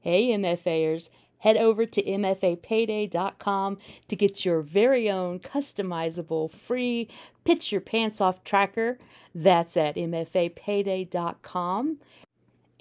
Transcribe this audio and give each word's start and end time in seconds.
Hey, 0.00 0.28
MFAers, 0.28 1.10
head 1.38 1.56
over 1.56 1.86
to 1.86 2.02
MFAPayday.com 2.02 3.78
to 4.08 4.16
get 4.16 4.44
your 4.44 4.60
very 4.60 5.10
own 5.10 5.40
customizable 5.40 6.50
free 6.50 7.08
Pitch 7.44 7.72
Your 7.72 7.80
Pants 7.80 8.20
Off 8.20 8.44
tracker. 8.44 8.98
That's 9.34 9.76
at 9.76 9.96
MFAPayday.com. 9.96 11.98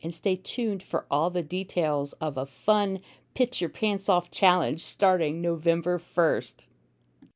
And 0.02 0.14
stay 0.14 0.38
tuned 0.38 0.82
for 0.82 1.06
all 1.12 1.30
the 1.30 1.44
details 1.44 2.14
of 2.14 2.38
a 2.38 2.46
fun 2.46 3.00
Pitch 3.36 3.62
Your 3.62 3.70
Pants 3.70 4.10
Off 4.10 4.32
challenge 4.32 4.84
starting 4.84 5.42
November 5.42 6.00
1st. 6.00 6.68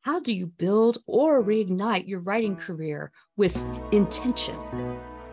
How 0.02 0.20
do 0.20 0.34
you 0.34 0.48
build 0.48 0.98
or 1.08 1.42
reignite 1.42 2.08
your 2.08 2.20
writing 2.20 2.56
career 2.56 3.12
with 3.38 3.56
intention? 3.92 4.58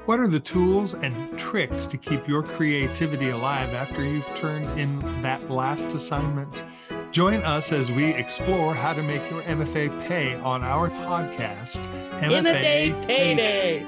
What 0.07 0.19
are 0.19 0.29
the 0.29 0.41
tools 0.41 0.95
and 0.95 1.39
tricks 1.39 1.85
to 1.87 1.99
keep 1.99 2.27
your 2.27 2.43
creativity 2.43 3.29
alive 3.29 3.75
after 3.75 4.03
you've 4.03 4.27
turned 4.35 4.65
in 4.79 4.99
that 5.21 5.51
last 5.51 5.93
assignment? 5.93 6.65
Join 7.11 7.43
us 7.43 7.71
as 7.71 7.93
we 7.93 8.07
explore 8.07 8.75
how 8.75 8.95
to 8.95 9.03
make 9.03 9.21
your 9.31 9.43
MFA 9.43 10.09
pay 10.09 10.37
on 10.37 10.63
our 10.63 10.89
podcast, 10.89 11.85
MFA, 12.23 12.43
MFA 12.43 13.07
Payday. 13.07 13.87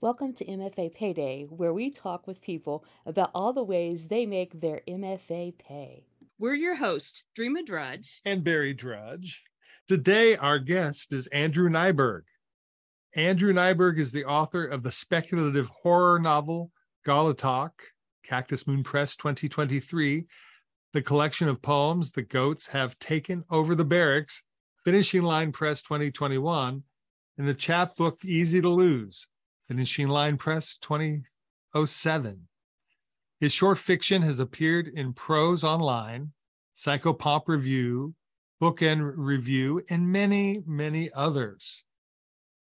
Welcome 0.00 0.34
to 0.34 0.44
MFA 0.44 0.94
Payday, 0.94 1.46
where 1.50 1.72
we 1.72 1.90
talk 1.90 2.28
with 2.28 2.40
people 2.40 2.84
about 3.04 3.32
all 3.34 3.52
the 3.52 3.64
ways 3.64 4.06
they 4.06 4.24
make 4.24 4.60
their 4.60 4.82
MFA 4.86 5.58
pay. 5.58 6.06
We're 6.38 6.54
your 6.54 6.76
hosts, 6.76 7.24
Dreama 7.36 7.66
Drudge 7.66 8.20
and 8.24 8.44
Barry 8.44 8.72
Drudge. 8.72 9.42
Today, 9.86 10.34
our 10.36 10.58
guest 10.58 11.12
is 11.12 11.26
Andrew 11.26 11.68
Najberg. 11.68 12.22
Andrew 13.16 13.52
Najberg 13.52 13.98
is 13.98 14.12
the 14.12 14.24
author 14.24 14.64
of 14.64 14.82
the 14.82 14.90
speculative 14.90 15.68
horror 15.68 16.18
novel 16.18 16.72
Gollitok, 17.06 17.72
Cactus 18.22 18.66
Moon 18.66 18.82
Press 18.82 19.14
2023, 19.14 20.24
the 20.94 21.02
collection 21.02 21.48
of 21.48 21.60
poems 21.60 22.12
The 22.12 22.22
Goats 22.22 22.66
Have 22.68 22.98
Taken 22.98 23.44
Over 23.50 23.74
the 23.74 23.84
Barracks, 23.84 24.42
Finishing 24.86 25.22
Line 25.22 25.52
Press 25.52 25.82
2021, 25.82 26.82
and 27.36 27.46
the 27.46 27.52
chapbook 27.52 28.24
Easy 28.24 28.62
to 28.62 28.70
Lose, 28.70 29.28
Finishing 29.68 30.08
Line 30.08 30.38
Press 30.38 30.78
2007. 30.78 32.48
His 33.38 33.52
short 33.52 33.76
fiction 33.76 34.22
has 34.22 34.38
appeared 34.38 34.88
in 34.88 35.12
Prose 35.12 35.62
Online, 35.62 36.32
Psychopomp 36.74 37.48
Review, 37.48 38.14
Bookend 38.64 39.12
Review, 39.16 39.84
and 39.90 40.10
many, 40.10 40.62
many 40.66 41.10
others. 41.12 41.84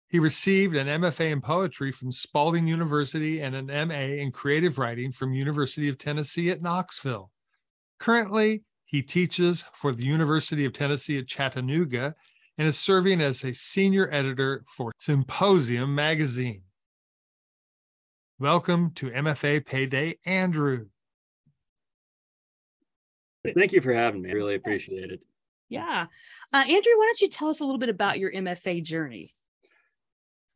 He 0.08 0.18
received 0.18 0.74
an 0.74 0.86
MFA 0.86 1.30
in 1.30 1.42
poetry 1.42 1.92
from 1.92 2.10
Spalding 2.10 2.66
University 2.66 3.42
and 3.42 3.54
an 3.54 3.66
MA 3.66 4.22
in 4.22 4.32
creative 4.32 4.78
writing 4.78 5.12
from 5.12 5.34
University 5.34 5.90
of 5.90 5.98
Tennessee 5.98 6.48
at 6.48 6.62
Knoxville. 6.62 7.30
Currently, 7.98 8.62
he 8.86 9.02
teaches 9.02 9.62
for 9.74 9.92
the 9.92 10.02
University 10.02 10.64
of 10.64 10.72
Tennessee 10.72 11.18
at 11.18 11.28
Chattanooga 11.28 12.14
and 12.56 12.66
is 12.66 12.78
serving 12.78 13.20
as 13.20 13.44
a 13.44 13.52
senior 13.52 14.08
editor 14.10 14.64
for 14.74 14.92
Symposium 14.96 15.94
magazine. 15.94 16.62
Welcome 18.38 18.92
to 18.92 19.10
MFA 19.10 19.66
Payday, 19.66 20.16
Andrew. 20.24 20.86
Thank 23.54 23.72
you 23.72 23.82
for 23.82 23.92
having 23.92 24.22
me. 24.22 24.30
I 24.30 24.32
really 24.32 24.54
appreciate 24.54 25.10
it. 25.10 25.20
Yeah. 25.70 26.06
Uh, 26.52 26.56
Andrew, 26.56 26.92
why 26.96 27.06
don't 27.06 27.20
you 27.20 27.28
tell 27.28 27.48
us 27.48 27.60
a 27.60 27.64
little 27.64 27.78
bit 27.78 27.88
about 27.88 28.18
your 28.18 28.30
MFA 28.30 28.82
journey? 28.82 29.34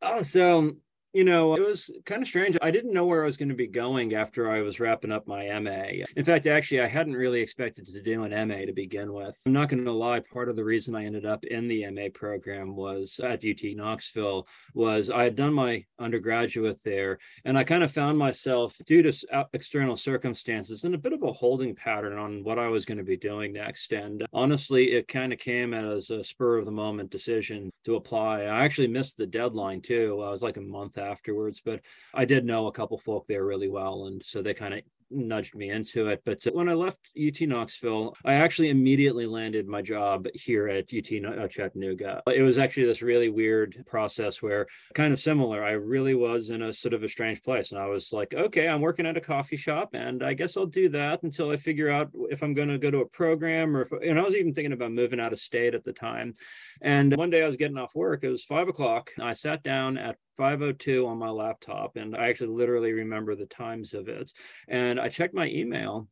Oh, 0.02 0.22
so 0.22 0.76
you 1.14 1.22
know, 1.22 1.54
it 1.54 1.64
was 1.64 1.92
kind 2.04 2.22
of 2.22 2.28
strange. 2.28 2.58
I 2.60 2.72
didn't 2.72 2.92
know 2.92 3.06
where 3.06 3.22
I 3.22 3.26
was 3.26 3.36
going 3.36 3.48
to 3.48 3.54
be 3.54 3.68
going 3.68 4.14
after 4.14 4.50
I 4.50 4.62
was 4.62 4.80
wrapping 4.80 5.12
up 5.12 5.28
my 5.28 5.48
MA. 5.60 6.04
In 6.16 6.24
fact, 6.24 6.46
actually, 6.46 6.80
I 6.80 6.88
hadn't 6.88 7.14
really 7.14 7.40
expected 7.40 7.86
to 7.86 8.02
do 8.02 8.24
an 8.24 8.48
MA 8.48 8.66
to 8.66 8.72
begin 8.72 9.12
with. 9.12 9.38
I'm 9.46 9.52
not 9.52 9.68
going 9.68 9.84
to 9.84 9.92
lie, 9.92 10.20
part 10.20 10.48
of 10.48 10.56
the 10.56 10.64
reason 10.64 10.96
I 10.96 11.04
ended 11.04 11.24
up 11.24 11.44
in 11.44 11.68
the 11.68 11.88
MA 11.92 12.08
program 12.12 12.74
was 12.74 13.20
at 13.22 13.44
UT 13.44 13.62
Knoxville 13.62 14.48
was 14.74 15.08
I 15.08 15.22
had 15.22 15.36
done 15.36 15.54
my 15.54 15.84
undergraduate 16.00 16.80
there 16.84 17.18
and 17.44 17.56
I 17.56 17.62
kind 17.62 17.84
of 17.84 17.92
found 17.92 18.18
myself 18.18 18.76
due 18.84 19.02
to 19.02 19.12
uh, 19.32 19.44
external 19.52 19.96
circumstances 19.96 20.82
in 20.82 20.94
a 20.94 20.98
bit 20.98 21.12
of 21.12 21.22
a 21.22 21.32
holding 21.32 21.76
pattern 21.76 22.18
on 22.18 22.42
what 22.42 22.58
I 22.58 22.66
was 22.66 22.84
going 22.84 22.98
to 22.98 23.04
be 23.04 23.16
doing 23.16 23.52
next. 23.52 23.92
And 23.92 24.26
honestly, 24.32 24.92
it 24.92 25.06
kind 25.06 25.32
of 25.32 25.38
came 25.38 25.74
as 25.74 26.10
a 26.10 26.24
spur 26.24 26.58
of 26.58 26.64
the 26.64 26.72
moment 26.72 27.10
decision 27.10 27.70
to 27.84 27.94
apply. 27.94 28.42
I 28.42 28.64
actually 28.64 28.88
missed 28.88 29.16
the 29.16 29.26
deadline 29.26 29.80
too. 29.80 30.20
I 30.20 30.30
was 30.30 30.42
like 30.42 30.56
a 30.56 30.60
month 30.60 30.98
afterwards, 31.04 31.60
but 31.64 31.80
I 32.12 32.24
did 32.24 32.44
know 32.44 32.66
a 32.66 32.72
couple 32.72 32.98
folk 32.98 33.26
there 33.28 33.44
really 33.44 33.68
well. 33.68 34.06
And 34.06 34.22
so 34.24 34.42
they 34.42 34.54
kind 34.54 34.74
of 34.74 34.80
nudged 35.10 35.54
me 35.54 35.70
into 35.70 36.08
it. 36.08 36.22
But 36.24 36.42
when 36.52 36.68
I 36.68 36.74
left 36.74 36.98
UT 37.16 37.40
Knoxville, 37.42 38.14
I 38.24 38.34
actually 38.34 38.70
immediately 38.70 39.26
landed 39.26 39.66
my 39.66 39.82
job 39.82 40.26
here 40.34 40.68
at 40.68 40.92
UT 40.92 41.24
uh, 41.24 41.48
Chattanooga. 41.48 42.22
It 42.26 42.42
was 42.42 42.58
actually 42.58 42.86
this 42.86 43.02
really 43.02 43.28
weird 43.28 43.84
process 43.86 44.42
where, 44.42 44.66
kind 44.94 45.12
of 45.12 45.18
similar, 45.18 45.62
I 45.62 45.72
really 45.72 46.14
was 46.14 46.50
in 46.50 46.62
a 46.62 46.72
sort 46.72 46.94
of 46.94 47.02
a 47.02 47.08
strange 47.08 47.42
place. 47.42 47.72
And 47.72 47.80
I 47.80 47.86
was 47.86 48.12
like, 48.12 48.34
okay, 48.34 48.68
I'm 48.68 48.80
working 48.80 49.06
at 49.06 49.16
a 49.16 49.20
coffee 49.20 49.56
shop, 49.56 49.90
and 49.94 50.22
I 50.22 50.34
guess 50.34 50.56
I'll 50.56 50.66
do 50.66 50.88
that 50.90 51.22
until 51.22 51.50
I 51.50 51.56
figure 51.56 51.90
out 51.90 52.10
if 52.30 52.42
I'm 52.42 52.54
going 52.54 52.68
to 52.68 52.78
go 52.78 52.90
to 52.90 53.00
a 53.00 53.08
program 53.08 53.76
or 53.76 53.82
if, 53.82 53.92
and 53.92 54.18
I 54.18 54.22
was 54.22 54.34
even 54.34 54.54
thinking 54.54 54.72
about 54.72 54.92
moving 54.92 55.20
out 55.20 55.32
of 55.32 55.38
state 55.38 55.74
at 55.74 55.84
the 55.84 55.92
time. 55.92 56.34
And 56.80 57.16
one 57.16 57.30
day 57.30 57.42
I 57.42 57.48
was 57.48 57.56
getting 57.56 57.78
off 57.78 57.94
work, 57.94 58.24
it 58.24 58.30
was 58.30 58.44
five 58.44 58.68
o'clock. 58.68 59.10
I 59.20 59.32
sat 59.32 59.62
down 59.62 59.98
at 59.98 60.16
502 60.36 61.06
on 61.06 61.18
my 61.18 61.30
laptop 61.30 61.96
and 61.96 62.16
i 62.16 62.28
actually 62.28 62.54
literally 62.54 62.92
remember 62.92 63.34
the 63.34 63.46
times 63.46 63.94
of 63.94 64.08
it 64.08 64.32
and 64.68 65.00
i 65.00 65.08
checked 65.08 65.34
my 65.34 65.46
email 65.46 66.08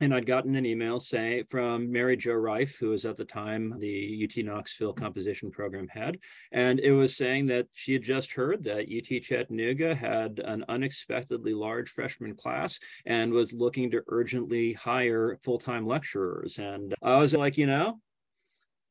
and 0.00 0.14
I'd 0.14 0.26
gotten 0.26 0.54
an 0.56 0.66
email 0.66 1.00
saying 1.00 1.44
from 1.48 1.90
Mary 1.90 2.16
Jo 2.16 2.34
Rife, 2.34 2.76
who 2.76 2.90
was 2.90 3.06
at 3.06 3.16
the 3.16 3.24
time 3.24 3.74
the 3.78 4.28
UT 4.28 4.44
Knoxville 4.44 4.92
composition 4.92 5.50
program 5.50 5.88
head, 5.88 6.18
and 6.52 6.80
it 6.80 6.92
was 6.92 7.16
saying 7.16 7.46
that 7.46 7.68
she 7.72 7.94
had 7.94 8.02
just 8.02 8.32
heard 8.32 8.64
that 8.64 8.88
UT 8.92 9.22
Chattanooga 9.22 9.94
had 9.94 10.40
an 10.44 10.64
unexpectedly 10.68 11.54
large 11.54 11.88
freshman 11.88 12.34
class 12.34 12.78
and 13.06 13.32
was 13.32 13.54
looking 13.54 13.90
to 13.90 14.02
urgently 14.08 14.74
hire 14.74 15.38
full-time 15.42 15.86
lecturers. 15.86 16.58
And 16.58 16.94
I 17.02 17.16
was 17.16 17.32
like, 17.32 17.56
you 17.56 17.66
know, 17.66 18.00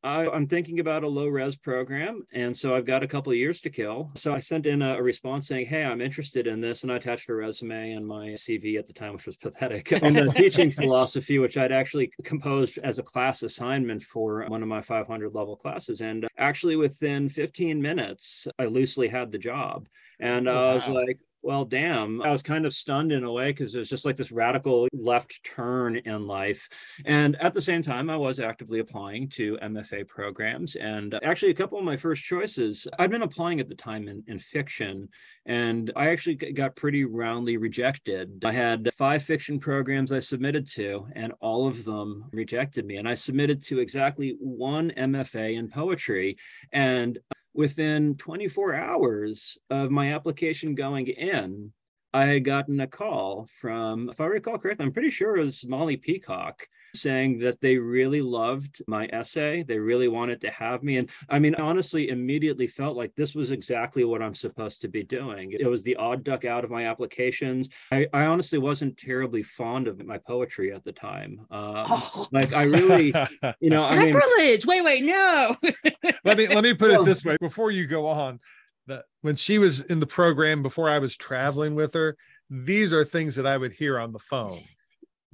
I, 0.06 0.36
am 0.36 0.46
thinking 0.48 0.80
about 0.80 1.04
a 1.04 1.08
low 1.08 1.28
res 1.28 1.56
program, 1.56 2.28
and 2.32 2.56
so 2.56 2.76
I've 2.76 2.86
got 2.86 3.02
a 3.02 3.08
couple 3.08 3.32
of 3.32 3.40
years 3.40 3.60
to 3.62 3.72
kill. 3.72 4.12
So 4.14 4.36
I 4.36 4.40
sent 4.40 4.68
in 4.68 4.84
a, 4.84 4.98
a, 4.98 5.02
response 5.02 5.48
saying, 5.48 5.66
"Hey, 5.66 5.84
I'm 5.84 6.00
interested 6.00 6.46
in 6.46 6.62
this," 6.62 6.84
and 6.84 6.92
I 6.92 6.98
attached 6.98 7.28
a 7.28 7.34
resume 7.34 7.94
and 7.94 8.06
my 8.06 8.28
CV 8.30 8.78
at 8.78 8.86
the 8.86 8.94
time, 8.94 9.14
which 9.14 9.26
was 9.26 9.36
pathetic, 9.36 9.92
and 10.04 10.16
the 10.16 10.32
teaching 10.32 10.70
philosophy, 10.82 11.40
which 11.40 11.58
I'd 11.58 11.72
actually 11.72 12.12
composed 12.24 12.78
as 12.84 13.00
a 13.00 13.04
class 13.04 13.42
assignment 13.42 14.04
for 14.04 14.46
one 14.48 14.62
of 14.62 14.70
my 14.70 14.82
500 14.82 15.34
level 15.34 15.56
classes. 15.56 16.02
And 16.02 16.28
actually, 16.38 16.76
within 16.76 17.28
15 17.28 17.82
minutes, 17.82 18.48
I 18.60 18.66
loosely 18.66 19.08
had 19.08 19.32
the 19.32 19.40
job, 19.40 19.88
and 20.20 20.46
wow. 20.46 20.72
I 20.72 20.76
was 20.76 20.88
like, 20.88 21.18
well, 21.46 21.64
damn, 21.64 22.24
I 22.24 22.32
was 22.32 22.42
kind 22.42 22.66
of 22.66 22.74
stunned 22.74 23.12
in 23.12 23.24
a 23.24 23.32
way 23.32 23.52
because 23.52 23.76
it 23.76 23.78
was 23.78 23.88
just 23.88 24.04
like 24.04 24.18
this 24.18 24.32
radical 24.32 24.88
left 24.92 25.44
turn 25.44 25.96
in 25.96 26.26
life. 26.26 26.68
And 27.06 27.36
at 27.40 27.54
the 27.54 27.62
same 27.62 27.84
time, 27.84 28.10
I 28.10 28.18
was 28.18 28.40
actively 28.40 28.80
applying 28.80 29.30
to 29.30 29.56
MFA 29.62 30.08
programs. 30.08 30.76
And 30.76 31.14
actually, 31.24 31.52
a 31.52 31.56
couple 31.56 31.78
of 31.78 31.86
my 31.86 31.98
first 31.98 32.24
choices, 32.24 32.88
I'd 32.98 33.12
been 33.12 33.22
applying 33.22 33.60
at 33.60 33.70
the 33.70 33.76
time 33.76 34.08
in, 34.08 34.24
in 34.26 34.40
fiction, 34.40 35.10
and 35.46 35.92
I 35.96 36.10
actually 36.10 36.34
got 36.34 36.76
pretty 36.76 37.06
roundly 37.06 37.58
rejected. 37.58 38.44
I 38.44 38.52
had 38.52 38.90
five 38.98 39.22
fiction 39.22 39.60
programs 39.60 40.12
I 40.12 40.22
submitted 40.22 40.68
to, 40.70 41.06
and 41.16 41.32
all 41.42 41.68
of 41.68 41.86
them 41.86 42.26
rejected 42.32 42.88
me. 42.88 42.98
And 42.98 43.08
I 43.08 43.14
submitted 43.14 43.62
to 43.66 43.78
exactly 43.78 44.36
one 44.40 44.92
MFA 44.98 45.56
in 45.56 45.70
poetry. 45.70 46.38
And 46.74 47.20
within 47.56 48.16
24 48.16 48.76
hours 48.76 49.58
of 49.70 49.90
my 49.90 50.14
application 50.14 50.76
going 50.76 51.08
in, 51.08 51.72
I 52.14 52.26
had 52.26 52.46
gotten 52.46 52.80
a 52.82 52.88
call 52.88 53.48
from, 53.60 54.10
if 54.10 54.22
I 54.22 54.26
recall 54.26 54.58
correctly, 54.58 54.86
I'm 54.86 54.92
pretty 54.92 55.10
sure 55.10 55.36
it 55.38 55.44
was 55.44 55.66
Molly 55.66 55.98
Peacock 55.98 56.68
saying 56.96 57.40
that 57.40 57.62
they 57.62 57.78
really 57.78 58.22
loved 58.22 58.82
my 58.88 59.08
essay. 59.08 59.64
They 59.64 59.78
really 59.78 60.08
wanted 60.08 60.42
to 60.42 60.50
have 60.52 60.84
me. 60.84 60.98
And 60.98 61.10
I 61.30 61.40
mean, 61.40 61.56
honestly, 61.56 62.10
immediately 62.10 62.68
felt 62.68 62.98
like 62.98 63.14
this 63.16 63.36
was 63.36 63.52
exactly 63.52 64.04
what 64.04 64.22
I'm 64.22 64.34
supposed 64.34 64.82
to 64.82 64.88
be 64.88 65.04
doing. 65.04 65.52
It 65.52 65.68
was 65.68 65.84
the 65.84 65.96
odd 65.98 66.24
duck 66.24 66.46
out 66.46 66.64
of 66.64 66.72
my 66.72 66.88
applications. 66.88 67.70
I, 67.92 68.08
I 68.14 68.26
honestly 68.26 68.60
wasn't 68.60 68.98
terribly 68.98 69.44
fond 69.44 69.88
of 69.88 70.04
my 70.06 70.18
poetry 70.18 70.74
at 70.74 70.84
the 70.84 70.92
time. 70.92 71.42
Um, 71.52 71.86
oh. 71.88 72.28
Like 72.32 72.54
I 72.54 72.64
really, 72.64 73.14
you 73.60 73.70
know, 73.70 73.88
sacrilege. 73.88 74.66
I 74.68 74.72
mean, 74.72 74.84
wait, 74.84 75.02
wait, 75.02 75.04
no. 75.04 75.56
let 76.24 76.38
me 76.38 76.48
let 76.48 76.64
me 76.64 76.74
put 76.74 76.92
it 76.92 77.06
this 77.06 77.24
way 77.24 77.38
before 77.40 77.72
you 77.72 77.86
go 77.88 78.08
on 78.08 78.40
that 78.88 79.06
when 79.22 79.36
she 79.36 79.58
was 79.58 79.82
in 79.82 80.00
the 80.00 80.08
program 80.08 80.62
before 80.62 80.90
I 80.90 81.00
was 81.00 81.18
traveling 81.18 81.76
with 81.76 81.94
her, 81.94 82.16
these 82.50 82.94
are 82.94 83.04
things 83.04 83.36
that 83.36 83.48
I 83.48 83.58
would 83.58 83.74
hear 83.74 84.00
on 84.00 84.12
the 84.12 84.20
phone. 84.20 84.60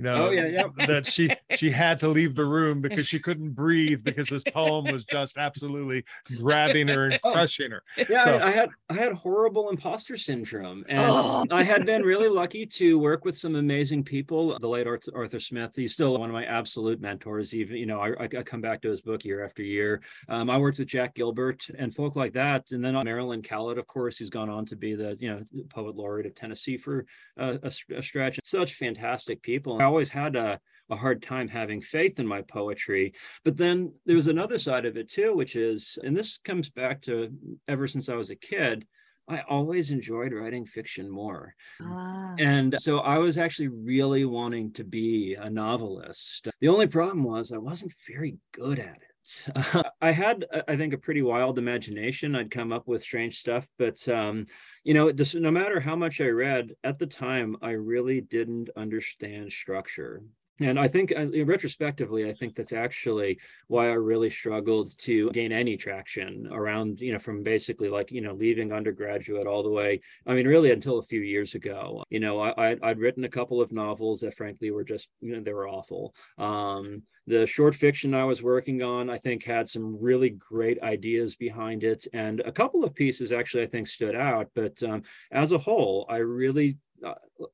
You 0.02 0.08
know 0.08 0.30
oh, 0.30 0.32
yeah, 0.32 0.48
yeah. 0.48 0.64
that 0.88 1.06
she 1.06 1.30
she 1.56 1.70
had 1.70 2.00
to 2.00 2.08
leave 2.08 2.34
the 2.34 2.46
room 2.46 2.82
because 2.82 3.08
she 3.08 3.20
couldn't 3.20 3.52
breathe 3.52 4.04
because 4.04 4.28
this 4.30 4.44
poem 4.52 4.92
was 4.92 5.06
just 5.06 5.38
absolutely 5.38 6.04
grabbing 6.40 6.88
her 6.88 7.06
and 7.06 7.20
oh, 7.24 7.34
crushing 7.34 7.70
her. 7.70 7.84
Yeah 8.10 8.24
so, 8.24 8.38
I, 8.38 8.48
I, 8.48 8.52
had 8.52 8.70
i 8.90 8.94
had 8.96 9.14
horrible 9.14 9.70
imposter 9.70 10.18
syndrome 10.18 10.86
and 10.90 11.04
oh. 11.04 11.46
i 11.52 11.62
had 11.62 11.86
been 11.86 12.02
really 12.02 12.30
lucky 12.30 12.66
to 12.66 12.98
work 12.98 13.26
with 13.26 13.38
some 13.38 13.56
amazing 13.56 14.04
people 14.04 14.58
the 14.58 14.68
late 14.68 14.88
arthur, 14.88 15.12
arthur 15.16 15.40
smith. 15.40 15.74
He's 15.76 15.94
still 15.94 16.18
one 16.18 16.30
of 16.30 16.34
my 16.34 16.46
absolute 16.46 17.00
mentors. 17.00 17.54
Even 17.54 17.78
you 17.78 17.86
know 17.86 18.00
i, 18.00 18.24
I 18.24 18.28
come 18.28 18.62
back 18.62 18.82
to 18.82 18.90
his 18.90 19.02
book 19.02 19.24
year 19.24 19.46
after 19.46 19.62
year. 19.62 20.02
Um, 20.28 20.50
i 20.50 20.58
worked 20.58 20.80
with 20.80 20.88
jack 20.88 21.14
gilbert 21.14 21.68
and 21.78 21.94
folk 21.94 22.16
like 22.16 22.34
that 22.34 22.72
and 22.72 22.84
then 22.84 22.96
marilyn 23.06 23.44
Kallet, 23.44 23.78
of 23.78 23.86
course 23.86 24.18
he's 24.18 24.32
gone 24.32 24.50
on 24.50 24.66
to 24.66 24.76
be 24.76 24.96
the 24.96 25.16
you 25.20 25.30
know 25.30 25.44
poet 25.70 25.96
laureate 25.96 26.26
of 26.26 26.34
tennessee 26.34 26.78
for 26.78 27.06
uh, 27.38 27.58
a, 27.62 27.72
a 27.98 28.02
stretch. 28.02 28.40
Such 28.44 28.74
fantastic 28.74 29.44
people 29.44 29.78
always 29.92 30.10
had 30.10 30.38
a, 30.38 30.60
a 30.90 30.96
hard 30.96 31.22
time 31.22 31.50
having 31.50 31.82
faith 31.82 32.18
in 32.18 32.26
my 32.26 32.42
poetry. 32.42 33.14
But 33.44 33.58
then 33.58 33.94
there 34.06 34.16
was 34.16 34.30
another 34.30 34.58
side 34.58 34.86
of 34.86 34.96
it 34.96 35.10
too, 35.10 35.36
which 35.36 35.58
is, 35.58 36.00
and 36.02 36.16
this 36.16 36.38
comes 36.38 36.70
back 36.70 37.02
to 37.04 37.30
ever 37.68 37.88
since 37.88 38.08
I 38.08 38.16
was 38.16 38.30
a 38.30 38.36
kid, 38.36 38.88
I 39.28 39.42
always 39.50 39.92
enjoyed 39.92 40.34
writing 40.34 40.66
fiction 40.66 41.10
more. 41.10 41.56
Ah. 41.82 42.36
And 42.40 42.76
so 42.80 43.00
I 43.00 43.18
was 43.18 43.38
actually 43.38 43.68
really 43.68 44.26
wanting 44.26 44.72
to 44.74 44.84
be 44.84 45.36
a 45.40 45.50
novelist. 45.50 46.48
The 46.62 46.70
only 46.70 46.88
problem 46.88 47.24
was 47.24 47.52
I 47.52 47.58
wasn't 47.58 47.94
very 48.08 48.38
good 48.54 48.80
at 48.80 48.96
it. 48.96 49.11
I 50.02 50.12
had, 50.12 50.46
I 50.68 50.76
think, 50.76 50.94
a 50.94 50.98
pretty 50.98 51.22
wild 51.22 51.58
imagination. 51.58 52.36
I'd 52.36 52.52
come 52.52 52.72
up 52.72 52.88
with 52.88 53.02
strange 53.02 53.38
stuff, 53.38 53.68
but 53.78 54.08
um, 54.08 54.48
you 54.84 54.94
know, 54.94 55.12
no 55.36 55.52
matter 55.52 55.80
how 55.80 55.96
much 55.96 56.22
I 56.22 56.28
read 56.28 56.72
at 56.84 56.98
the 57.00 57.08
time, 57.08 57.56
I 57.62 57.72
really 57.72 58.22
didn't 58.22 58.70
understand 58.76 59.52
structure. 59.52 60.24
And 60.62 60.80
I 60.80 60.88
think, 60.88 61.12
uh, 61.16 61.28
retrospectively, 61.44 62.30
I 62.30 62.34
think 62.34 62.56
that's 62.56 62.74
actually 62.74 63.40
why 63.68 63.88
I 63.90 63.94
really 63.94 64.30
struggled 64.30 64.98
to 65.00 65.30
gain 65.32 65.52
any 65.52 65.76
traction 65.76 66.48
around, 66.52 67.02
you 67.02 67.14
know, 67.14 67.20
from 67.20 67.42
basically 67.42 67.90
like, 67.90 68.12
you 68.12 68.22
know, 68.22 68.34
leaving 68.34 68.72
undergraduate 68.72 69.48
all 69.48 69.64
the 69.64 69.70
way. 69.70 70.02
I 70.28 70.34
mean, 70.36 70.48
really 70.48 70.72
until 70.72 71.00
a 71.00 71.04
few 71.04 71.22
years 71.22 71.56
ago. 71.56 72.04
You 72.10 72.20
know, 72.20 72.42
I, 72.42 72.78
I'd 72.82 73.00
written 73.00 73.24
a 73.24 73.30
couple 73.30 73.60
of 73.60 73.72
novels 73.72 74.22
that, 74.22 74.36
frankly, 74.36 74.72
were 74.72 74.84
just, 74.84 75.10
you 75.20 75.34
know, 75.34 75.42
they 75.42 75.54
were 75.54 75.68
awful. 75.68 76.14
Um, 76.38 77.04
the 77.28 77.46
short 77.46 77.76
fiction 77.76 78.14
I 78.14 78.26
was 78.26 78.42
working 78.42 78.82
on, 78.82 79.10
I 79.10 79.18
think, 79.18 79.44
had 79.44 79.70
some 79.70 79.98
really 80.02 80.32
great 80.32 80.82
ideas 80.82 81.36
behind 81.36 81.84
it. 81.84 82.08
And 82.14 82.40
a 82.42 82.52
couple 82.52 82.84
of 82.84 82.96
pieces 82.96 83.32
actually, 83.32 83.64
I 83.64 83.68
think, 83.68 83.88
stood 83.88 84.16
out. 84.16 84.50
But 84.56 84.82
um, 84.84 85.04
as 85.32 85.52
a 85.52 85.58
whole, 85.58 86.06
I 86.10 86.18
really 86.18 86.78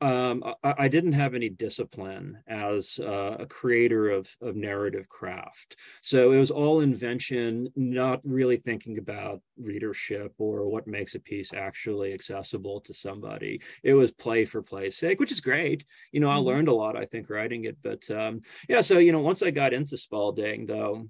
um, 0.02 0.44
I, 0.64 0.74
I, 0.78 0.88
didn't 0.88 1.14
have 1.14 1.34
any 1.34 1.50
discipline 1.50 2.40
as 2.48 3.00
uh, 3.00 3.38
a 3.40 3.46
creator 3.46 4.10
of, 4.10 4.30
of 4.42 4.56
narrative 4.56 5.08
craft. 5.08 5.78
So 6.02 6.32
it 6.32 6.40
was 6.40 6.52
all 6.52 6.82
invention, 6.82 7.70
not 7.76 8.20
really 8.26 8.58
thinking 8.58 8.98
about 8.98 9.42
readership 9.58 10.34
or 10.38 10.68
what 10.68 10.88
makes 10.88 11.16
a 11.16 11.20
piece 11.20 11.54
actually 11.54 12.14
accessible 12.14 12.82
to 12.82 12.94
somebody. 12.94 13.62
It 13.84 13.94
was 13.94 14.12
play 14.12 14.46
for 14.46 14.62
play's 14.62 14.98
sake, 14.98 15.20
which 15.20 15.32
is 15.32 15.42
great. 15.42 15.86
You 16.12 16.20
know, 16.20 16.30
I 16.30 16.36
mm-hmm. 16.36 16.48
learned 16.48 16.68
a 16.68 16.74
lot, 16.74 16.98
I 16.98 17.06
think, 17.06 17.30
writing 17.30 17.66
it. 17.66 17.78
But 17.82 18.10
um, 18.12 18.42
yeah, 18.68 18.82
so, 18.82 18.98
you 18.98 19.12
know, 19.12 19.22
once 19.22 19.42
I 19.44 19.52
got 19.52 19.74
into 19.74 19.98
Spalding, 19.98 20.66
though, 20.66 21.08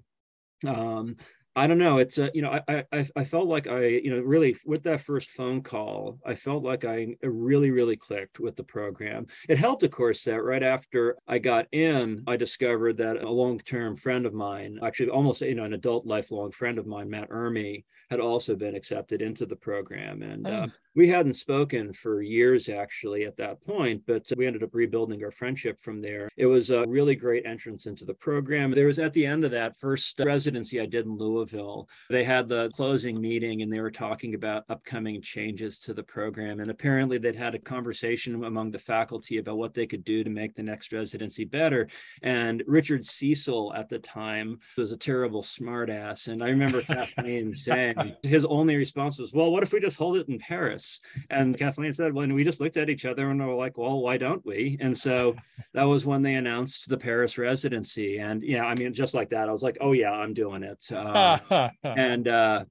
um, 0.65 1.17
I 1.57 1.65
don't 1.65 1.79
know. 1.79 1.97
It's 1.97 2.19
a, 2.19 2.29
you 2.35 2.43
know, 2.43 2.59
I, 2.67 2.85
I, 2.93 3.09
I 3.15 3.23
felt 3.23 3.47
like 3.47 3.65
I, 3.65 3.87
you 3.87 4.11
know, 4.11 4.21
really 4.21 4.55
with 4.63 4.83
that 4.83 5.01
first 5.01 5.31
phone 5.31 5.63
call, 5.63 6.19
I 6.23 6.35
felt 6.35 6.63
like 6.63 6.85
I 6.85 7.15
uh, 7.23 7.29
really, 7.29 7.71
really 7.71 7.95
clicked 7.95 8.39
with 8.39 8.55
the 8.55 8.63
program. 8.63 9.25
It 9.49 9.57
helped, 9.57 9.81
of 9.81 9.89
course, 9.89 10.23
that 10.25 10.43
right 10.43 10.61
after 10.61 11.17
I 11.27 11.39
got 11.39 11.65
in, 11.71 12.23
I 12.27 12.35
discovered 12.37 12.97
that 12.97 13.23
a 13.23 13.27
long-term 13.27 13.95
friend 13.95 14.27
of 14.27 14.35
mine, 14.35 14.77
actually 14.83 15.09
almost, 15.09 15.41
you 15.41 15.55
know, 15.55 15.63
an 15.63 15.73
adult 15.73 16.05
lifelong 16.05 16.51
friend 16.51 16.77
of 16.77 16.85
mine, 16.85 17.09
Matt 17.09 17.29
Ermy, 17.29 17.85
had 18.09 18.19
also 18.19 18.55
been 18.55 18.75
accepted 18.75 19.21
into 19.21 19.45
the 19.45 19.55
program. 19.55 20.21
And 20.21 20.47
oh. 20.47 20.51
uh, 20.51 20.67
we 20.95 21.07
hadn't 21.07 21.33
spoken 21.33 21.93
for 21.93 22.23
years 22.23 22.69
actually 22.69 23.25
at 23.25 23.37
that 23.37 23.63
point, 23.63 24.01
but 24.07 24.25
we 24.35 24.47
ended 24.47 24.63
up 24.63 24.73
rebuilding 24.73 25.23
our 25.23 25.29
friendship 25.29 25.79
from 25.79 26.01
there. 26.01 26.27
It 26.37 26.47
was 26.47 26.71
a 26.71 26.85
really 26.87 27.15
great 27.15 27.45
entrance 27.45 27.85
into 27.85 28.03
the 28.03 28.15
program. 28.15 28.71
There 28.71 28.87
was 28.87 28.97
at 28.97 29.13
the 29.13 29.25
end 29.25 29.43
of 29.43 29.51
that 29.51 29.77
first 29.77 30.19
residency 30.19 30.81
I 30.81 30.87
did 30.87 31.05
in 31.05 31.15
Louisville, 31.15 31.87
they 32.09 32.23
had 32.23 32.49
the 32.49 32.71
closing 32.73 33.21
meeting 33.21 33.61
and 33.61 33.71
they 33.71 33.79
were 33.79 33.91
talking 33.91 34.33
about 34.33 34.63
upcoming 34.69 35.21
changes 35.21 35.77
to 35.79 35.93
the 35.93 36.01
program. 36.01 36.61
And 36.61 36.71
apparently 36.71 37.19
they'd 37.19 37.35
had 37.35 37.53
a 37.53 37.59
conversation 37.59 38.43
among 38.43 38.71
the 38.71 38.79
faculty 38.79 39.37
about 39.37 39.57
what 39.57 39.75
they 39.75 39.85
could 39.85 40.03
do 40.03 40.23
to 40.23 40.29
make 40.31 40.55
the 40.55 40.63
next 40.63 40.91
residency 40.91 41.45
better. 41.45 41.87
And 42.23 42.63
Richard 42.65 43.05
Cecil 43.05 43.71
at 43.75 43.89
the 43.89 43.99
time 43.99 44.61
was 44.77 44.91
a 44.91 44.97
terrible 44.97 45.43
smartass. 45.43 46.27
And 46.27 46.41
I 46.41 46.49
remember 46.49 46.81
Kathleen 46.87 47.53
saying 47.53 47.96
his 48.23 48.45
only 48.45 48.75
response 48.75 49.19
was, 49.19 49.33
well, 49.33 49.51
what 49.51 49.63
if 49.63 49.71
we 49.71 49.79
just 49.79 49.97
hold 49.97 50.17
it 50.17 50.29
in 50.29 50.39
Paris? 50.39 50.99
And 51.29 51.57
Kathleen 51.57 51.93
said, 51.93 52.13
when 52.13 52.33
we 52.33 52.43
just 52.43 52.59
looked 52.59 52.77
at 52.77 52.89
each 52.89 53.05
other 53.05 53.29
and 53.29 53.45
were 53.45 53.53
like, 53.53 53.77
well, 53.77 54.01
why 54.01 54.17
don't 54.17 54.45
we? 54.45 54.77
And 54.79 54.97
so 54.97 55.35
that 55.73 55.83
was 55.83 56.05
when 56.05 56.21
they 56.21 56.35
announced 56.35 56.89
the 56.89 56.97
Paris 56.97 57.37
residency. 57.37 58.17
And 58.19 58.43
yeah, 58.43 58.65
I 58.65 58.75
mean, 58.75 58.93
just 58.93 59.13
like 59.13 59.29
that, 59.29 59.49
I 59.49 59.51
was 59.51 59.63
like, 59.63 59.77
oh 59.81 59.91
yeah, 59.91 60.11
I'm 60.11 60.33
doing 60.33 60.63
it. 60.63 60.91
Uh, 60.91 61.69
and 61.83 62.27
uh, 62.27 62.65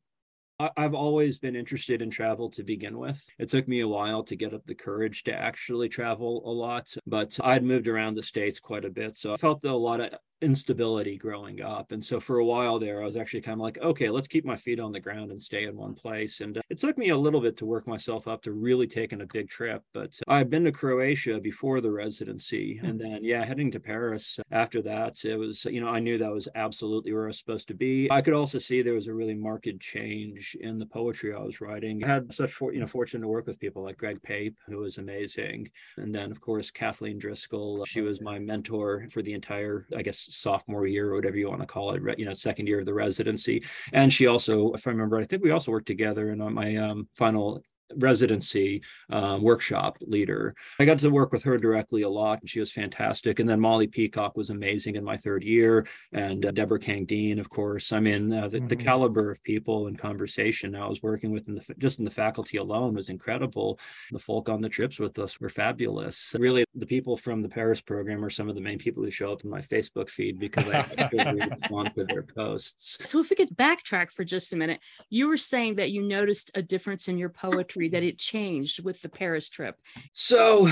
I've 0.59 0.95
always 0.95 1.37
been 1.37 1.55
interested 1.55 2.01
in 2.01 2.11
travel 2.11 2.49
to 2.51 2.63
begin 2.63 2.97
with. 2.97 3.23
It 3.39 3.51
took 3.51 3.69
me 3.69 3.81
a 3.81 3.89
while 3.89 4.23
to 4.25 4.37
get 4.37 4.55
up 4.55 4.65
the 4.65 4.75
courage 4.75 5.25
to 5.25 5.35
actually 5.35 5.91
travel 5.91 6.43
a 6.47 6.51
lot, 6.51 6.95
but 7.07 7.39
I'd 7.45 7.63
moved 7.63 7.89
around 7.89 8.15
the 8.15 8.23
States 8.23 8.59
quite 8.59 8.87
a 8.87 8.91
bit. 8.91 9.17
So 9.17 9.35
I 9.35 9.37
felt 9.37 9.65
a 9.65 9.77
lot 9.77 10.01
of 10.01 10.15
instability 10.41 11.17
growing 11.17 11.63
up. 11.63 11.93
And 11.93 12.05
so 12.05 12.21
for 12.21 12.39
a 12.39 12.45
while 12.45 12.79
there, 12.79 13.03
I 13.03 13.05
was 13.05 13.17
actually 13.17 13.41
kind 13.41 13.61
of 13.61 13.65
like, 13.65 13.79
okay, 13.79 14.11
let's 14.11 14.29
keep 14.29 14.45
my 14.45 14.57
feet 14.57 14.81
on 14.81 14.93
the 14.93 15.01
ground 15.01 15.31
and 15.31 15.41
stay 15.41 15.65
in 15.65 15.77
one 15.77 15.95
place. 15.95 16.41
And 16.41 16.59
uh, 16.59 16.63
it 16.69 16.79
took 16.79 16.99
me 16.99 17.11
a 17.11 17.17
little 17.17 17.41
bit 17.41 17.57
to 17.59 17.67
work 17.67 17.87
myself 17.87 18.29
up 18.29 18.43
to 18.43 18.53
really 18.53 18.87
taking 18.87 19.21
a 19.21 19.27
big 19.27 19.49
trip. 19.49 19.83
But 19.95 20.19
I'd 20.29 20.51
been 20.51 20.65
to 20.65 20.73
Croatia 20.73 21.41
before 21.41 21.81
the 21.81 21.91
residency. 21.91 22.79
Hmm. 22.79 22.87
And 22.87 23.01
then, 23.01 23.19
yeah, 23.23 23.45
heading 23.45 23.71
to 23.73 23.81
Paris 23.81 24.39
after 24.51 24.83
that, 24.83 25.25
it 25.25 25.37
was, 25.37 25.65
you 25.65 25.81
know, 25.81 25.89
I 25.89 26.01
knew 26.01 26.19
that 26.19 26.33
was 26.33 26.49
absolutely 26.55 27.13
where 27.13 27.25
I 27.25 27.29
was 27.29 27.39
supposed 27.39 27.69
to 27.69 27.75
be. 27.75 28.09
I 28.11 28.21
could 28.21 28.35
also 28.35 28.59
see 28.59 28.83
there 28.83 28.95
was 28.95 29.09
a 29.09 29.15
really 29.15 29.35
marked 29.35 29.67
change 29.81 30.57
in 30.61 30.79
the 30.79 30.87
poetry 30.87 31.35
I 31.35 31.43
was 31.43 31.61
writing. 31.61 32.05
I 32.05 32.09
had 32.09 32.33
such, 32.33 32.53
for, 32.53 32.73
you 32.73 32.81
know, 32.81 32.87
fortune 32.87 33.23
to 33.23 33.29
work 33.29 33.47
with 33.47 33.59
people 33.59 33.83
like 33.83 33.97
Greg 33.97 34.23
Pape, 34.23 34.57
who 34.67 34.79
was 34.79 34.99
amazing. 34.99 35.71
And 35.97 36.15
then, 36.15 36.31
of 36.31 36.41
course, 36.41 36.71
Kathleen 36.71 37.19
Driskell. 37.19 37.87
She 37.87 38.01
was 38.01 38.21
my 38.21 38.39
mentor 38.39 39.07
for 39.11 39.23
the 39.23 39.33
entire, 39.33 39.87
I 39.97 40.03
guess, 40.03 40.26
sophomore 40.33 40.87
year 40.87 41.11
or 41.11 41.17
whatever 41.17 41.37
you 41.37 41.49
want 41.49 41.61
to 41.61 41.67
call 41.67 41.93
it, 41.93 42.19
you 42.19 42.25
know, 42.25 42.33
second 42.33 42.67
year 42.67 42.81
of 42.81 42.87
the 42.87 42.95
residency. 42.95 43.63
And 43.93 44.13
she 44.13 44.27
also, 44.27 44.73
if 44.73 44.87
I 44.87 44.91
remember, 44.91 45.19
I 45.19 45.25
think 45.25 45.43
we 45.43 45.51
also 45.51 45.71
worked 45.71 45.87
together 45.87 46.31
in 46.31 46.41
on 46.41 46.55
my 46.55 46.77
um, 46.77 47.09
final 47.15 47.63
residency 47.95 48.83
um, 49.11 49.43
workshop 49.43 49.99
leader. 50.01 50.55
I 50.79 50.85
got 50.85 50.99
to 51.01 51.11
work 51.11 51.33
with 51.33 51.43
her 51.45 51.59
directly 51.59 52.03
a 52.03 52.09
lot, 52.09 52.41
and 52.41 52.51
she 52.51 52.61
was 52.61 52.73
fantastic. 52.73 53.39
And 53.39 53.49
then 53.49 53.61
Molly 53.61 53.87
Peacock 53.87 54.37
was 54.37 54.51
amazing 54.51 54.97
in 54.97 55.05
my 55.05 55.17
third 55.17 55.45
year, 55.45 55.87
and 56.13 56.45
uh, 56.45 56.51
Deborah 56.51 56.79
Kang 56.79 57.05
Dean, 57.05 57.39
of 57.39 57.49
course. 57.49 57.93
I 57.93 58.01
mean, 58.01 58.33
uh, 58.33 58.49
the, 58.49 58.59
mm-hmm. 58.59 58.69
the, 58.69 58.77
caliber 58.77 59.31
of 59.31 59.43
people 59.43 59.89
and 59.89 59.99
conversation 59.99 60.75
I 60.77 60.87
was 60.87 61.03
working 61.03 61.33
with 61.33 61.49
in 61.49 61.55
the 61.55 61.75
just 61.79 61.99
in 61.99 62.05
the 62.05 62.11
faculty 62.11 62.59
alone 62.59 62.95
was 62.95 63.09
incredible. 63.09 63.79
The 64.13 64.19
folk 64.19 64.49
on 64.49 64.61
the 64.61 64.69
trips 64.69 64.99
with 64.99 65.19
us 65.19 65.41
were 65.41 65.49
fabulous. 65.49 66.35
Really, 66.39 66.65
the 66.75 66.87
people 66.87 67.17
from 67.17 67.43
the 67.43 67.49
Paris 67.49 67.81
program 67.81 68.25
are 68.25 68.31
some 68.31 68.49
of 68.49 68.55
the 68.55 68.61
main 68.61 68.79
people 68.79 69.03
who 69.03 69.11
show 69.11 69.33
up 69.33 69.45
in 69.45 69.51
my 69.51 69.61
Facebook 69.61 70.09
feed 70.09 70.39
because 70.39 70.69
I 70.69 71.31
respond 71.51 71.93
to 71.95 72.05
their 72.05 72.23
posts. 72.23 72.99
So, 73.03 73.21
if 73.21 73.31
we 73.31 73.37
could 73.37 73.57
backtrack 73.57 74.11
for 74.11 74.25
just 74.25 74.53
a 74.53 74.57
minute, 74.57 74.81
you 75.11 75.29
were 75.29 75.37
saying 75.37 75.77
that 75.77 75.91
you 75.91 76.03
noticed 76.03 76.51
a 76.55 76.63
difference 76.63 77.09
in 77.09 77.19
your 77.19 77.31
poetry 77.31 77.76
that 77.77 78.03
it 78.03 78.19
changed 78.19 78.85
with 78.85 79.01
the 79.03 79.09
Paris 79.09 79.49
trip? 79.49 79.77
So 80.13 80.69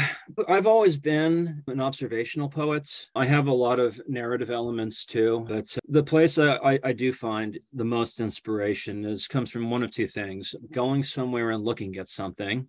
I've 0.49 0.67
always 0.67 0.97
been 0.97 1.63
an 1.67 1.81
observational 1.81 2.49
poet. 2.49 3.09
I 3.15 3.27
have 3.27 3.47
a 3.47 3.53
lot 3.53 3.79
of 3.79 4.01
narrative 4.09 4.51
elements 4.51 5.05
too, 5.05 5.45
but 5.49 5.77
uh, 5.77 5.81
the 5.89 6.03
place 6.03 6.39
I, 6.39 6.79
I 6.83 6.93
do 6.93 7.13
find 7.13 7.59
the 7.73 7.85
most 7.85 8.21
inspiration 8.21 9.05
is 9.05 9.29
comes 9.29 9.51
from 9.51 9.71
one 9.71 9.83
of 9.83 9.93
two 9.93 10.07
things 10.07 10.55
going 10.73 11.03
somewhere 11.03 11.51
and 11.51 11.65
looking 11.65 11.97
at 11.97 12.09
something 12.09 12.69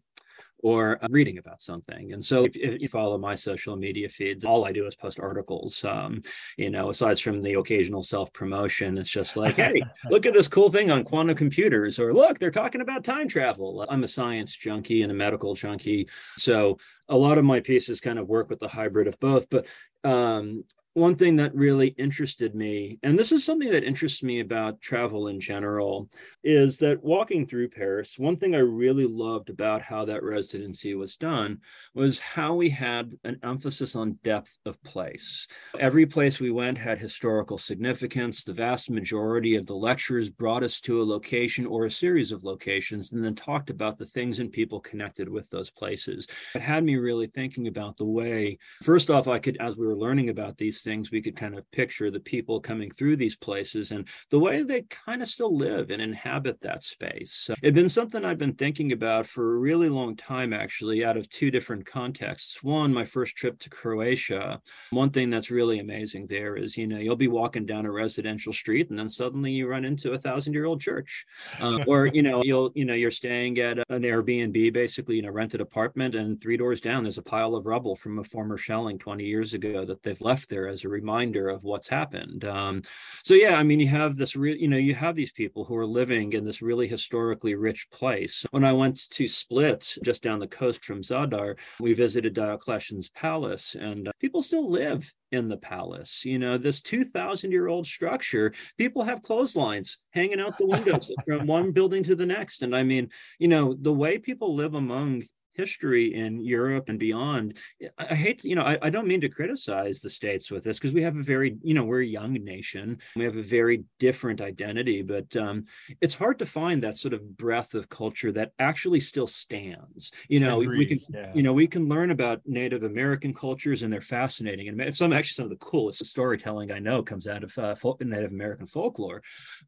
or 0.64 1.04
uh, 1.04 1.08
reading 1.10 1.38
about 1.38 1.62
something. 1.62 2.14
And 2.14 2.24
so 2.24 2.44
if, 2.44 2.56
if, 2.56 2.82
you 2.82 2.88
follow 2.88 3.18
my 3.18 3.36
social 3.36 3.76
media 3.76 4.10
feeds, 4.10 4.46
all 4.46 4.66
I 4.66 4.72
do 4.72 4.86
is 4.88 4.96
post 4.96 5.20
articles. 5.20 5.84
Um, 5.84 6.22
you 6.58 6.70
know, 6.70 6.90
aside 6.90 7.20
from 7.20 7.42
the 7.42 7.54
occasional 7.54 8.04
self 8.04 8.32
promotion, 8.34 8.98
it's 8.98 9.10
just 9.10 9.38
like, 9.38 9.56
hey, 9.56 9.82
look 10.10 10.26
at 10.26 10.34
this 10.34 10.48
cool 10.48 10.72
thing 10.72 10.92
on 10.92 11.04
quantum 11.04 11.36
computers, 11.36 12.00
or 12.00 12.14
look, 12.14 12.40
they're 12.40 12.52
talking 12.52 12.82
about 12.82 13.04
time 13.04 13.28
travel. 13.28 13.86
I'm 13.90 14.04
a 14.04 14.08
science 14.08 14.56
junkie 14.56 15.02
and 15.02 15.12
a 15.12 15.16
medical 15.16 15.54
junkie. 15.56 16.08
So 16.38 16.78
a 17.10 17.18
lot 17.18 17.38
of 17.38 17.46
my 17.46 17.60
pieces 17.60 18.02
kind 18.02 18.20
of 18.20 18.28
work 18.28 18.50
with 18.50 18.60
the 18.60 18.68
hybrid 18.68 19.08
of 19.08 19.20
both. 19.20 19.50
But 19.50 19.68
um, 20.04 20.64
one 20.96 21.18
thing 21.18 21.36
that 21.36 21.54
really 21.54 21.90
interested 21.90 22.56
me, 22.56 22.98
and 23.04 23.20
this 23.20 23.34
is 23.34 23.44
something 23.44 23.70
that 23.70 23.84
interests 23.84 24.24
me 24.24 24.40
about 24.40 24.80
travel 24.80 25.28
in 25.28 25.42
general, 25.42 26.10
is 26.42 26.78
that 26.78 27.04
walking 27.04 27.46
through 27.46 27.68
Paris, 27.68 28.18
one 28.18 28.38
thing 28.38 28.56
I 28.56 28.60
really 28.60 29.06
loved 29.06 29.50
about 29.50 29.82
how 29.82 30.06
that 30.06 30.24
residency 30.24 30.96
was 30.96 31.18
done 31.18 31.60
was 31.94 32.20
how 32.20 32.56
we 32.56 32.70
had 32.70 33.12
an 33.26 33.42
emphasis 33.44 33.94
on 33.94 34.20
depth 34.24 34.58
of 34.66 34.82
place. 34.84 35.48
Every 35.78 36.06
place 36.06 36.40
we 36.40 36.50
went 36.50 36.78
had 36.78 36.98
historical 36.98 37.58
significance. 37.58 38.46
The 38.46 38.54
vast 38.54 38.90
majority 38.90 39.56
of 39.56 39.66
the 39.66 39.76
lectures 39.76 40.30
brought 40.30 40.64
us 40.64 40.80
to 40.82 41.02
a 41.02 41.04
location 41.04 41.66
or 41.66 41.84
a 41.84 41.92
series 41.92 42.32
of 42.32 42.46
locations 42.46 43.12
and 43.12 43.22
then 43.22 43.36
talked 43.36 43.70
about 43.70 43.98
the 43.98 44.06
things 44.06 44.40
and 44.40 44.50
people 44.50 44.80
connected 44.80 45.28
with 45.28 45.50
those 45.50 45.70
places. 45.70 46.26
It 46.54 46.62
had 46.62 46.86
me 46.86 46.96
really 46.96 47.28
thinking 47.28 47.68
about 47.68 47.98
the 47.98 48.06
way, 48.06 48.60
first 48.82 49.10
off, 49.10 49.28
I 49.28 49.40
could, 49.40 49.58
as 49.60 49.76
we 49.76 49.86
were 49.86 49.98
learning 49.98 50.30
about 50.30 50.58
these 50.58 50.85
things, 50.86 51.12
we 51.12 51.22
could 51.22 51.36
kind 51.36 51.58
of 51.58 51.70
picture 51.72 52.10
the 52.10 52.22
people 52.22 52.62
coming 52.62 52.90
through 52.92 53.18
these 53.18 53.36
places 53.36 53.92
and 53.92 54.08
the 54.32 54.40
way 54.40 54.64
they 54.64 54.84
kind 54.84 55.22
of 55.22 55.28
still 55.28 55.56
live 55.56 55.90
and 55.90 56.02
inhabit 56.02 56.62
that 56.62 56.84
space. 56.84 57.34
So 57.34 57.56
it'd 57.62 57.76
been 57.76 57.90
something 57.90 58.24
I've 58.24 58.38
been 58.38 58.54
thinking 58.54 58.94
about 58.94 59.26
for 59.26 59.56
a 59.56 59.60
really 59.60 59.90
long 59.90 60.16
time, 60.16 60.54
actually, 60.54 61.04
out 61.04 61.18
of 61.18 61.30
two 61.30 61.52
different 61.52 61.86
contexts. 61.86 62.64
One, 62.64 62.94
my 62.94 63.04
first 63.04 63.36
trip 63.36 63.60
to 63.60 63.70
Croatia. 63.70 64.62
One 64.92 65.10
thing 65.10 65.30
that's 65.30 65.52
really 65.52 65.80
amazing 65.80 66.28
there 66.28 66.56
is, 66.56 66.78
you 66.78 66.88
know, 66.88 67.00
you'll 67.00 67.18
be 67.18 67.28
walking 67.28 67.66
down 67.66 67.86
a 67.86 67.92
residential 67.92 68.54
street 68.54 68.90
and 68.90 68.98
then 68.98 69.10
suddenly 69.10 69.52
you 69.52 69.68
run 69.68 69.84
into 69.84 70.14
a 70.14 70.20
thousand 70.20 70.54
year 70.54 70.66
old 70.66 70.80
church. 70.80 71.26
Uh, 71.60 71.80
or, 71.88 72.06
you 72.06 72.22
know, 72.22 72.44
you'll, 72.44 72.72
you 72.76 72.86
know, 72.86 72.94
you're 72.94 73.12
staying 73.12 73.58
at 73.60 73.80
an 73.90 74.04
Airbnb, 74.04 74.72
basically, 74.72 75.16
you 75.16 75.22
know, 75.22 75.32
rented 75.32 75.62
apartment, 75.62 76.16
and 76.16 76.40
three 76.42 76.58
doors 76.58 76.82
down, 76.82 77.04
there's 77.04 77.18
a 77.18 77.24
pile 77.24 77.56
of 77.56 77.66
rubble 77.66 77.96
from 77.96 78.20
a 78.20 78.24
former 78.24 78.58
shelling 78.58 79.00
20 79.00 79.24
years 79.24 79.54
ago 79.54 79.86
that 79.86 80.04
they've 80.04 80.22
left 80.22 80.50
there 80.50 80.68
as 80.76 80.84
a 80.84 80.90
reminder 80.90 81.48
of 81.50 81.64
what's 81.64 81.88
happened. 81.88 82.44
Um, 82.44 82.82
so 83.24 83.34
yeah, 83.34 83.56
I 83.56 83.64
mean, 83.64 83.80
you 83.80 83.88
have 83.88 84.18
this 84.18 84.36
real, 84.36 84.58
you 84.58 84.68
know, 84.68 84.78
you 84.78 84.94
have 84.94 85.16
these 85.16 85.32
people 85.32 85.64
who 85.64 85.76
are 85.78 85.86
living 85.86 86.34
in 86.34 86.44
this 86.44 86.62
really 86.62 86.88
historically 86.88 87.56
rich 87.56 87.90
place. 87.92 88.46
When 88.52 88.66
I 88.66 88.74
went 88.74 89.10
to 89.12 89.28
Split, 89.28 89.98
just 90.04 90.22
down 90.22 90.40
the 90.40 90.48
coast 90.48 90.84
from 90.84 91.02
Zadar, 91.02 91.56
we 91.80 91.94
visited 91.94 92.34
Diocletian's 92.34 93.10
palace, 93.10 93.76
and 93.76 94.10
uh, 94.10 94.12
people 94.20 94.42
still 94.42 94.70
live 94.70 95.12
in 95.32 95.48
the 95.48 95.58
palace. 95.58 96.26
You 96.26 96.40
know, 96.40 96.58
this 96.58 96.82
2,000 96.82 97.52
year 97.52 97.68
old 97.68 97.88
structure, 97.88 98.54
people 98.78 99.04
have 99.04 99.22
clotheslines 99.22 99.98
hanging 100.12 100.42
out 100.42 100.58
the 100.58 100.68
windows 100.68 101.10
from 101.28 101.48
one 101.48 101.72
building 101.72 102.04
to 102.04 102.16
the 102.16 102.26
next. 102.26 102.62
And 102.62 102.76
I 102.76 102.84
mean, 102.84 103.10
you 103.40 103.48
know, 103.48 103.76
the 103.80 103.94
way 103.94 104.18
people 104.18 104.56
live 104.56 104.74
among 104.74 105.24
history 105.56 106.14
in 106.14 106.44
Europe 106.44 106.90
and 106.90 107.00
beyond. 107.00 107.58
I, 107.98 108.08
I 108.12 108.16
hate, 108.16 108.44
you 108.44 108.56
know, 108.56 108.64
I, 108.64 108.78
I, 108.82 108.90
don't 108.90 109.08
mean 109.08 109.22
to 109.22 109.30
criticize 109.30 110.00
the 110.00 110.10
states 110.10 110.52
with 110.52 110.64
this 110.64 110.78
because 110.78 110.94
we 110.94 111.02
have 111.02 111.18
a 111.18 111.24
very, 111.24 111.58
you 111.62 111.74
know, 111.74 111.84
we're 111.84 112.02
a 112.02 112.06
young 112.06 112.34
nation. 112.34 113.00
We 113.16 113.26
have 113.26 113.38
a 113.38 113.44
very 113.44 113.84
different 114.00 114.42
identity, 114.42 115.02
but 115.02 115.36
um, 115.36 115.66
it's 116.02 116.14
hard 116.14 116.40
to 116.40 116.46
find 116.46 116.84
that 116.84 116.98
sort 116.98 117.14
of 117.14 117.38
breadth 117.38 117.74
of 117.74 117.90
culture 117.90 118.32
that 118.34 118.52
actually 118.60 119.00
still 119.00 119.28
stands. 119.28 120.12
You 120.30 120.40
know, 120.40 120.60
we 120.60 120.86
can, 120.86 121.00
yeah. 121.10 121.32
you 121.34 121.44
know, 121.44 121.54
we 121.54 121.68
can 121.68 121.88
learn 121.88 122.12
about 122.12 122.42
Native 122.46 122.84
American 122.84 123.34
cultures 123.34 123.84
and 123.84 123.92
they're 123.92 124.02
fascinating. 124.02 124.68
And 124.68 124.96
some 124.96 125.14
actually 125.14 125.34
some 125.34 125.46
of 125.46 125.52
the 125.52 125.66
coolest 125.66 126.06
storytelling 126.06 126.72
I 126.72 126.80
know 126.80 127.04
comes 127.04 127.28
out 127.28 127.44
of 127.44 127.58
uh, 127.58 127.76
Native 128.02 128.32
American 128.32 128.68
folklore, 128.68 129.22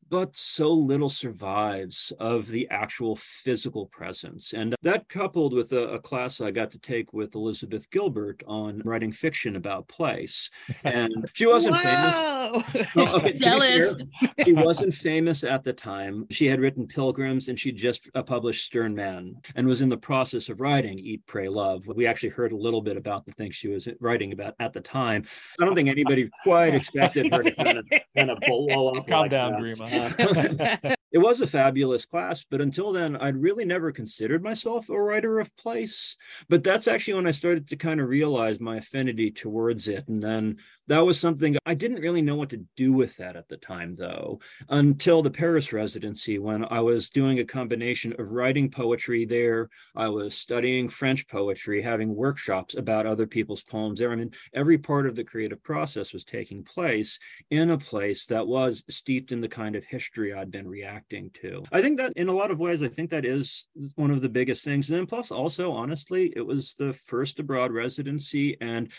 but 0.09 0.35
so 0.35 0.71
little 0.73 1.09
survives 1.09 2.11
of 2.19 2.47
the 2.47 2.67
actual 2.69 3.15
physical 3.15 3.87
presence. 3.87 4.53
And 4.53 4.75
that 4.81 5.09
coupled 5.09 5.53
with 5.53 5.73
a, 5.77 5.93
a, 5.93 5.99
class 5.99 6.41
I 6.41 6.51
got 6.51 6.71
to 6.71 6.79
take 6.79 7.13
with 7.13 7.35
Elizabeth 7.35 7.89
Gilbert 7.89 8.43
on 8.47 8.81
writing 8.83 9.11
fiction 9.11 9.55
about 9.55 9.87
place. 9.87 10.49
And 10.83 11.29
she 11.33 11.45
wasn't 11.45 11.77
famous. 11.77 12.63
Well, 12.95 13.15
okay, 13.15 13.33
Jealous. 13.33 13.95
she 14.43 14.53
wasn't 14.53 14.93
famous 14.93 15.43
at 15.43 15.63
the 15.63 15.73
time. 15.73 16.27
She 16.29 16.47
had 16.47 16.59
written 16.59 16.87
Pilgrims 16.87 17.47
and 17.47 17.59
she 17.59 17.71
just 17.71 18.09
uh, 18.15 18.23
published 18.23 18.65
Stern 18.65 18.95
Man 18.95 19.35
and 19.55 19.67
was 19.67 19.81
in 19.81 19.89
the 19.89 19.97
process 19.97 20.49
of 20.49 20.59
writing 20.59 20.99
Eat, 20.99 21.25
Pray, 21.27 21.47
Love. 21.47 21.87
We 21.87 22.07
actually 22.07 22.29
heard 22.29 22.51
a 22.51 22.57
little 22.57 22.81
bit 22.81 22.97
about 22.97 23.25
the 23.25 23.31
things 23.33 23.55
she 23.55 23.69
was 23.69 23.87
writing 23.99 24.33
about 24.33 24.55
at 24.59 24.73
the 24.73 24.81
time. 24.81 25.25
I 25.59 25.65
don't 25.65 25.75
think 25.75 25.89
anybody 25.89 26.29
quite 26.43 26.75
expected 26.75 27.31
her 27.33 27.43
to 27.43 27.51
kind 27.51 27.77
of, 27.77 27.85
kind 28.15 28.31
of 28.31 28.39
blow 28.41 28.89
up. 28.89 29.07
Calm 29.07 29.21
like 29.21 29.31
down, 29.31 29.53
Dreama. 29.53 30.95
it 31.11 31.19
was 31.19 31.39
a 31.39 31.47
fabulous 31.47 32.05
class, 32.05 32.43
but 32.43 32.61
until 32.61 32.91
then, 32.91 33.15
I'd 33.15 33.37
really 33.37 33.65
never 33.65 33.91
considered 33.91 34.43
myself 34.43 34.89
a 34.89 35.01
writer 35.01 35.39
of 35.39 35.55
place. 35.55 36.17
But 36.49 36.63
that's 36.63 36.87
actually 36.87 37.15
when 37.15 37.27
I 37.27 37.31
started 37.31 37.67
to 37.69 37.75
kind 37.77 38.01
of 38.01 38.09
realize 38.09 38.59
my 38.59 38.77
affinity 38.77 39.31
towards 39.31 39.87
it. 39.87 40.07
And 40.07 40.21
then 40.21 40.57
that 40.87 41.05
was 41.05 41.19
something 41.19 41.57
I 41.65 41.73
didn't 41.73 42.01
really 42.01 42.21
know 42.21 42.35
what 42.35 42.49
to 42.49 42.65
do 42.75 42.93
with 42.93 43.17
that 43.17 43.35
at 43.35 43.49
the 43.49 43.57
time, 43.57 43.95
though, 43.95 44.39
until 44.69 45.21
the 45.21 45.31
Paris 45.31 45.73
residency 45.73 46.39
when 46.39 46.65
I 46.65 46.79
was 46.79 47.09
doing 47.09 47.39
a 47.39 47.45
combination 47.45 48.13
of 48.17 48.31
writing 48.31 48.69
poetry 48.69 49.25
there. 49.25 49.69
I 49.95 50.09
was 50.09 50.35
studying 50.35 50.89
French 50.89 51.27
poetry, 51.27 51.81
having 51.81 52.15
workshops 52.15 52.75
about 52.75 53.05
other 53.05 53.27
people's 53.27 53.63
poems 53.63 53.99
there. 53.99 54.11
I 54.11 54.15
mean, 54.15 54.31
every 54.53 54.77
part 54.77 55.07
of 55.07 55.15
the 55.15 55.23
creative 55.23 55.61
process 55.63 56.13
was 56.13 56.23
taking 56.23 56.63
place 56.63 57.19
in 57.49 57.69
a 57.71 57.77
place 57.77 58.25
that 58.27 58.47
was 58.47 58.83
steeped 58.89 59.31
in 59.31 59.41
the 59.41 59.49
kind 59.49 59.75
of 59.75 59.85
history 59.85 60.33
I'd 60.33 60.51
been 60.51 60.67
reacting 60.67 61.31
to. 61.41 61.63
I 61.71 61.81
think 61.81 61.97
that 61.97 62.13
in 62.15 62.29
a 62.29 62.33
lot 62.33 62.51
of 62.51 62.59
ways, 62.59 62.81
I 62.81 62.87
think 62.87 63.09
that 63.09 63.25
is 63.25 63.67
one 63.95 64.11
of 64.11 64.21
the 64.21 64.29
biggest 64.29 64.63
things. 64.63 64.89
And 64.89 64.97
then 64.97 65.05
plus 65.05 65.31
also, 65.31 65.71
honestly, 65.71 66.33
it 66.35 66.45
was 66.45 66.75
the 66.75 66.93
first 66.93 67.39
abroad 67.39 67.71
residency 67.71 68.57
and 68.61 68.91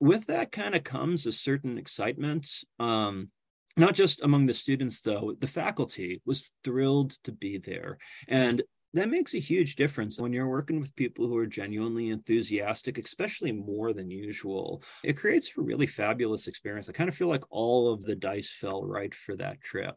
with 0.00 0.26
that 0.26 0.52
kind 0.52 0.74
of 0.74 0.84
comes 0.84 1.26
a 1.26 1.32
certain 1.32 1.78
excitement 1.78 2.48
um, 2.78 3.30
not 3.76 3.94
just 3.94 4.22
among 4.22 4.46
the 4.46 4.54
students 4.54 5.00
though 5.00 5.34
the 5.38 5.46
faculty 5.46 6.22
was 6.24 6.52
thrilled 6.64 7.16
to 7.24 7.32
be 7.32 7.58
there. 7.58 7.98
And 8.28 8.62
that 8.94 9.10
makes 9.10 9.34
a 9.34 9.38
huge 9.38 9.76
difference 9.76 10.18
when 10.18 10.32
you're 10.32 10.48
working 10.48 10.80
with 10.80 10.96
people 10.96 11.26
who 11.26 11.36
are 11.36 11.46
genuinely 11.46 12.08
enthusiastic 12.08 12.96
especially 12.98 13.52
more 13.52 13.92
than 13.92 14.10
usual. 14.10 14.82
It 15.04 15.18
creates 15.18 15.50
a 15.56 15.60
really 15.60 15.86
fabulous 15.86 16.46
experience. 16.46 16.88
I 16.88 16.92
kind 16.92 17.08
of 17.08 17.14
feel 17.14 17.28
like 17.28 17.44
all 17.50 17.92
of 17.92 18.02
the 18.04 18.14
dice 18.14 18.50
fell 18.50 18.82
right 18.82 19.14
for 19.14 19.36
that 19.36 19.60
trip. 19.60 19.96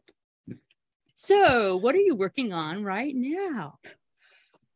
So 1.14 1.76
what 1.76 1.94
are 1.94 2.00
you 2.00 2.14
working 2.14 2.52
on 2.52 2.84
right 2.84 3.14
now 3.14 3.78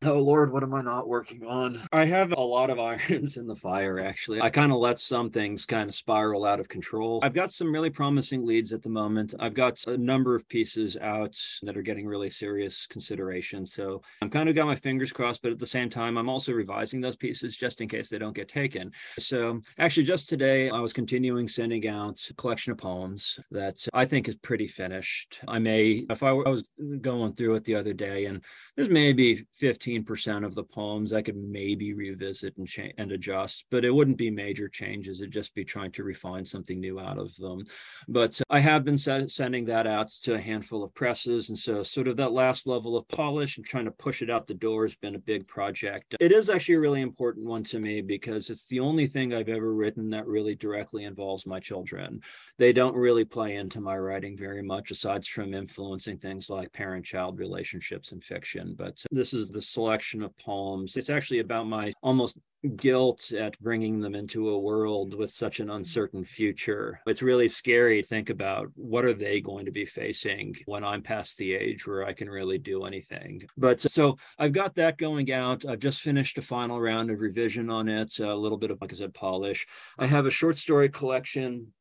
Oh 0.07 0.19
Lord, 0.19 0.53
what 0.53 0.63
am 0.63 0.75
I 0.75 0.83
not 0.83 1.09
working 1.09 1.47
on? 1.47 1.81
I 1.91 2.05
have 2.05 2.33
a 2.33 2.41
lot 2.41 2.69
of 2.69 2.79
irons 3.09 3.39
in 3.39 3.47
the 3.47 3.57
fire, 3.57 3.99
actually. 3.99 4.43
I 4.43 4.51
kind 4.51 4.71
of 4.71 4.79
let 4.79 4.99
some 4.99 5.31
things 5.31 5.65
kind 5.65 5.89
of 5.89 5.95
spiral 5.95 6.45
out 6.45 6.61
of 6.61 6.69
control. 6.69 7.21
I've 7.23 7.33
got 7.33 7.53
some 7.53 7.73
really 7.73 7.89
promising 7.89 8.45
leads 8.45 8.75
at 8.75 8.83
the 8.83 8.91
moment. 8.91 9.35
I've 9.41 9.55
got 9.55 9.83
a 9.87 9.97
number 9.97 10.35
of 10.35 10.47
pieces 10.47 10.99
out 10.99 11.41
that 11.63 11.79
are 11.79 11.83
getting 11.83 12.07
really 12.07 12.29
serious 12.29 12.87
consideration. 12.87 13.65
So 13.65 14.03
I'm 14.21 14.29
kind 14.29 14.51
of 14.51 14.55
got 14.55 14.67
my 14.67 14.77
fingers 14.77 15.11
crossed, 15.11 15.41
but 15.41 15.53
at 15.53 15.59
the 15.59 15.67
same 15.67 15.89
time, 15.89 16.19
I'm 16.19 16.29
also 16.29 16.53
revising 16.53 17.01
those 17.01 17.17
pieces 17.17 17.57
just 17.57 17.81
in 17.81 17.89
case 17.89 18.11
they 18.11 18.19
don't 18.19 18.37
get 18.37 18.49
taken. 18.49 18.93
So 19.19 19.63
actually, 19.79 20.05
just 20.05 20.29
today, 20.29 20.69
I 20.69 20.81
was 20.81 20.93
continuing 20.93 21.49
sending 21.49 21.89
out 21.89 22.21
a 22.29 22.35
collection 22.35 22.73
of 22.73 22.79
poems 22.79 23.41
that 23.53 23.87
I 23.95 24.05
think 24.05 24.29
is 24.29 24.37
pretty 24.37 24.67
finished. 24.67 25.41
I 25.49 25.61
may, 25.61 26.05
if 26.11 26.23
I, 26.23 26.29
I 26.29 26.51
was 26.51 26.69
going 27.01 27.33
through 27.35 27.55
it 27.55 27.65
the 27.65 27.77
other 27.77 27.95
day, 27.95 28.27
and 28.27 28.43
there's 28.77 28.91
maybe 28.91 29.47
15 29.55 29.94
15% 29.95 30.45
of 30.45 30.55
the 30.55 30.65
poems 30.65 31.13
I 31.13 31.23
could 31.23 31.37
maybe 31.37 31.95
revisit 31.95 32.57
and 32.57 32.67
change 32.67 32.95
and 32.99 33.13
adjust, 33.13 33.67
but 33.71 33.85
it 33.85 33.91
wouldn't 33.91 34.17
be 34.17 34.31
major 34.31 34.69
changes. 34.69 35.21
It'd 35.21 35.33
just 35.33 35.55
be 35.55 35.65
trying 35.65 35.93
to 35.93 36.05
refine 36.05 36.45
something 36.45 36.81
new 36.81 36.99
out 36.99 37.19
of 37.19 37.35
them. 37.37 37.65
But 38.09 38.41
I 38.51 38.61
have 38.61 38.85
been 38.85 38.99
se- 38.99 39.29
sending 39.29 39.67
that 39.67 39.87
out 39.87 40.11
to 40.23 40.35
a 40.35 40.41
handful 40.41 40.83
of 40.83 40.95
presses. 40.95 41.49
And 41.49 41.59
so, 41.59 41.83
sort 41.83 42.09
of 42.09 42.17
that 42.17 42.33
last 42.33 42.67
level 42.67 42.97
of 42.97 43.09
polish 43.09 43.57
and 43.57 43.67
trying 43.67 43.85
to 43.87 43.91
push 43.91 44.23
it 44.23 44.31
out 44.31 44.47
the 44.47 44.55
door 44.55 44.85
has 44.85 44.95
been 44.95 45.15
a 45.15 45.21
big 45.21 45.47
project. 45.47 46.15
It 46.21 46.33
is 46.33 46.51
actually 46.51 46.77
a 46.77 46.81
really 46.81 47.01
important 47.01 47.47
one 47.47 47.65
to 47.65 47.79
me 47.79 48.01
because 48.01 48.51
it's 48.51 48.67
the 48.67 48.81
only 48.81 49.07
thing 49.07 49.33
I've 49.33 49.49
ever 49.49 49.75
written 49.75 50.11
that 50.11 50.27
really 50.27 50.55
directly 50.55 51.05
involves 51.05 51.47
my 51.47 51.61
children. 51.61 52.21
They 52.59 52.73
don't 52.73 52.97
really 52.97 53.25
play 53.25 53.57
into 53.57 53.81
my 53.81 53.97
writing 53.97 54.37
very 54.37 54.63
much, 54.63 54.91
aside 54.91 55.25
from 55.25 55.55
influencing 55.55 56.19
things 56.19 56.51
like 56.51 56.73
parent 56.73 57.05
child 57.05 57.39
relationships 57.39 58.13
in 58.13 58.21
fiction. 58.21 58.75
But 58.77 59.03
this 59.11 59.33
is 59.33 59.51
the 59.51 59.63
selection 59.85 60.23
of 60.23 60.37
poems. 60.38 60.97
It's 60.97 61.11
actually 61.11 61.41
about 61.41 61.67
my 61.67 61.93
almost 62.03 62.38
guilt 62.76 63.31
at 63.33 63.61
bringing 63.61 64.00
them 64.00 64.14
into 64.14 64.49
a 64.49 64.59
world 64.59 65.12
with 65.12 65.31
such 65.31 65.61
an 65.61 65.69
uncertain 65.69 66.25
future. 66.25 67.00
It's 67.07 67.21
really 67.21 67.50
scary 67.50 68.00
to 68.00 68.09
think 68.09 68.31
about 68.31 68.69
what 68.76 69.05
are 69.05 69.12
they 69.12 69.43
going 69.43 69.67
to 69.67 69.71
be 69.71 69.85
facing 69.85 70.57
when 70.64 70.83
I'm 70.83 71.03
past 71.03 71.37
the 71.37 71.55
age 71.55 71.87
where 71.87 72.07
I 72.07 72.14
can 72.14 72.31
really 72.31 72.57
do 72.57 72.85
anything. 72.87 73.43
But 73.59 73.83
so 73.83 74.17
I've 74.38 74.53
got 74.53 74.76
that 74.76 74.97
going 74.97 75.31
out. 75.31 75.67
I've 75.67 75.81
just 75.81 76.00
finished 76.00 76.38
a 76.38 76.43
final 76.43 76.81
round 76.81 77.11
of 77.11 77.21
revision 77.21 77.69
on 77.69 77.87
it, 77.87 78.19
a 78.19 78.35
little 78.35 78.57
bit 78.57 78.71
of, 78.71 78.79
like 78.81 78.95
I 78.95 78.97
said, 78.97 79.12
polish. 79.12 79.67
I 79.99 80.07
have 80.07 80.25
a 80.25 80.31
short 80.31 80.57
story 80.57 80.88
collection 80.88 81.75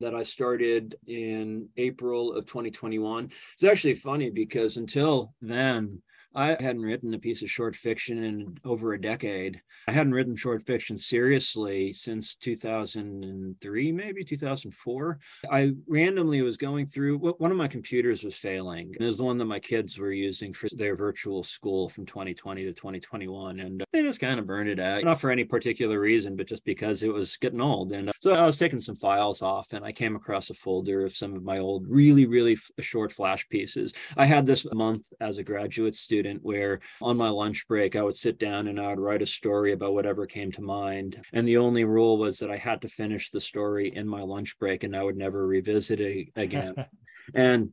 that 0.00 0.14
I 0.14 0.22
started 0.22 0.94
in 1.06 1.68
April 1.76 2.32
of 2.32 2.46
2021. 2.46 3.30
It's 3.52 3.64
actually 3.64 3.92
funny 3.92 4.30
because 4.30 4.78
until 4.78 5.34
then, 5.42 6.00
I 6.34 6.56
hadn't 6.60 6.82
written 6.82 7.12
a 7.12 7.18
piece 7.18 7.42
of 7.42 7.50
short 7.50 7.74
fiction 7.74 8.22
in 8.22 8.58
over 8.64 8.92
a 8.92 9.00
decade. 9.00 9.60
I 9.88 9.92
hadn't 9.92 10.12
written 10.12 10.36
short 10.36 10.64
fiction 10.64 10.96
seriously 10.96 11.92
since 11.92 12.36
2003, 12.36 13.92
maybe 13.92 14.24
2004. 14.24 15.18
I 15.50 15.72
randomly 15.88 16.42
was 16.42 16.56
going 16.56 16.86
through 16.86 17.18
one 17.18 17.50
of 17.50 17.56
my 17.56 17.66
computers 17.66 18.22
was 18.22 18.36
failing. 18.36 18.94
It 18.98 19.04
was 19.04 19.18
the 19.18 19.24
one 19.24 19.38
that 19.38 19.46
my 19.46 19.58
kids 19.58 19.98
were 19.98 20.12
using 20.12 20.52
for 20.52 20.68
their 20.76 20.94
virtual 20.94 21.42
school 21.42 21.88
from 21.88 22.06
2020 22.06 22.64
to 22.64 22.72
2021. 22.72 23.58
And 23.58 23.84
they 23.92 24.02
just 24.02 24.20
kind 24.20 24.38
of 24.38 24.46
burned 24.46 24.68
it 24.68 24.78
out, 24.78 25.02
not 25.02 25.20
for 25.20 25.30
any 25.30 25.44
particular 25.44 25.98
reason, 25.98 26.36
but 26.36 26.46
just 26.46 26.64
because 26.64 27.02
it 27.02 27.12
was 27.12 27.36
getting 27.38 27.60
old. 27.60 27.90
And 27.92 28.10
uh, 28.10 28.12
so 28.20 28.34
I 28.34 28.46
was 28.46 28.58
taking 28.58 28.80
some 28.80 28.96
files 28.96 29.42
off 29.42 29.72
and 29.72 29.84
I 29.84 29.90
came 29.90 30.14
across 30.14 30.50
a 30.50 30.54
folder 30.54 31.04
of 31.04 31.16
some 31.16 31.34
of 31.34 31.42
my 31.42 31.58
old, 31.58 31.86
really, 31.88 32.26
really 32.26 32.56
short 32.78 33.10
flash 33.10 33.48
pieces. 33.48 33.92
I 34.16 34.26
had 34.26 34.46
this 34.46 34.64
month 34.72 35.06
as 35.20 35.38
a 35.38 35.42
graduate 35.42 35.96
student 35.96 36.19
where 36.42 36.80
on 37.00 37.16
my 37.16 37.28
lunch 37.28 37.66
break, 37.68 37.96
I 37.96 38.02
would 38.02 38.14
sit 38.14 38.38
down 38.38 38.68
and 38.68 38.80
I 38.80 38.88
would 38.88 39.00
write 39.00 39.22
a 39.22 39.26
story 39.26 39.72
about 39.72 39.94
whatever 39.94 40.26
came 40.26 40.52
to 40.52 40.62
mind. 40.62 41.24
And 41.32 41.46
the 41.46 41.58
only 41.58 41.84
rule 41.84 42.18
was 42.18 42.38
that 42.38 42.50
I 42.50 42.56
had 42.56 42.82
to 42.82 42.88
finish 42.88 43.30
the 43.30 43.40
story 43.40 43.94
in 43.94 44.06
my 44.06 44.22
lunch 44.22 44.58
break 44.58 44.84
and 44.84 44.96
I 44.96 45.02
would 45.02 45.16
never 45.16 45.46
revisit 45.46 46.00
it 46.00 46.28
again. 46.36 46.74
and 47.34 47.70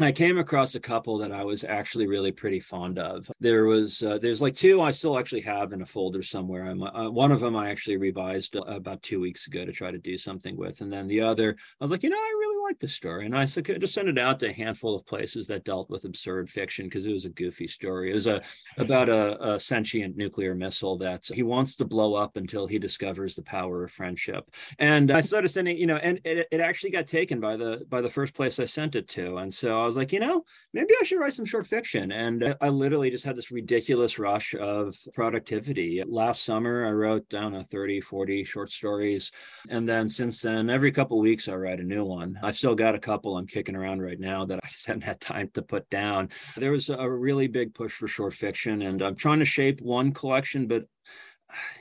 I 0.00 0.10
came 0.10 0.38
across 0.38 0.74
a 0.74 0.80
couple 0.80 1.18
that 1.18 1.30
I 1.30 1.44
was 1.44 1.62
actually 1.62 2.08
really 2.08 2.32
pretty 2.32 2.58
fond 2.58 2.98
of. 2.98 3.30
There 3.38 3.66
was 3.66 4.02
uh, 4.02 4.18
there's 4.18 4.42
like 4.42 4.54
two 4.54 4.80
I 4.80 4.90
still 4.90 5.18
actually 5.18 5.42
have 5.42 5.72
in 5.72 5.82
a 5.82 5.86
folder 5.86 6.22
somewhere. 6.22 6.66
Uh, 6.66 7.10
one 7.10 7.30
of 7.30 7.40
them 7.40 7.54
I 7.54 7.70
actually 7.70 7.96
revised 7.96 8.56
about 8.56 9.02
two 9.02 9.20
weeks 9.20 9.46
ago 9.46 9.64
to 9.64 9.72
try 9.72 9.92
to 9.92 9.98
do 9.98 10.18
something 10.18 10.56
with, 10.56 10.80
and 10.80 10.92
then 10.92 11.06
the 11.06 11.20
other 11.20 11.56
I 11.80 11.84
was 11.84 11.92
like, 11.92 12.02
you 12.02 12.10
know, 12.10 12.16
I 12.16 12.36
really 12.38 12.62
like 12.64 12.80
this 12.80 12.94
story, 12.94 13.26
and 13.26 13.36
I 13.36 13.44
said 13.44 13.64
just 13.80 13.94
send 13.94 14.08
it 14.08 14.18
out 14.18 14.40
to 14.40 14.50
a 14.50 14.52
handful 14.52 14.96
of 14.96 15.06
places 15.06 15.46
that 15.46 15.64
dealt 15.64 15.90
with 15.90 16.04
absurd 16.04 16.50
fiction 16.50 16.86
because 16.86 17.06
it 17.06 17.12
was 17.12 17.24
a 17.24 17.30
goofy 17.30 17.68
story. 17.68 18.10
It 18.10 18.14
was 18.14 18.26
a 18.26 18.42
about 18.78 19.08
a, 19.08 19.54
a 19.54 19.60
sentient 19.60 20.16
nuclear 20.16 20.54
missile 20.56 20.98
that 20.98 21.26
he 21.32 21.42
wants 21.44 21.76
to 21.76 21.84
blow 21.84 22.14
up 22.14 22.36
until 22.36 22.66
he 22.66 22.78
discovers 22.78 23.36
the 23.36 23.42
power 23.42 23.84
of 23.84 23.92
friendship. 23.92 24.50
And 24.78 25.10
I 25.12 25.20
started 25.20 25.48
sending, 25.48 25.76
you 25.76 25.86
know, 25.86 25.96
and 25.96 26.20
it, 26.24 26.48
it 26.50 26.60
actually 26.60 26.90
got 26.90 27.06
taken 27.06 27.38
by 27.38 27.56
the 27.56 27.86
by 27.88 28.00
the 28.00 28.08
first 28.08 28.34
place 28.34 28.58
I 28.58 28.64
sent 28.64 28.96
it 28.96 29.08
to, 29.10 29.36
and 29.36 29.54
so 29.54 29.83
I 29.84 29.86
was 29.86 29.96
like, 29.96 30.12
you 30.12 30.20
know, 30.20 30.44
maybe 30.72 30.94
I 30.98 31.04
should 31.04 31.20
write 31.20 31.34
some 31.34 31.44
short 31.44 31.66
fiction. 31.66 32.10
And 32.10 32.42
uh, 32.42 32.54
I 32.60 32.70
literally 32.70 33.10
just 33.10 33.24
had 33.24 33.36
this 33.36 33.50
ridiculous 33.50 34.18
rush 34.18 34.54
of 34.54 34.96
productivity. 35.12 36.02
Last 36.06 36.44
summer, 36.44 36.86
I 36.86 36.90
wrote 36.90 37.28
down 37.28 37.54
a 37.54 37.64
30, 37.64 38.00
40 38.00 38.44
short 38.44 38.70
stories. 38.70 39.30
And 39.68 39.88
then 39.88 40.08
since 40.08 40.40
then, 40.40 40.70
every 40.70 40.90
couple 40.90 41.18
weeks, 41.20 41.48
I 41.48 41.54
write 41.54 41.80
a 41.80 41.84
new 41.84 42.04
one. 42.04 42.38
I've 42.42 42.56
still 42.56 42.74
got 42.74 42.94
a 42.94 42.98
couple 42.98 43.36
I'm 43.36 43.46
kicking 43.46 43.76
around 43.76 44.00
right 44.00 44.18
now 44.18 44.46
that 44.46 44.60
I 44.64 44.68
just 44.68 44.86
haven't 44.86 45.04
had 45.04 45.20
time 45.20 45.50
to 45.54 45.62
put 45.62 45.88
down. 45.90 46.30
There 46.56 46.72
was 46.72 46.88
a 46.88 47.08
really 47.08 47.46
big 47.46 47.74
push 47.74 47.92
for 47.92 48.08
short 48.08 48.32
fiction, 48.32 48.82
and 48.82 49.02
I'm 49.02 49.16
trying 49.16 49.40
to 49.40 49.44
shape 49.44 49.80
one 49.82 50.12
collection, 50.12 50.66
but 50.66 50.84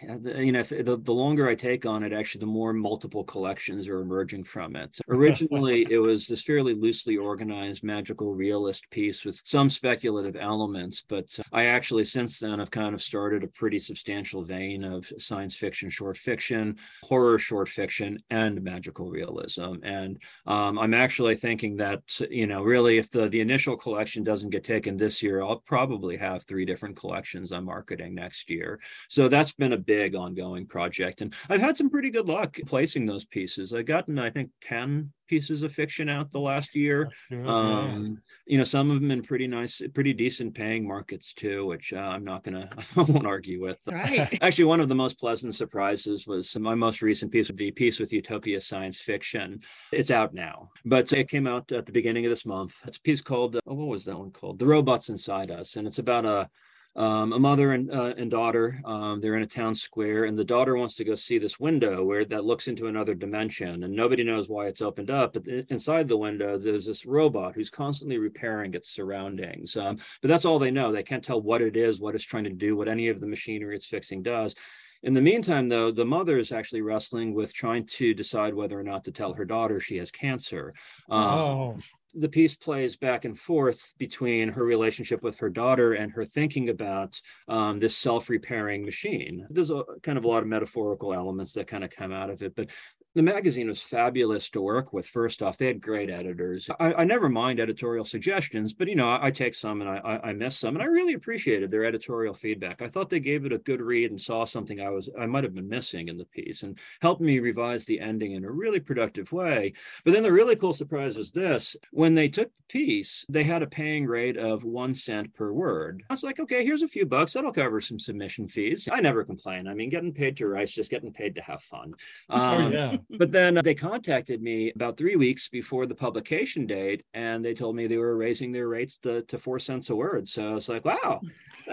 you 0.02 0.52
know, 0.52 0.64
the, 0.64 1.00
the 1.02 1.14
longer 1.14 1.48
I 1.48 1.56
take 1.56 1.86
on 1.86 2.04
it, 2.04 2.14
actually, 2.14 2.40
the 2.40 2.46
more 2.46 2.74
multiple 2.74 3.24
collections 3.24 3.88
are 3.88 4.02
emerging 4.02 4.44
from 4.44 4.76
it. 4.76 4.98
Originally, 5.10 5.88
it 5.90 5.98
was 5.98 6.28
this 6.28 6.44
fairly 6.44 6.74
loosely 6.74 7.18
organized 7.18 7.84
magical 7.84 8.34
realist 8.34 8.90
piece 8.90 9.26
with 9.26 9.40
some 9.44 9.70
speculative 9.70 10.36
elements, 10.36 11.04
but 11.08 11.28
uh, 11.40 11.44
I 11.52 11.66
actually, 11.66 12.06
since 12.06 12.40
then, 12.40 12.60
have 12.60 12.72
kind 12.72 12.94
of 12.94 13.02
started 13.02 13.44
a 13.44 13.48
pretty 13.48 13.80
substantial 13.80 14.44
vein 14.44 14.84
of 14.84 15.12
science 15.18 15.56
fiction, 15.56 15.90
short 15.90 16.18
fiction, 16.18 16.78
horror 17.04 17.40
short 17.40 17.70
fiction, 17.70 18.20
and 18.30 18.62
magical 18.62 19.10
realism. 19.10 19.76
And 19.84 20.22
um, 20.46 20.78
I'm 20.78 20.94
actually 20.94 21.36
thinking 21.36 21.78
that, 21.78 22.02
you 22.30 22.48
know, 22.48 22.64
really, 22.64 22.98
if 22.98 23.10
the, 23.10 23.30
the 23.30 23.42
initial 23.42 23.78
collection 23.78 24.24
doesn't 24.24 24.50
get 24.50 24.64
taken 24.64 24.98
this 24.98 25.22
year, 25.24 25.42
I'll 25.42 25.64
probably 25.66 26.18
have 26.18 26.44
three 26.44 26.66
different 26.66 26.96
collections 26.96 27.52
I'm 27.52 27.66
marketing 27.66 28.16
next 28.16 28.50
year. 28.50 28.80
So 29.10 29.28
that's 29.28 29.54
been 29.64 29.74
a 29.74 29.78
big 29.78 30.14
ongoing 30.14 30.68
project. 30.68 31.22
And 31.22 31.34
I've 31.50 31.62
had 31.62 31.78
some 31.78 31.90
pretty 31.90 32.10
good 32.10 32.28
luck 32.28 32.58
placing 32.66 33.06
those 33.06 33.24
pieces. 33.24 33.74
I've 33.74 33.86
gotten, 33.86 34.20
I 34.20 34.30
think, 34.30 34.50
10 34.64 35.12
pieces 35.30 35.64
of 35.64 35.72
fiction 35.72 36.10
out 36.10 36.34
the 36.34 36.40
last 36.40 36.76
year. 36.76 37.10
Good, 37.30 37.48
um, 37.48 38.04
yeah. 38.04 38.54
You 38.54 38.58
know, 38.58 38.66
some 38.66 38.92
of 38.92 39.00
them 39.00 39.10
in 39.10 39.24
pretty 39.24 39.48
nice, 39.48 39.82
pretty 39.94 40.12
decent 40.12 40.54
paying 40.54 40.86
markets 40.86 41.34
too, 41.34 41.66
which 41.66 41.94
uh, 41.94 41.98
I'm 41.98 42.26
not 42.26 42.44
going 42.44 42.56
to, 42.68 42.70
I 42.98 43.02
won't 43.04 43.26
argue 43.26 43.62
with. 43.62 43.78
Right. 43.86 44.38
Actually, 44.42 44.66
one 44.66 44.82
of 44.82 44.90
the 44.90 44.96
most 44.96 45.18
pleasant 45.18 45.56
surprises 45.56 46.28
was 46.28 46.58
my 46.58 46.76
most 46.76 47.02
recent 47.02 47.32
piece, 47.32 47.50
the 47.50 47.72
piece 47.72 48.02
with 48.02 48.12
Utopia 48.12 48.60
Science 48.60 49.00
Fiction. 49.00 49.62
It's 49.94 50.12
out 50.12 50.34
now, 50.34 50.72
but 50.84 51.14
it 51.14 51.30
came 51.30 51.48
out 51.48 51.72
at 51.72 51.86
the 51.86 51.94
beginning 51.94 52.26
of 52.26 52.32
this 52.32 52.46
month. 52.46 52.76
It's 52.86 52.98
a 52.98 53.02
piece 53.02 53.22
called, 53.22 53.56
oh, 53.66 53.74
what 53.74 53.88
was 53.88 54.04
that 54.06 54.20
one 54.20 54.32
called? 54.32 54.60
The 54.60 54.68
Robots 54.68 55.08
Inside 55.08 55.52
Us. 55.52 55.78
And 55.78 55.88
it's 55.88 56.00
about 56.00 56.26
a, 56.26 56.50
um, 56.96 57.34
a 57.34 57.40
mother 57.40 57.72
and, 57.72 57.92
uh, 57.92 58.14
and 58.18 58.30
daughter. 58.30 58.80
Um, 58.86 59.20
they're 59.20 59.36
in 59.36 59.44
a 59.44 59.48
town 59.48 59.74
square, 59.74 60.26
and 60.26 60.38
the 60.38 60.44
daughter 60.44 60.76
wants 60.76 60.96
to 60.96 61.04
go 61.04 61.16
see 61.16 61.38
this 61.38 61.60
window 61.60 62.04
where 62.04 62.24
that 62.26 62.46
looks 62.46 62.68
into 62.68 62.88
another 62.88 63.16
dimension, 63.16 63.84
and 63.84 63.96
nobody 63.96 64.24
knows 64.24 64.48
why 64.48 64.68
it's 64.68 64.82
opened 64.82 65.10
up. 65.10 65.34
But 65.34 65.48
inside 65.70 66.08
the 66.08 66.18
window, 66.18 66.58
there's 66.58 66.86
this 66.86 67.06
robot 67.06 67.56
who's 67.56 67.70
constantly 67.70 68.18
repairing 68.18 68.74
its 68.74 68.90
surroundings. 68.90 69.76
Um, 69.76 69.98
but 70.22 70.28
that's 70.28 70.46
all 70.46 70.60
they 70.60 70.72
know. 70.72 70.92
They 70.92 71.04
can't 71.04 71.24
tell 71.24 71.42
what 71.42 71.62
it 71.62 71.76
is, 71.76 72.00
what 72.00 72.16
it's 72.16 72.24
trying 72.24 72.44
to 72.46 72.52
do, 72.52 72.76
what 72.76 72.88
any 72.88 73.08
of 73.08 73.20
the 73.20 73.28
machinery 73.28 73.76
it's 73.76 73.88
fixing 73.88 74.22
does. 74.22 74.56
In 75.02 75.14
the 75.14 75.22
meantime, 75.22 75.68
though, 75.68 75.92
the 75.92 76.06
mother 76.06 76.38
is 76.38 76.54
actually 76.54 76.82
wrestling 76.82 77.34
with 77.34 77.54
trying 77.54 77.86
to 77.88 78.14
decide 78.14 78.54
whether 78.54 78.80
or 78.80 78.84
not 78.84 79.04
to 79.06 79.12
tell 79.12 79.34
her 79.34 79.44
daughter 79.44 79.80
she 79.82 79.98
has 79.98 80.12
cancer. 80.12 80.74
Um, 81.10 81.24
oh 81.24 81.78
the 82.16 82.30
piece 82.30 82.56
plays 82.56 82.96
back 82.96 83.26
and 83.26 83.38
forth 83.38 83.94
between 83.98 84.50
her 84.50 84.64
relationship 84.64 85.24
with 85.24 85.38
her 85.38 85.50
daughter 85.50 85.94
and 85.94 86.12
her 86.12 86.26
thinking 86.26 86.70
about 86.70 87.20
um, 87.48 87.80
this 87.80 87.98
self-repairing 87.98 88.86
machine. 88.86 89.48
There's 89.50 89.72
a 89.72 89.84
kind 90.04 90.18
of 90.18 90.24
a 90.24 90.28
lot 90.28 90.44
of 90.44 90.48
metaphorical 90.48 91.14
elements 91.14 91.54
that 91.54 91.68
kind 91.68 91.84
of 91.84 91.90
come 91.90 92.12
out 92.12 92.30
of 92.30 92.42
it, 92.42 92.56
but 92.56 92.70
the 93.16 93.22
magazine 93.22 93.68
was 93.68 93.82
fabulous 93.82 94.50
to 94.50 94.62
work 94.62 94.92
with. 94.92 95.06
First 95.06 95.44
off, 95.44 95.58
they 95.58 95.68
had 95.68 95.82
great 95.82 96.10
editors. 96.10 96.68
I, 96.80 96.94
I 96.94 97.04
never 97.04 97.30
mind 97.30 97.60
editorial 97.60 98.06
suggestions, 98.06 98.74
but 98.74 98.88
you 98.88 98.96
know, 98.96 99.10
I, 99.10 99.28
I 99.28 99.32
take 99.32 99.54
some 99.54 99.82
and 99.82 99.90
I, 99.90 100.20
I, 100.24 100.34
miss 100.34 100.58
some, 100.58 100.76
and 100.76 100.82
I 100.82 100.88
really 100.88 101.14
appreciated 101.14 101.70
their 101.70 101.86
editorial 101.86 102.34
feedback. 102.34 102.82
I 102.82 102.90
thought 102.90 103.12
they 103.12 103.20
gave 103.20 103.46
it 103.46 103.54
a 103.54 103.60
good 103.60 103.82
read 103.82 104.10
and 104.10 104.20
saw 104.20 104.46
something 104.46 104.82
I 104.82 104.90
was 104.90 105.10
I 105.20 105.28
might 105.28 105.44
have 105.44 105.54
been 105.54 105.70
missing 105.70 106.08
in 106.08 106.18
the 106.18 106.26
piece, 106.26 106.64
and 106.64 106.80
helped 107.02 107.22
me 107.22 107.38
revise 107.40 107.86
the 107.86 108.00
ending 108.00 108.32
in 108.32 108.46
a 108.46 108.52
really 108.52 108.80
productive 108.80 109.32
way. 109.32 109.74
But 110.04 110.14
then 110.14 110.24
the 110.24 110.32
really 110.32 110.56
cool 110.56 110.74
surprise 110.74 111.16
was 111.16 111.32
this: 111.32 111.78
when 111.92 112.16
they 112.16 112.30
took 112.30 112.48
the 112.48 112.64
piece, 112.68 113.26
they 113.30 113.44
had 113.44 113.62
a 113.62 113.68
paying 113.68 114.08
rate 114.08 114.38
of 114.38 114.64
one 114.64 114.96
cent 114.96 115.36
per 115.36 115.52
word. 115.52 116.04
I 116.10 116.14
was 116.14 116.24
like, 116.24 116.40
okay, 116.40 116.66
here's 116.66 116.82
a 116.82 116.88
few 116.88 117.06
bucks 117.06 117.34
that'll 117.34 117.54
cover 117.54 117.80
some 117.80 118.00
submission 118.00 118.48
fees. 118.48 118.90
I 118.92 119.02
never 119.02 119.24
complain. 119.24 119.68
I 119.68 119.76
mean, 119.76 119.90
getting 119.90 120.14
paid 120.14 120.38
to 120.38 120.48
write, 120.48 120.64
is 120.64 120.74
just 120.74 120.90
getting 120.90 121.14
paid 121.14 121.36
to 121.36 121.42
have 121.42 121.62
fun. 121.62 121.94
Oh, 122.30 122.38
um, 122.38 122.62
oh, 122.62 122.70
yeah 122.70 122.98
but 123.10 123.20
mm-hmm. 123.20 123.32
then 123.32 123.58
uh, 123.58 123.62
they 123.62 123.76
contacted 123.76 124.42
me 124.42 124.72
about 124.76 124.98
three 124.98 125.16
weeks 125.16 125.50
before 125.50 125.86
the 125.86 125.96
publication 125.96 126.66
date 126.66 127.06
and 127.14 127.44
they 127.44 127.54
told 127.54 127.76
me 127.76 127.88
they 127.88 127.98
were 127.98 128.16
raising 128.16 128.52
their 128.52 128.68
rates 128.68 128.98
to, 128.98 129.22
to 129.24 129.38
four 129.38 129.60
cents 129.60 129.90
a 129.90 129.96
word. 129.96 130.28
So 130.28 130.50
I 130.50 130.54
was 130.54 130.70
like, 130.70 130.86
wow, 130.86 131.22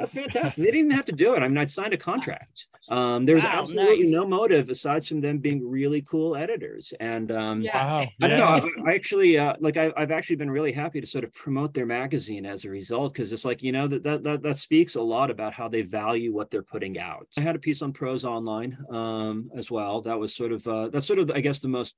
that's 0.00 0.12
fantastic. 0.12 0.56
they 0.56 0.64
didn't 0.64 0.80
even 0.86 0.90
have 0.92 1.04
to 1.06 1.12
do 1.12 1.34
it. 1.34 1.42
I 1.42 1.48
mean, 1.48 1.58
I'd 1.58 1.70
signed 1.70 1.92
a 1.92 1.98
contract. 1.98 2.66
Um, 2.90 3.26
was 3.26 3.44
wow, 3.44 3.62
absolutely 3.62 4.04
nice. 4.04 4.12
no 4.12 4.26
motive 4.26 4.70
aside 4.70 5.04
from 5.04 5.20
them 5.20 5.38
being 5.38 5.68
really 5.68 6.00
cool 6.02 6.34
editors. 6.34 6.94
And 6.98 7.30
um, 7.30 7.60
yeah. 7.60 7.76
wow. 7.76 8.06
I 8.22 8.28
don't 8.28 8.38
yeah. 8.38 8.58
know. 8.58 8.70
I, 8.86 8.90
I 8.90 8.94
actually 8.94 9.38
uh, 9.38 9.54
like 9.60 9.76
I, 9.76 9.92
have 9.96 10.10
actually 10.10 10.36
been 10.36 10.50
really 10.50 10.72
happy 10.72 11.00
to 11.00 11.06
sort 11.06 11.24
of 11.24 11.34
promote 11.34 11.74
their 11.74 11.86
magazine 11.86 12.46
as 12.46 12.64
a 12.64 12.70
result 12.70 13.12
because 13.12 13.32
it's 13.32 13.44
like 13.44 13.62
you 13.62 13.72
know 13.72 13.86
that, 13.86 14.02
that 14.04 14.22
that 14.22 14.42
that 14.42 14.56
speaks 14.56 14.94
a 14.94 15.02
lot 15.02 15.30
about 15.30 15.52
how 15.52 15.68
they 15.68 15.82
value 15.82 16.32
what 16.32 16.50
they're 16.50 16.62
putting 16.62 16.98
out. 16.98 17.28
I 17.36 17.42
had 17.42 17.56
a 17.56 17.60
piece 17.60 17.82
on 17.82 17.92
Prose 17.92 18.24
Online 18.24 18.78
um, 18.90 19.50
as 19.54 19.70
well. 19.70 20.00
That 20.00 20.18
was 20.18 20.34
sort 20.34 20.52
of 20.52 20.66
uh, 20.66 20.88
that's 20.88 21.06
sort 21.06 21.18
of 21.18 21.30
I 21.30 21.40
guess 21.40 21.60
the 21.60 21.68
most 21.68 21.94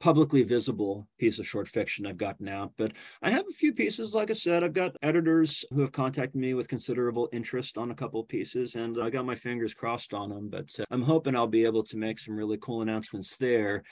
publicly 0.00 0.42
visible 0.42 1.06
piece 1.18 1.38
of 1.38 1.46
short 1.46 1.68
fiction 1.68 2.06
I've 2.06 2.16
gotten 2.16 2.48
out. 2.48 2.72
But 2.78 2.92
I 3.22 3.30
have 3.30 3.44
a 3.48 3.52
few 3.52 3.72
pieces, 3.72 4.14
like 4.14 4.30
I 4.30 4.34
said, 4.34 4.64
I've 4.64 4.72
got 4.72 4.96
editors 5.02 5.64
who 5.70 5.82
have 5.82 5.92
contacted 5.92 6.40
me 6.40 6.54
with 6.54 6.68
considerable 6.68 7.28
interest 7.32 7.76
on 7.76 7.90
a 7.90 7.94
couple 7.94 8.24
pieces, 8.24 8.74
and 8.74 9.00
I 9.00 9.10
got 9.10 9.26
my 9.26 9.36
fingers 9.36 9.74
crossed 9.74 10.14
on 10.14 10.30
them. 10.30 10.48
But 10.48 10.70
uh, 10.78 10.84
I'm 10.90 11.02
hoping 11.02 11.36
I'll 11.36 11.46
be 11.46 11.66
able 11.66 11.84
to 11.84 11.96
make 11.96 12.18
some 12.18 12.34
really 12.34 12.58
cool 12.60 12.82
announcements 12.82 13.36
there. 13.36 13.82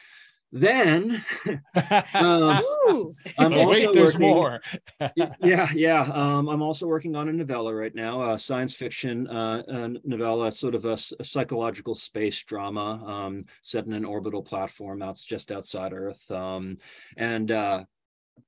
Then 0.51 1.23
um, 1.47 1.61
I'm 2.15 2.63
oh, 2.89 3.15
also 3.39 3.71
wait, 3.71 3.95
there's 3.95 4.15
working, 4.15 4.21
more. 4.21 4.61
yeah, 5.43 5.71
yeah. 5.75 6.03
Um, 6.03 6.49
I'm 6.49 6.63
also 6.63 6.87
working 6.87 7.17
on 7.17 7.29
a 7.29 7.33
novella 7.33 7.75
right 7.75 7.95
now, 7.95 8.33
a 8.33 8.39
science 8.39 8.75
fiction 8.75 9.27
uh, 9.27 9.89
novella, 10.05 10.51
sort 10.53 10.75
of 10.75 10.87
a, 10.87 10.99
a 11.21 11.25
psychological 11.25 11.95
space 11.95 12.43
drama 12.45 13.05
um, 13.07 13.45
set 13.63 13.85
in 13.85 13.93
an 13.93 14.07
orbital 14.07 14.43
platform 14.43 15.03
out 15.03 15.21
just 15.25 15.53
outside 15.53 15.93
Earth. 15.93 16.31
Um, 16.31 16.79
and 17.17 17.51
uh, 17.51 17.85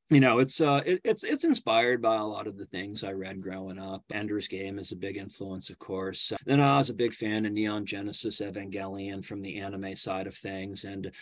you 0.08 0.20
know 0.20 0.40
it's 0.40 0.60
uh 0.60 0.80
it, 0.84 1.00
it's 1.04 1.24
it's 1.24 1.44
inspired 1.44 2.02
by 2.02 2.16
a 2.16 2.24
lot 2.24 2.46
of 2.46 2.56
the 2.56 2.66
things 2.66 3.04
i 3.04 3.12
read 3.12 3.40
growing 3.40 3.78
up 3.78 4.02
ender's 4.12 4.48
game 4.48 4.78
is 4.78 4.92
a 4.92 4.96
big 4.96 5.16
influence 5.16 5.70
of 5.70 5.78
course 5.78 6.32
then 6.46 6.60
i 6.60 6.78
was 6.78 6.90
a 6.90 6.94
big 6.94 7.14
fan 7.14 7.46
of 7.46 7.52
neon 7.52 7.86
genesis 7.86 8.40
evangelion 8.40 9.24
from 9.24 9.40
the 9.40 9.60
anime 9.60 9.94
side 9.94 10.26
of 10.26 10.34
things 10.34 10.84
and 10.84 11.12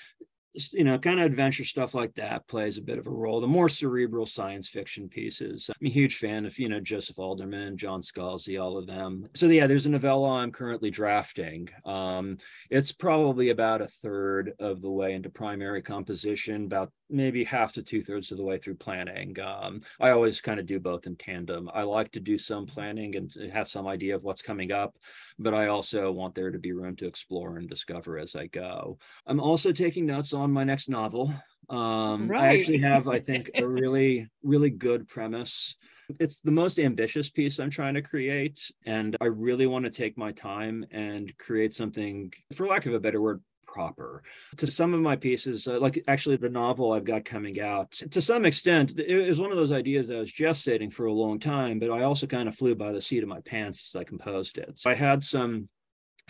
you 0.73 0.85
know, 0.85 0.99
kind 0.99 1.21
of 1.21 1.27
adventure 1.27 1.65
stuff 1.65 1.95
like 1.95 2.15
that 2.15 2.47
plays 2.49 2.79
a 2.79 2.83
bit 2.83 2.99
of 2.99 3.07
a 3.07 3.11
role. 3.11 3.41
The 3.41 3.47
more 3.47 3.69
cerebral 3.69 4.27
science 4.27 4.69
fiction 4.69 5.09
pieces, 5.09 5.71
I'm 5.71 5.87
a 5.87 5.91
huge 5.91 6.17
fan 6.17 6.47
of, 6.47 6.59
you 6.59 6.69
know, 6.69 6.81
Joseph 6.81 7.17
Haldeman, 7.17 7.77
John 7.77 8.01
Scalzi, 8.01 8.63
all 8.63 8.77
of 8.77 8.87
them. 8.87 9.27
So 9.35 9.47
yeah, 9.47 9.67
there's 9.67 9.87
a 9.87 9.91
novella 9.91 10.39
I'm 10.39 10.53
currently 10.53 10.91
drafting. 10.91 11.69
Um, 11.85 12.39
it's 12.71 12.93
probably 12.93 13.51
about 13.51 13.83
a 13.83 13.89
third 13.89 14.53
of 14.59 14.83
the 14.83 14.91
way 14.91 15.15
into 15.15 15.31
primary 15.31 15.83
composition, 15.83 16.65
about 16.65 16.93
maybe 17.11 17.45
half 17.45 17.73
to 17.75 17.83
two 17.83 18.03
thirds 18.03 18.31
of 18.31 18.39
the 18.39 18.45
way 18.45 18.59
through 18.59 18.77
planning. 18.77 19.39
Um, 19.41 19.83
I 20.01 20.11
always 20.11 20.41
kind 20.41 20.59
of 20.59 20.67
do 20.67 20.81
both 20.81 21.07
in 21.07 21.17
tandem. 21.17 21.71
I 21.73 21.83
like 21.83 22.13
to 22.13 22.21
do 22.21 22.39
some 22.39 22.67
planning 22.67 23.17
and 23.17 23.33
have 23.53 23.69
some 23.69 23.87
idea 23.87 24.15
of 24.15 24.25
what's 24.25 24.43
coming 24.43 24.73
up, 24.73 24.97
but 25.39 25.55
I 25.55 25.69
also 25.69 26.13
want 26.13 26.35
there 26.35 26.51
to 26.51 26.59
be 26.59 26.73
room 26.73 26.97
to 26.97 27.07
explore 27.07 27.57
and 27.57 27.69
discover 27.69 28.19
as 28.19 28.35
I 28.35 28.47
go. 28.47 28.99
I'm 29.27 29.41
also 29.41 29.73
taking 29.73 30.07
notes 30.07 30.33
on 30.33 30.53
my 30.53 30.65
next 30.65 30.89
novel. 30.89 31.33
Um, 31.69 32.29
right. 32.29 32.43
I 32.43 32.59
actually 32.59 32.79
have, 32.79 33.09
I 33.09 33.21
think, 33.21 33.51
a 33.55 33.67
really, 33.67 34.29
really 34.43 34.71
good 34.71 35.09
premise. 35.09 35.77
It's 36.19 36.41
the 36.41 36.51
most 36.51 36.79
ambitious 36.79 37.29
piece 37.29 37.59
I'm 37.59 37.69
trying 37.69 37.95
to 37.95 38.03
create. 38.03 38.73
And 38.87 39.17
I 39.21 39.27
really 39.27 39.67
want 39.67 39.85
to 39.85 39.91
take 39.91 40.17
my 40.17 40.33
time 40.33 40.87
and 40.91 41.37
create 41.37 41.75
something, 41.75 42.33
for 42.55 42.67
lack 42.67 42.87
of 42.87 42.95
a 42.95 43.01
better 43.01 43.21
word, 43.21 43.43
proper. 43.69 44.23
To 44.57 44.67
some 44.67 44.95
of 44.95 45.01
my 45.01 45.15
pieces, 45.15 45.69
uh, 45.69 45.79
like 45.79 46.03
actually 46.09 46.37
the 46.37 46.49
novel 46.49 46.93
I've 46.93 47.05
got 47.05 47.25
coming 47.25 47.61
out, 47.61 47.93
to 47.93 48.21
some 48.21 48.45
extent, 48.45 48.99
it 48.99 49.29
was 49.29 49.39
one 49.39 49.51
of 49.51 49.57
those 49.57 49.71
ideas 49.71 50.11
I 50.11 50.17
was 50.17 50.33
gestating 50.33 50.93
for 50.93 51.07
a 51.07 51.13
long 51.13 51.39
time, 51.39 51.79
but 51.79 51.91
I 51.91 52.03
also 52.03 52.27
kind 52.27 52.49
of 52.49 52.57
flew 52.57 52.75
by 52.75 52.93
the 52.93 53.01
seat 53.01 53.23
of 53.23 53.29
my 53.29 53.41
pants 53.41 53.93
as 53.95 54.01
I 54.01 54.05
composed 54.05 54.59
it. 54.59 54.81
So 54.81 54.91
I 54.91 54.95
had 54.95 55.23
some 55.23 55.69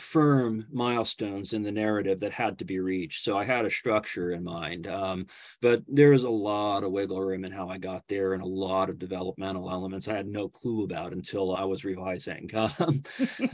firm 0.00 0.66
milestones 0.72 1.52
in 1.52 1.62
the 1.62 1.72
narrative 1.72 2.20
that 2.20 2.32
had 2.32 2.58
to 2.58 2.64
be 2.64 2.80
reached. 2.80 3.24
So 3.24 3.36
I 3.36 3.44
had 3.44 3.64
a 3.64 3.70
structure 3.70 4.32
in 4.32 4.44
mind, 4.44 4.86
um, 4.86 5.26
but 5.60 5.82
there 5.88 6.10
was 6.10 6.24
a 6.24 6.30
lot 6.30 6.84
of 6.84 6.92
wiggle 6.92 7.20
room 7.20 7.44
in 7.44 7.52
how 7.52 7.68
I 7.68 7.78
got 7.78 8.04
there 8.08 8.34
and 8.34 8.42
a 8.42 8.46
lot 8.46 8.90
of 8.90 8.98
developmental 8.98 9.70
elements 9.70 10.08
I 10.08 10.16
had 10.16 10.26
no 10.26 10.48
clue 10.48 10.84
about 10.84 11.12
until 11.12 11.54
I 11.54 11.64
was 11.64 11.84
revising. 11.84 12.50
Um, 12.80 13.02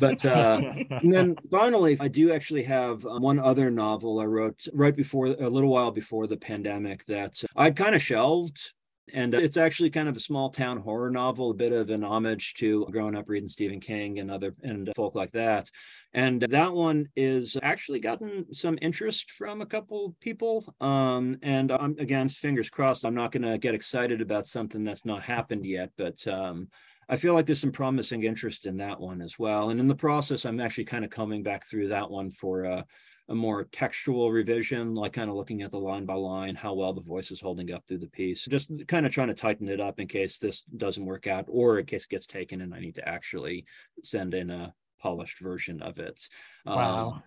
but 0.00 0.24
uh, 0.24 0.60
and 0.90 1.12
then 1.12 1.36
finally, 1.50 1.96
I 2.00 2.08
do 2.08 2.32
actually 2.32 2.64
have 2.64 3.06
um, 3.06 3.22
one 3.22 3.38
other 3.38 3.70
novel 3.70 4.18
I 4.18 4.24
wrote 4.24 4.66
right 4.72 4.94
before 4.94 5.26
a 5.26 5.48
little 5.48 5.70
while 5.70 5.90
before 5.92 6.26
the 6.26 6.36
pandemic 6.36 7.04
that 7.06 7.42
I'd 7.54 7.76
kind 7.76 7.94
of 7.94 8.02
shelved 8.02 8.72
and 9.12 9.34
it's 9.34 9.56
actually 9.56 9.90
kind 9.90 10.08
of 10.08 10.16
a 10.16 10.20
small 10.20 10.50
town 10.50 10.78
horror 10.78 11.10
novel, 11.10 11.50
a 11.50 11.54
bit 11.54 11.72
of 11.72 11.90
an 11.90 12.04
homage 12.04 12.54
to 12.54 12.86
growing 12.90 13.14
up 13.14 13.28
reading 13.28 13.48
Stephen 13.48 13.80
King 13.80 14.18
and 14.18 14.30
other 14.30 14.54
and 14.62 14.90
folk 14.96 15.14
like 15.14 15.32
that. 15.32 15.70
And 16.14 16.40
that 16.40 16.72
one 16.72 17.08
is 17.14 17.56
actually 17.62 18.00
gotten 18.00 18.52
some 18.54 18.78
interest 18.80 19.30
from 19.30 19.60
a 19.60 19.66
couple 19.66 20.16
people. 20.20 20.64
Um, 20.80 21.36
and 21.42 21.70
I'm 21.70 21.96
again, 21.98 22.28
fingers 22.28 22.70
crossed. 22.70 23.04
I'm 23.04 23.14
not 23.14 23.32
going 23.32 23.42
to 23.42 23.58
get 23.58 23.74
excited 23.74 24.20
about 24.20 24.46
something 24.46 24.84
that's 24.84 25.04
not 25.04 25.22
happened 25.22 25.66
yet, 25.66 25.90
but 25.98 26.26
um, 26.26 26.68
I 27.08 27.16
feel 27.16 27.34
like 27.34 27.46
there's 27.46 27.60
some 27.60 27.72
promising 27.72 28.22
interest 28.22 28.64
in 28.64 28.78
that 28.78 29.00
one 29.00 29.20
as 29.20 29.38
well. 29.38 29.70
And 29.70 29.80
in 29.80 29.86
the 29.88 29.94
process, 29.94 30.44
I'm 30.44 30.60
actually 30.60 30.84
kind 30.84 31.04
of 31.04 31.10
coming 31.10 31.42
back 31.42 31.66
through 31.66 31.88
that 31.88 32.10
one 32.10 32.30
for 32.30 32.64
uh, 32.64 32.82
a 33.28 33.34
more 33.34 33.64
textual 33.64 34.30
revision, 34.30 34.94
like 34.94 35.14
kind 35.14 35.30
of 35.30 35.36
looking 35.36 35.62
at 35.62 35.70
the 35.70 35.78
line 35.78 36.04
by 36.04 36.14
line, 36.14 36.54
how 36.54 36.74
well 36.74 36.92
the 36.92 37.00
voice 37.00 37.30
is 37.30 37.40
holding 37.40 37.72
up 37.72 37.82
through 37.86 37.98
the 37.98 38.06
piece. 38.06 38.44
Just 38.44 38.70
kind 38.86 39.06
of 39.06 39.12
trying 39.12 39.28
to 39.28 39.34
tighten 39.34 39.68
it 39.68 39.80
up 39.80 39.98
in 39.98 40.06
case 40.06 40.38
this 40.38 40.62
doesn't 40.76 41.04
work 41.04 41.26
out 41.26 41.46
or 41.48 41.78
in 41.78 41.86
case 41.86 42.04
it 42.04 42.10
gets 42.10 42.26
taken 42.26 42.60
and 42.60 42.74
I 42.74 42.80
need 42.80 42.96
to 42.96 43.08
actually 43.08 43.64
send 44.02 44.34
in 44.34 44.50
a 44.50 44.74
polished 45.00 45.38
version 45.40 45.80
of 45.80 45.98
it. 45.98 46.28
Wow. 46.66 47.08
Um, 47.08 47.22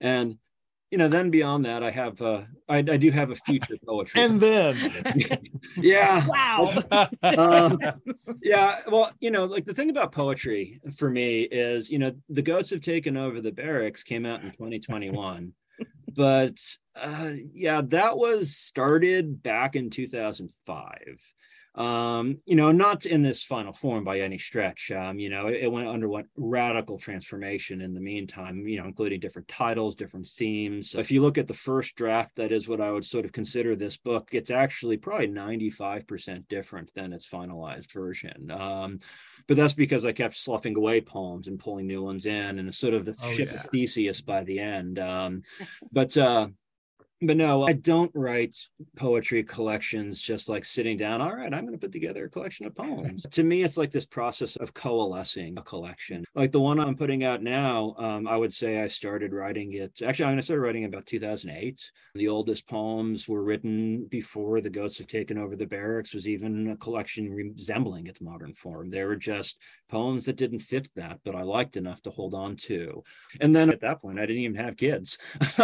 and 0.00 0.38
you 0.90 0.98
know, 0.98 1.08
then 1.08 1.30
beyond 1.30 1.64
that, 1.64 1.82
I 1.82 1.90
have 1.90 2.20
uh, 2.22 2.42
I, 2.68 2.78
I 2.78 2.96
do 2.96 3.10
have 3.10 3.30
a 3.30 3.36
future 3.36 3.76
poetry. 3.86 4.22
and 4.22 4.40
then, 4.40 4.92
yeah, 5.76 6.26
wow, 6.28 6.82
um, 7.22 7.78
yeah. 8.42 8.80
Well, 8.86 9.10
you 9.20 9.30
know, 9.30 9.44
like 9.44 9.64
the 9.64 9.74
thing 9.74 9.90
about 9.90 10.12
poetry 10.12 10.80
for 10.96 11.10
me 11.10 11.42
is, 11.42 11.90
you 11.90 11.98
know, 11.98 12.12
the 12.28 12.42
goats 12.42 12.70
have 12.70 12.82
taken 12.82 13.16
over 13.16 13.40
the 13.40 13.52
barracks 13.52 14.02
came 14.02 14.24
out 14.24 14.42
in 14.42 14.52
2021, 14.52 15.52
but 16.14 16.58
uh, 16.96 17.32
yeah, 17.52 17.82
that 17.86 18.16
was 18.16 18.56
started 18.56 19.42
back 19.42 19.76
in 19.76 19.90
2005 19.90 21.34
um, 21.76 22.38
you 22.46 22.54
know, 22.54 22.70
not 22.70 23.04
in 23.04 23.22
this 23.22 23.44
final 23.44 23.72
form 23.72 24.04
by 24.04 24.20
any 24.20 24.38
stretch. 24.38 24.92
Um, 24.92 25.18
you 25.18 25.28
know, 25.28 25.48
it, 25.48 25.64
it 25.64 25.72
went 25.72 25.88
underwent 25.88 26.28
radical 26.36 26.98
transformation 26.98 27.80
in 27.80 27.94
the 27.94 28.00
meantime, 28.00 28.66
you 28.68 28.78
know, 28.78 28.86
including 28.86 29.18
different 29.18 29.48
titles, 29.48 29.96
different 29.96 30.28
themes. 30.28 30.94
If 30.94 31.10
you 31.10 31.20
look 31.20 31.36
at 31.36 31.48
the 31.48 31.54
first 31.54 31.96
draft, 31.96 32.36
that 32.36 32.52
is 32.52 32.68
what 32.68 32.80
I 32.80 32.92
would 32.92 33.04
sort 33.04 33.24
of 33.24 33.32
consider 33.32 33.74
this 33.74 33.96
book, 33.96 34.28
it's 34.32 34.50
actually 34.50 34.98
probably 34.98 35.28
95% 35.28 36.46
different 36.48 36.94
than 36.94 37.12
its 37.12 37.28
finalized 37.28 37.92
version. 37.92 38.52
Um, 38.52 39.00
but 39.48 39.56
that's 39.56 39.74
because 39.74 40.04
I 40.04 40.12
kept 40.12 40.36
sloughing 40.36 40.76
away 40.76 41.00
poems 41.00 41.48
and 41.48 41.58
pulling 41.58 41.86
new 41.86 42.02
ones 42.02 42.24
in 42.24 42.58
and 42.58 42.72
sort 42.72 42.94
of 42.94 43.04
the 43.04 43.16
oh, 43.22 43.32
ship 43.32 43.50
yeah. 43.50 43.58
of 43.58 43.66
Theseus 43.66 44.20
by 44.20 44.44
the 44.44 44.60
end. 44.60 44.98
Um, 44.98 45.42
but 45.92 46.16
uh, 46.16 46.48
but 47.22 47.36
no, 47.36 47.66
I 47.66 47.72
don't 47.72 48.10
write 48.14 48.56
poetry 48.96 49.42
collections 49.42 50.20
just 50.20 50.48
like 50.48 50.64
sitting 50.64 50.96
down. 50.96 51.20
All 51.20 51.34
right, 51.34 51.52
I'm 51.52 51.64
going 51.64 51.72
to 51.72 51.78
put 51.78 51.92
together 51.92 52.24
a 52.24 52.30
collection 52.30 52.66
of 52.66 52.74
poems. 52.74 53.26
to 53.30 53.42
me, 53.42 53.62
it's 53.62 53.76
like 53.76 53.90
this 53.90 54.06
process 54.06 54.56
of 54.56 54.74
coalescing 54.74 55.58
a 55.58 55.62
collection. 55.62 56.24
Like 56.34 56.52
the 56.52 56.60
one 56.60 56.80
I'm 56.80 56.96
putting 56.96 57.24
out 57.24 57.42
now, 57.42 57.94
um, 57.98 58.26
I 58.26 58.36
would 58.36 58.52
say 58.52 58.82
I 58.82 58.88
started 58.88 59.32
writing 59.32 59.72
it. 59.74 60.02
Actually, 60.02 60.26
I'm 60.26 60.32
going 60.32 60.38
to 60.38 60.42
start 60.42 60.60
writing 60.60 60.84
about 60.84 61.06
2008. 61.06 61.90
The 62.14 62.28
oldest 62.28 62.66
poems 62.66 63.28
were 63.28 63.42
written 63.42 64.06
before 64.06 64.60
the 64.60 64.70
Goats 64.70 64.98
have 64.98 65.06
taken 65.06 65.38
over 65.38 65.56
the 65.56 65.66
barracks. 65.66 66.14
Was 66.14 66.28
even 66.28 66.70
a 66.70 66.76
collection 66.76 67.32
resembling 67.32 68.06
its 68.06 68.20
modern 68.20 68.54
form. 68.54 68.90
They 68.90 69.04
were 69.04 69.16
just 69.16 69.58
poems 69.88 70.24
that 70.24 70.36
didn't 70.36 70.58
fit 70.58 70.90
that, 70.96 71.20
but 71.24 71.36
I 71.36 71.42
liked 71.42 71.76
enough 71.76 72.02
to 72.02 72.10
hold 72.10 72.34
on 72.34 72.56
to. 72.56 73.04
And 73.40 73.54
then 73.54 73.70
at 73.70 73.80
that 73.80 74.02
point, 74.02 74.18
I 74.18 74.26
didn't 74.26 74.42
even 74.42 74.56
have 74.56 74.76
kids. 74.76 75.18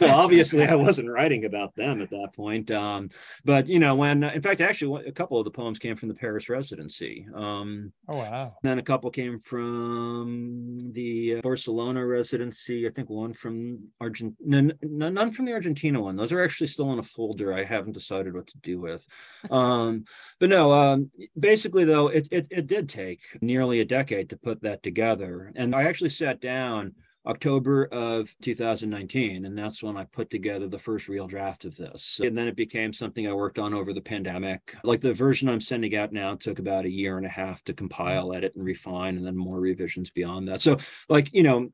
well, 0.00 0.18
obviously, 0.18 0.64
I 0.64 0.74
wasn't 0.74 0.97
wasn't 0.98 1.14
writing 1.14 1.44
about 1.44 1.76
them 1.76 2.02
at 2.02 2.10
that 2.10 2.30
point. 2.34 2.72
Um, 2.72 3.10
but 3.44 3.68
you 3.68 3.78
know, 3.78 3.94
when 3.94 4.24
in 4.24 4.42
fact, 4.42 4.60
actually, 4.60 5.06
a 5.06 5.12
couple 5.12 5.38
of 5.38 5.44
the 5.44 5.50
poems 5.50 5.78
came 5.78 5.94
from 5.94 6.08
the 6.08 6.14
Paris 6.14 6.48
residency. 6.48 7.24
Um, 7.32 7.92
oh 8.08 8.18
wow! 8.18 8.54
Then 8.64 8.78
a 8.78 8.82
couple 8.82 9.10
came 9.10 9.38
from 9.38 10.78
the 10.92 11.40
Barcelona 11.40 12.04
residency. 12.04 12.86
I 12.86 12.90
think 12.90 13.08
one 13.08 13.32
from 13.32 13.78
Argentina, 14.00 14.74
none, 14.82 15.14
none 15.14 15.30
from 15.30 15.44
the 15.44 15.52
Argentina 15.52 16.02
one. 16.02 16.16
Those 16.16 16.32
are 16.32 16.42
actually 16.42 16.66
still 16.66 16.92
in 16.92 16.98
a 16.98 17.04
folder. 17.04 17.52
I 17.52 17.62
haven't 17.62 17.92
decided 17.92 18.34
what 18.34 18.48
to 18.48 18.58
do 18.58 18.80
with. 18.80 19.06
Um, 19.50 20.04
but 20.40 20.50
no, 20.50 20.72
um, 20.72 21.10
basically 21.38 21.84
though, 21.84 22.08
it, 22.08 22.28
it 22.30 22.46
it 22.50 22.66
did 22.66 22.88
take 22.88 23.20
nearly 23.40 23.80
a 23.80 23.84
decade 23.84 24.30
to 24.30 24.36
put 24.36 24.62
that 24.62 24.82
together, 24.82 25.52
and 25.56 25.74
I 25.74 25.84
actually 25.84 26.10
sat 26.10 26.40
down 26.40 26.94
October 27.26 27.86
of 27.86 28.34
2019. 28.42 29.44
And 29.44 29.58
that's 29.58 29.82
when 29.82 29.96
I 29.96 30.04
put 30.04 30.30
together 30.30 30.66
the 30.66 30.78
first 30.78 31.08
real 31.08 31.26
draft 31.26 31.64
of 31.64 31.76
this. 31.76 32.20
And 32.22 32.36
then 32.36 32.48
it 32.48 32.56
became 32.56 32.92
something 32.92 33.26
I 33.26 33.32
worked 33.32 33.58
on 33.58 33.74
over 33.74 33.92
the 33.92 34.00
pandemic. 34.00 34.76
Like 34.82 35.00
the 35.00 35.14
version 35.14 35.48
I'm 35.48 35.60
sending 35.60 35.94
out 35.94 36.12
now 36.12 36.34
took 36.34 36.58
about 36.58 36.84
a 36.84 36.90
year 36.90 37.16
and 37.16 37.26
a 37.26 37.30
half 37.30 37.62
to 37.64 37.74
compile, 37.74 38.28
mm-hmm. 38.28 38.38
edit, 38.38 38.56
and 38.56 38.64
refine, 38.64 39.16
and 39.16 39.26
then 39.26 39.36
more 39.36 39.60
revisions 39.60 40.10
beyond 40.10 40.48
that. 40.48 40.60
So, 40.60 40.78
like, 41.08 41.32
you 41.34 41.42
know, 41.42 41.68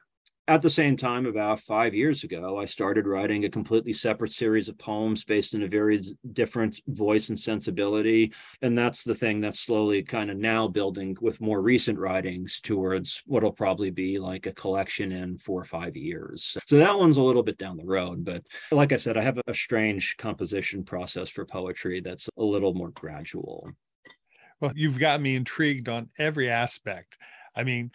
at 0.46 0.60
the 0.60 0.68
same 0.68 0.96
time, 0.96 1.24
about 1.24 1.60
five 1.60 1.94
years 1.94 2.22
ago, 2.22 2.58
I 2.58 2.66
started 2.66 3.06
writing 3.06 3.44
a 3.44 3.50
completely 3.50 3.94
separate 3.94 4.30
series 4.30 4.68
of 4.68 4.76
poems 4.76 5.24
based 5.24 5.54
in 5.54 5.62
a 5.62 5.68
very 5.68 6.02
different 6.32 6.80
voice 6.86 7.30
and 7.30 7.38
sensibility. 7.38 8.32
And 8.60 8.76
that's 8.76 9.04
the 9.04 9.14
thing 9.14 9.40
that's 9.40 9.60
slowly 9.60 10.02
kind 10.02 10.30
of 10.30 10.36
now 10.36 10.68
building 10.68 11.16
with 11.22 11.40
more 11.40 11.62
recent 11.62 11.98
writings 11.98 12.60
towards 12.60 13.22
what'll 13.24 13.52
probably 13.52 13.90
be 13.90 14.18
like 14.18 14.46
a 14.46 14.52
collection 14.52 15.12
in 15.12 15.38
four 15.38 15.62
or 15.62 15.64
five 15.64 15.96
years. 15.96 16.58
So 16.66 16.76
that 16.76 16.98
one's 16.98 17.16
a 17.16 17.22
little 17.22 17.42
bit 17.42 17.56
down 17.56 17.78
the 17.78 17.86
road. 17.86 18.22
But 18.22 18.42
like 18.70 18.92
I 18.92 18.98
said, 18.98 19.16
I 19.16 19.22
have 19.22 19.40
a 19.46 19.54
strange 19.54 20.16
composition 20.18 20.84
process 20.84 21.30
for 21.30 21.46
poetry 21.46 22.00
that's 22.00 22.28
a 22.36 22.44
little 22.44 22.74
more 22.74 22.90
gradual. 22.90 23.70
Well, 24.60 24.72
you've 24.74 24.98
got 24.98 25.22
me 25.22 25.36
intrigued 25.36 25.88
on 25.88 26.10
every 26.18 26.50
aspect. 26.50 27.16
I 27.56 27.64
mean, 27.64 27.90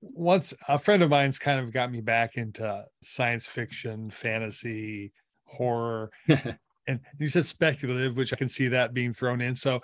once 0.00 0.54
a 0.68 0.78
friend 0.78 1.02
of 1.02 1.10
mine's 1.10 1.38
kind 1.38 1.60
of 1.60 1.72
got 1.72 1.90
me 1.90 2.00
back 2.00 2.36
into 2.36 2.84
science 3.02 3.46
fiction, 3.46 4.10
fantasy, 4.10 5.12
horror, 5.44 6.10
and 6.28 7.00
he 7.18 7.26
said 7.26 7.44
speculative, 7.44 8.16
which 8.16 8.32
I 8.32 8.36
can 8.36 8.48
see 8.48 8.68
that 8.68 8.94
being 8.94 9.12
thrown 9.12 9.40
in. 9.40 9.54
So 9.54 9.82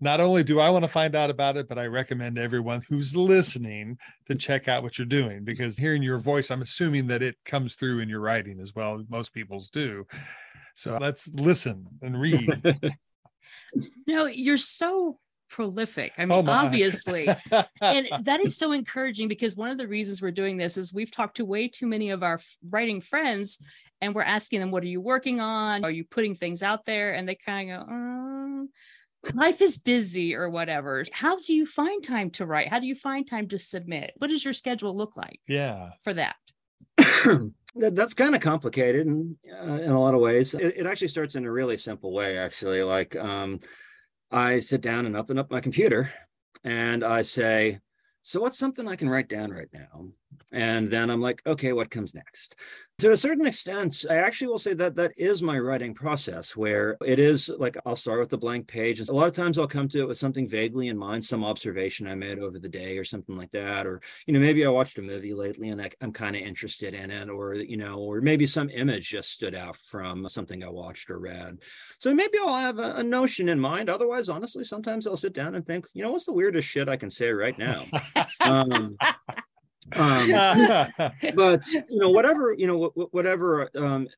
not 0.00 0.20
only 0.20 0.42
do 0.42 0.60
I 0.60 0.70
want 0.70 0.84
to 0.84 0.88
find 0.88 1.14
out 1.14 1.30
about 1.30 1.56
it, 1.56 1.68
but 1.68 1.78
I 1.78 1.86
recommend 1.86 2.38
everyone 2.38 2.82
who's 2.88 3.14
listening 3.14 3.98
to 4.26 4.34
check 4.34 4.66
out 4.66 4.82
what 4.82 4.98
you're 4.98 5.06
doing 5.06 5.44
because 5.44 5.76
hearing 5.76 6.02
your 6.02 6.18
voice, 6.18 6.50
I'm 6.50 6.62
assuming 6.62 7.06
that 7.08 7.22
it 7.22 7.36
comes 7.44 7.74
through 7.74 8.00
in 8.00 8.08
your 8.08 8.20
writing 8.20 8.60
as 8.60 8.74
well. 8.74 9.04
Most 9.10 9.34
people's 9.34 9.68
do. 9.68 10.06
So 10.74 10.96
let's 10.98 11.28
listen 11.28 11.86
and 12.00 12.18
read. 12.18 12.94
no, 14.06 14.24
you're 14.24 14.56
so 14.56 15.18
prolific. 15.50 16.12
I 16.16 16.22
Oh 16.22 16.26
mean, 16.26 16.46
my. 16.46 16.66
obviously. 16.66 17.28
and 17.82 18.08
that 18.22 18.40
is 18.40 18.56
so 18.56 18.72
encouraging 18.72 19.28
because 19.28 19.56
one 19.56 19.70
of 19.70 19.76
the 19.76 19.88
reasons 19.88 20.22
we're 20.22 20.30
doing 20.30 20.56
this 20.56 20.76
is 20.76 20.94
we've 20.94 21.10
talked 21.10 21.36
to 21.36 21.44
way 21.44 21.68
too 21.68 21.86
many 21.86 22.10
of 22.10 22.22
our 22.22 22.40
writing 22.68 23.00
friends 23.00 23.60
and 24.00 24.14
we're 24.14 24.22
asking 24.22 24.60
them, 24.60 24.70
what 24.70 24.82
are 24.82 24.88
you 24.88 25.00
working 25.00 25.40
on? 25.40 25.84
Are 25.84 25.90
you 25.90 26.04
putting 26.04 26.34
things 26.34 26.62
out 26.62 26.86
there? 26.86 27.12
And 27.12 27.28
they 27.28 27.34
kind 27.34 27.70
of 27.70 27.86
go, 27.86 27.92
um, 27.92 28.68
life 29.34 29.60
is 29.60 29.76
busy 29.76 30.34
or 30.34 30.48
whatever. 30.48 31.04
How 31.12 31.36
do 31.36 31.54
you 31.54 31.66
find 31.66 32.02
time 32.02 32.30
to 32.30 32.46
write? 32.46 32.68
How 32.68 32.78
do 32.78 32.86
you 32.86 32.94
find 32.94 33.28
time 33.28 33.48
to 33.48 33.58
submit? 33.58 34.14
What 34.16 34.30
does 34.30 34.44
your 34.44 34.54
schedule 34.54 34.96
look 34.96 35.16
like 35.16 35.40
yeah. 35.46 35.90
for 36.02 36.14
that? 36.14 36.36
that, 36.96 37.94
that's 37.94 38.14
kind 38.14 38.34
of 38.34 38.40
complicated 38.40 39.06
in, 39.06 39.36
uh, 39.52 39.74
in 39.74 39.90
a 39.90 40.00
lot 40.00 40.14
of 40.14 40.20
ways. 40.20 40.54
It, 40.54 40.74
it 40.78 40.86
actually 40.86 41.08
starts 41.08 41.34
in 41.34 41.44
a 41.44 41.52
really 41.52 41.76
simple 41.76 42.12
way, 42.12 42.38
actually. 42.38 42.82
Like 42.82 43.16
um, 43.16 43.60
I 44.30 44.60
sit 44.60 44.80
down 44.80 45.06
and 45.06 45.16
open 45.16 45.38
up 45.38 45.50
my 45.50 45.60
computer 45.60 46.12
and 46.62 47.02
I 47.04 47.22
say, 47.22 47.80
so 48.22 48.40
what's 48.40 48.58
something 48.58 48.86
I 48.86 48.96
can 48.96 49.08
write 49.08 49.28
down 49.28 49.50
right 49.50 49.68
now? 49.72 50.08
And 50.52 50.90
then 50.90 51.10
I'm 51.10 51.20
like, 51.20 51.42
okay, 51.46 51.72
what 51.72 51.90
comes 51.90 52.14
next? 52.14 52.56
To 52.98 53.12
a 53.12 53.16
certain 53.16 53.46
extent, 53.46 54.04
I 54.10 54.16
actually 54.16 54.48
will 54.48 54.58
say 54.58 54.74
that 54.74 54.96
that 54.96 55.12
is 55.16 55.42
my 55.42 55.58
writing 55.58 55.94
process, 55.94 56.54
where 56.54 56.98
it 57.06 57.18
is 57.18 57.50
like 57.56 57.76
I'll 57.86 57.96
start 57.96 58.20
with 58.20 58.32
a 58.32 58.36
blank 58.36 58.66
page. 58.66 59.00
And 59.00 59.08
a 59.08 59.14
lot 59.14 59.28
of 59.28 59.32
times 59.32 59.58
I'll 59.58 59.66
come 59.66 59.88
to 59.88 60.00
it 60.00 60.08
with 60.08 60.18
something 60.18 60.48
vaguely 60.48 60.88
in 60.88 60.98
mind, 60.98 61.24
some 61.24 61.44
observation 61.44 62.06
I 62.06 62.14
made 62.14 62.38
over 62.40 62.58
the 62.58 62.68
day 62.68 62.98
or 62.98 63.04
something 63.04 63.36
like 63.36 63.52
that. 63.52 63.86
Or, 63.86 64.02
you 64.26 64.34
know, 64.34 64.40
maybe 64.40 64.66
I 64.66 64.68
watched 64.68 64.98
a 64.98 65.02
movie 65.02 65.32
lately 65.32 65.70
and 65.70 65.80
I, 65.80 65.90
I'm 66.02 66.12
kind 66.12 66.36
of 66.36 66.42
interested 66.42 66.92
in 66.92 67.10
it, 67.10 67.30
or, 67.30 67.54
you 67.54 67.76
know, 67.76 67.98
or 67.98 68.20
maybe 68.20 68.44
some 68.44 68.68
image 68.68 69.08
just 69.08 69.30
stood 69.30 69.54
out 69.54 69.76
from 69.76 70.28
something 70.28 70.62
I 70.62 70.68
watched 70.68 71.10
or 71.10 71.20
read. 71.20 71.58
So 72.00 72.12
maybe 72.12 72.38
I'll 72.38 72.54
have 72.54 72.80
a, 72.80 72.96
a 72.96 73.02
notion 73.02 73.48
in 73.48 73.60
mind. 73.60 73.88
Otherwise, 73.88 74.28
honestly, 74.28 74.64
sometimes 74.64 75.06
I'll 75.06 75.16
sit 75.16 75.32
down 75.32 75.54
and 75.54 75.64
think, 75.64 75.86
you 75.94 76.02
know, 76.02 76.10
what's 76.10 76.26
the 76.26 76.34
weirdest 76.34 76.68
shit 76.68 76.88
I 76.88 76.96
can 76.96 77.10
say 77.10 77.30
right 77.30 77.56
now? 77.56 77.86
um, 78.40 78.98
um, 79.94 80.30
but 81.34 81.66
you 81.66 81.98
know 81.98 82.10
whatever 82.10 82.52
you 82.52 82.66
know 82.66 82.86
wh- 82.88 83.12
whatever 83.14 83.70
um 83.76 84.08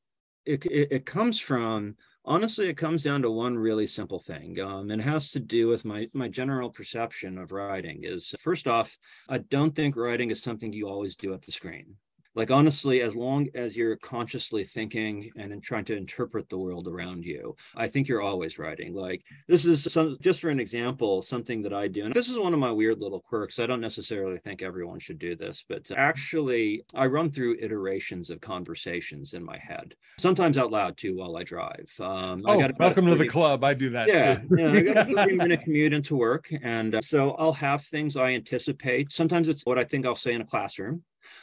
it, 0.44 0.64
it, 0.66 0.88
it 0.90 1.06
comes 1.06 1.38
from 1.38 1.96
honestly 2.24 2.68
it 2.68 2.76
comes 2.76 3.02
down 3.02 3.22
to 3.22 3.30
one 3.30 3.56
really 3.56 3.87
simple 3.87 4.18
thing 4.18 4.61
um 4.61 4.90
and 4.90 5.00
it 5.00 5.04
has 5.04 5.30
to 5.30 5.40
do 5.40 5.68
with 5.68 5.85
my 5.85 6.08
my 6.12 6.28
general 6.28 6.70
perception 6.70 7.38
of 7.38 7.52
writing 7.52 8.00
is 8.02 8.35
first 8.40 8.66
off 8.68 8.98
i 9.28 9.38
don't 9.38 9.74
think 9.74 9.96
writing 9.96 10.30
is 10.30 10.42
something 10.42 10.72
you 10.72 10.88
always 10.88 11.16
do 11.16 11.32
at 11.32 11.42
the 11.42 11.52
screen 11.52 11.96
like 12.34 12.50
honestly 12.50 13.02
as 13.02 13.14
long 13.14 13.48
as 13.54 13.76
you're 13.76 13.96
consciously 13.96 14.64
thinking 14.64 15.30
and 15.36 15.52
in 15.52 15.60
trying 15.60 15.84
to 15.84 15.96
interpret 15.96 16.48
the 16.48 16.56
world 16.58 16.88
around 16.88 17.24
you 17.24 17.54
i 17.76 17.86
think 17.86 18.08
you're 18.08 18.22
always 18.22 18.58
writing 18.58 18.94
like 18.94 19.22
this 19.48 19.64
is 19.64 19.84
some 19.92 20.16
just 20.20 20.40
for 20.40 20.48
an 20.50 20.60
example 20.60 21.20
something 21.22 21.62
that 21.62 21.72
i 21.74 21.86
do 21.88 22.04
and 22.04 22.14
this 22.14 22.28
is 22.28 22.38
one 22.38 22.54
of 22.54 22.60
my 22.60 22.70
weird 22.70 22.98
little 23.00 23.20
quirks 23.20 23.58
i 23.58 23.66
don't 23.66 23.80
necessarily 23.80 24.38
think 24.38 24.62
everyone 24.62 24.98
should 24.98 25.18
do 25.18 25.36
this 25.36 25.64
but 25.68 25.90
actually 25.96 26.82
i 26.94 27.04
run 27.06 27.30
through 27.30 27.56
iterations 27.60 28.30
of 28.30 28.40
conversations 28.40 29.34
in 29.34 29.44
my 29.44 29.58
head 29.58 29.94
sometimes 30.18 30.56
out 30.56 30.70
loud 30.70 30.96
too 30.96 31.16
while 31.16 31.36
i 31.36 31.42
drive 31.42 31.90
um, 32.00 32.42
I 32.46 32.52
Oh, 32.52 32.60
a 32.60 32.70
welcome 32.78 33.06
to 33.06 33.14
the 33.14 33.26
club. 33.28 33.64
I 33.64 33.74
do 33.74 33.90
that 33.90 34.08
yeah, 34.08 34.36
too. 34.36 34.56
yeah, 34.58 34.72
I 34.72 34.80
got 34.80 35.10
a 35.10 35.14
30 35.16 35.36
minute 35.36 35.62
commute 35.62 35.92
into 35.92 36.16
work. 36.16 36.50
And 36.62 36.94
uh, 36.94 37.00
so 37.02 37.32
I'll 37.32 37.52
have 37.54 37.84
things 37.84 38.16
I 38.16 38.30
anticipate. 38.32 39.10
Sometimes 39.10 39.48
it's 39.48 39.64
what 39.64 39.78
I 39.78 39.84
think 39.84 40.04
I'll 40.06 40.14
say 40.14 40.34
in 40.34 40.40
a 40.40 40.44
classroom. 40.44 41.02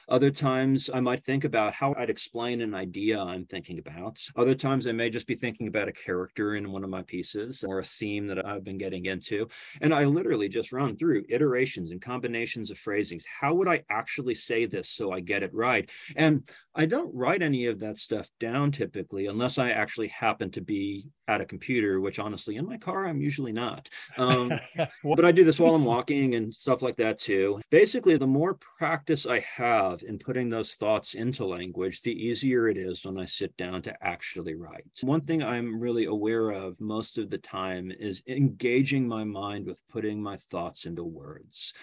Other 0.09 0.31
times 0.31 0.89
I 0.91 0.99
might 1.01 1.23
think 1.23 1.43
about 1.43 1.73
how 1.73 1.93
I'd 1.95 2.09
explain 2.09 2.61
an 2.61 2.73
idea 2.73 3.19
I'm 3.19 3.45
thinking 3.45 3.77
about. 3.77 4.19
Other 4.35 4.55
times 4.55 4.87
I 4.87 4.91
may 4.91 5.11
just 5.11 5.27
be 5.27 5.35
thinking 5.35 5.67
about 5.67 5.87
a 5.87 5.91
character 5.91 6.55
in 6.55 6.71
one 6.71 6.83
of 6.83 6.89
my 6.89 7.03
pieces 7.03 7.63
or 7.63 7.77
a 7.77 7.83
theme 7.83 8.25
that 8.27 8.43
I've 8.43 8.63
been 8.63 8.79
getting 8.79 9.05
into. 9.05 9.47
And 9.81 9.93
I 9.93 10.05
literally 10.05 10.49
just 10.49 10.71
run 10.71 10.97
through 10.97 11.25
iterations 11.29 11.91
and 11.91 12.01
combinations 12.01 12.71
of 12.71 12.79
phrasings. 12.79 13.23
How 13.39 13.53
would 13.53 13.67
I 13.67 13.83
actually 13.91 14.33
say 14.33 14.65
this 14.65 14.89
so 14.89 15.11
I 15.11 15.19
get 15.19 15.43
it 15.43 15.53
right? 15.53 15.87
And 16.15 16.49
I 16.79 16.85
don't 16.85 17.13
write 17.13 17.41
any 17.41 17.65
of 17.65 17.81
that 17.81 17.97
stuff 17.97 18.29
down 18.39 18.71
typically, 18.71 19.25
unless 19.25 19.57
I 19.57 19.71
actually 19.71 20.07
happen 20.07 20.49
to 20.51 20.61
be 20.61 21.09
at 21.27 21.41
a 21.41 21.45
computer, 21.45 21.99
which 21.99 22.19
honestly, 22.19 22.55
in 22.55 22.65
my 22.65 22.77
car, 22.77 23.05
I'm 23.05 23.19
usually 23.19 23.51
not. 23.51 23.89
Um, 24.15 24.53
but 25.03 25.25
I 25.25 25.33
do 25.33 25.43
this 25.43 25.59
while 25.59 25.75
I'm 25.75 25.83
walking 25.83 26.35
and 26.35 26.55
stuff 26.55 26.81
like 26.81 26.95
that 26.95 27.19
too. 27.19 27.59
Basically, 27.69 28.15
the 28.15 28.27
more 28.27 28.57
practice 28.77 29.25
I 29.25 29.41
have 29.57 30.03
in 30.03 30.19
putting 30.19 30.47
those 30.47 30.75
thoughts 30.75 31.15
into 31.15 31.45
language, 31.45 32.01
the 32.01 32.13
easier 32.13 32.69
it 32.69 32.77
is 32.77 33.03
when 33.03 33.19
I 33.19 33.25
sit 33.25 33.57
down 33.57 33.81
to 33.81 33.93
actually 34.01 34.55
write. 34.55 34.85
One 35.01 35.25
thing 35.25 35.43
I'm 35.43 35.81
really 35.81 36.05
aware 36.05 36.51
of 36.51 36.79
most 36.79 37.17
of 37.17 37.29
the 37.29 37.39
time 37.39 37.91
is 37.91 38.23
engaging 38.25 39.05
my 39.05 39.25
mind 39.25 39.65
with 39.65 39.81
putting 39.91 40.23
my 40.23 40.37
thoughts 40.37 40.85
into 40.85 41.03
words 41.03 41.73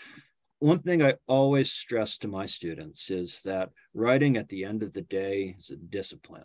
one 0.66 0.81
thing 0.81 1.00
I 1.00 1.14
always 1.29 1.70
stress 1.70 2.18
to 2.18 2.26
my 2.26 2.44
students 2.44 3.09
is 3.09 3.40
that 3.44 3.70
writing 3.94 4.37
at 4.37 4.48
the 4.48 4.64
end 4.64 4.83
of 4.83 4.92
the 4.92 5.02
day 5.02 5.55
is 5.57 5.70
a 5.70 5.76
discipline. 5.76 6.42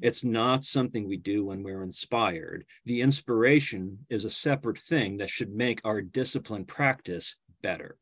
It's 0.00 0.24
not 0.24 0.64
something 0.64 1.06
we 1.06 1.18
do 1.18 1.44
when 1.44 1.62
we're 1.62 1.82
inspired. 1.82 2.64
The 2.86 3.02
inspiration 3.02 4.06
is 4.08 4.24
a 4.24 4.30
separate 4.30 4.78
thing 4.78 5.18
that 5.18 5.28
should 5.28 5.54
make 5.54 5.82
our 5.84 6.00
discipline 6.00 6.64
practice 6.64 7.36
better. 7.62 7.98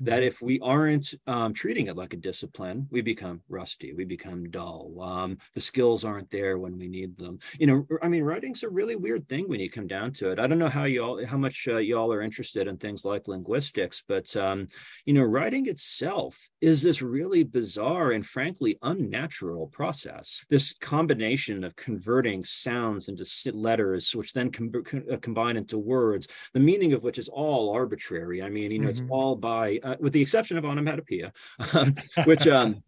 That 0.00 0.22
if 0.22 0.40
we 0.40 0.60
aren't 0.60 1.14
um, 1.26 1.52
treating 1.54 1.86
it 1.88 1.96
like 1.96 2.14
a 2.14 2.16
discipline, 2.16 2.86
we 2.90 3.00
become 3.00 3.42
rusty, 3.48 3.92
we 3.92 4.04
become 4.04 4.50
dull. 4.50 5.00
Um, 5.00 5.38
the 5.54 5.60
skills 5.60 6.04
aren't 6.04 6.30
there 6.30 6.58
when 6.58 6.78
we 6.78 6.88
need 6.88 7.16
them. 7.16 7.38
You 7.58 7.66
know, 7.66 7.86
I 8.02 8.08
mean, 8.08 8.22
writing's 8.22 8.62
a 8.62 8.68
really 8.68 8.96
weird 8.96 9.28
thing 9.28 9.48
when 9.48 9.60
you 9.60 9.70
come 9.70 9.86
down 9.86 10.12
to 10.14 10.30
it. 10.30 10.38
I 10.38 10.46
don't 10.46 10.58
know 10.58 10.68
how 10.68 10.84
y'all, 10.84 11.24
how 11.26 11.36
much 11.36 11.66
uh, 11.68 11.78
y'all 11.78 12.12
are 12.12 12.22
interested 12.22 12.68
in 12.68 12.76
things 12.76 13.04
like 13.04 13.28
linguistics, 13.28 14.02
but 14.06 14.34
um, 14.36 14.68
you 15.04 15.14
know, 15.14 15.24
writing 15.24 15.66
itself 15.66 16.48
is 16.60 16.82
this 16.82 17.02
really 17.02 17.44
bizarre 17.44 18.12
and 18.12 18.24
frankly 18.24 18.78
unnatural 18.82 19.66
process. 19.68 20.42
This 20.48 20.74
combination 20.80 21.64
of 21.64 21.76
converting 21.76 22.44
sounds 22.44 23.08
into 23.08 23.24
letters, 23.52 24.14
which 24.14 24.32
then 24.32 24.50
com- 24.50 24.72
com- 24.84 25.04
uh, 25.10 25.16
combine 25.16 25.56
into 25.56 25.78
words, 25.78 26.28
the 26.54 26.60
meaning 26.60 26.92
of 26.92 27.02
which 27.02 27.18
is 27.18 27.28
all 27.28 27.70
arbitrary. 27.70 28.42
I 28.42 28.48
mean, 28.48 28.70
you 28.70 28.78
know, 28.78 28.88
Mhm. 28.88 28.90
it's 28.90 29.02
all 29.08 29.36
by, 29.36 29.80
uh, 29.88 29.96
with 30.00 30.12
the 30.12 30.22
exception 30.22 30.56
of 30.56 30.64
onomatopoeia, 30.64 31.32
um, 31.72 31.94
which 32.24 32.46
um, 32.46 32.82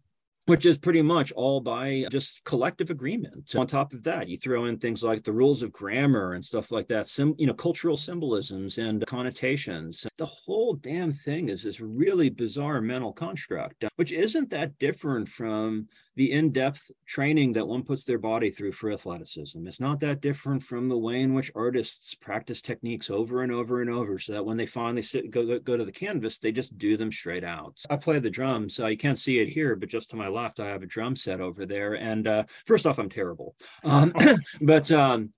which 0.45 0.65
is 0.65 0.77
pretty 0.77 1.01
much 1.01 1.31
all 1.33 1.61
by 1.61 2.05
just 2.11 2.43
collective 2.43 2.89
agreement. 2.89 3.55
On 3.55 3.67
top 3.67 3.93
of 3.93 4.03
that, 4.03 4.27
you 4.27 4.37
throw 4.37 4.65
in 4.65 4.77
things 4.77 5.03
like 5.03 5.23
the 5.23 5.31
rules 5.31 5.61
of 5.61 5.71
grammar 5.71 6.33
and 6.33 6.43
stuff 6.43 6.71
like 6.71 6.87
that, 6.87 7.07
some 7.07 7.35
you 7.37 7.47
know, 7.47 7.53
cultural 7.53 7.95
symbolisms 7.95 8.77
and 8.77 9.05
connotations. 9.05 10.05
The 10.17 10.25
whole 10.25 10.73
damn 10.73 11.13
thing 11.13 11.49
is 11.49 11.63
this 11.63 11.79
really 11.79 12.29
bizarre 12.29 12.81
mental 12.81 13.13
construct, 13.13 13.85
which 13.95 14.11
isn't 14.11 14.49
that 14.49 14.77
different 14.79 15.29
from 15.29 15.87
the 16.15 16.31
in-depth 16.31 16.91
training 17.05 17.53
that 17.53 17.67
one 17.67 17.83
puts 17.83 18.03
their 18.03 18.17
body 18.17 18.51
through 18.51 18.73
for 18.73 18.91
athleticism. 18.91 19.65
It's 19.67 19.79
not 19.79 19.99
that 20.01 20.21
different 20.21 20.61
from 20.61 20.89
the 20.89 20.97
way 20.97 21.21
in 21.21 21.33
which 21.33 21.51
artists 21.55 22.13
practice 22.15 22.61
techniques 22.61 23.09
over 23.09 23.43
and 23.43 23.51
over 23.51 23.81
and 23.81 23.89
over, 23.89 24.19
so 24.19 24.33
that 24.33 24.45
when 24.45 24.57
they 24.57 24.65
finally 24.65 25.01
sit 25.01 25.31
go 25.31 25.59
go 25.59 25.77
to 25.77 25.85
the 25.85 25.91
canvas, 25.91 26.37
they 26.37 26.51
just 26.51 26.77
do 26.77 26.97
them 26.97 27.11
straight 27.11 27.43
out. 27.43 27.81
I 27.89 27.95
play 27.95 28.19
the 28.19 28.29
drums. 28.29 28.75
So 28.75 28.87
you 28.87 28.97
can't 28.97 29.19
see 29.19 29.39
it 29.39 29.49
here, 29.49 29.75
but 29.75 29.89
just 29.89 30.09
to 30.11 30.17
my 30.17 30.27
left, 30.27 30.59
I 30.59 30.67
have 30.67 30.83
a 30.83 30.87
drum 30.87 31.15
set 31.15 31.39
over 31.39 31.65
there. 31.65 31.93
And 31.93 32.27
uh, 32.27 32.43
first 32.65 32.85
off, 32.85 32.99
I'm 32.99 33.09
terrible, 33.09 33.55
um, 33.83 34.13
but 34.61 34.91
um, 34.91 35.31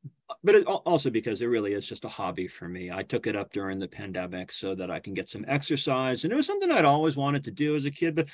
but 0.44 0.56
it, 0.56 0.66
also 0.66 1.10
because 1.10 1.42
it 1.42 1.48
really 1.48 1.74
is 1.74 1.88
just 1.88 2.06
a 2.06 2.10
hobby 2.10 2.48
for 2.48 2.68
me. 2.68 2.92
I 2.92 3.04
took 3.04 3.28
it 3.28 3.36
up 3.36 3.54
during 3.54 3.80
the 3.80 3.88
pandemic 3.88 4.52
so 4.52 4.74
that 4.76 4.90
I 4.90 5.00
can 5.00 5.14
get 5.14 5.30
some 5.30 5.46
exercise, 5.48 6.24
and 6.24 6.34
it 6.34 6.36
was 6.36 6.48
something 6.48 6.72
I'd 6.72 6.86
always 6.86 7.16
wanted 7.16 7.44
to 7.46 7.52
do 7.52 7.76
as 7.76 7.86
a 7.86 7.92
kid, 7.92 8.16
but 8.16 8.30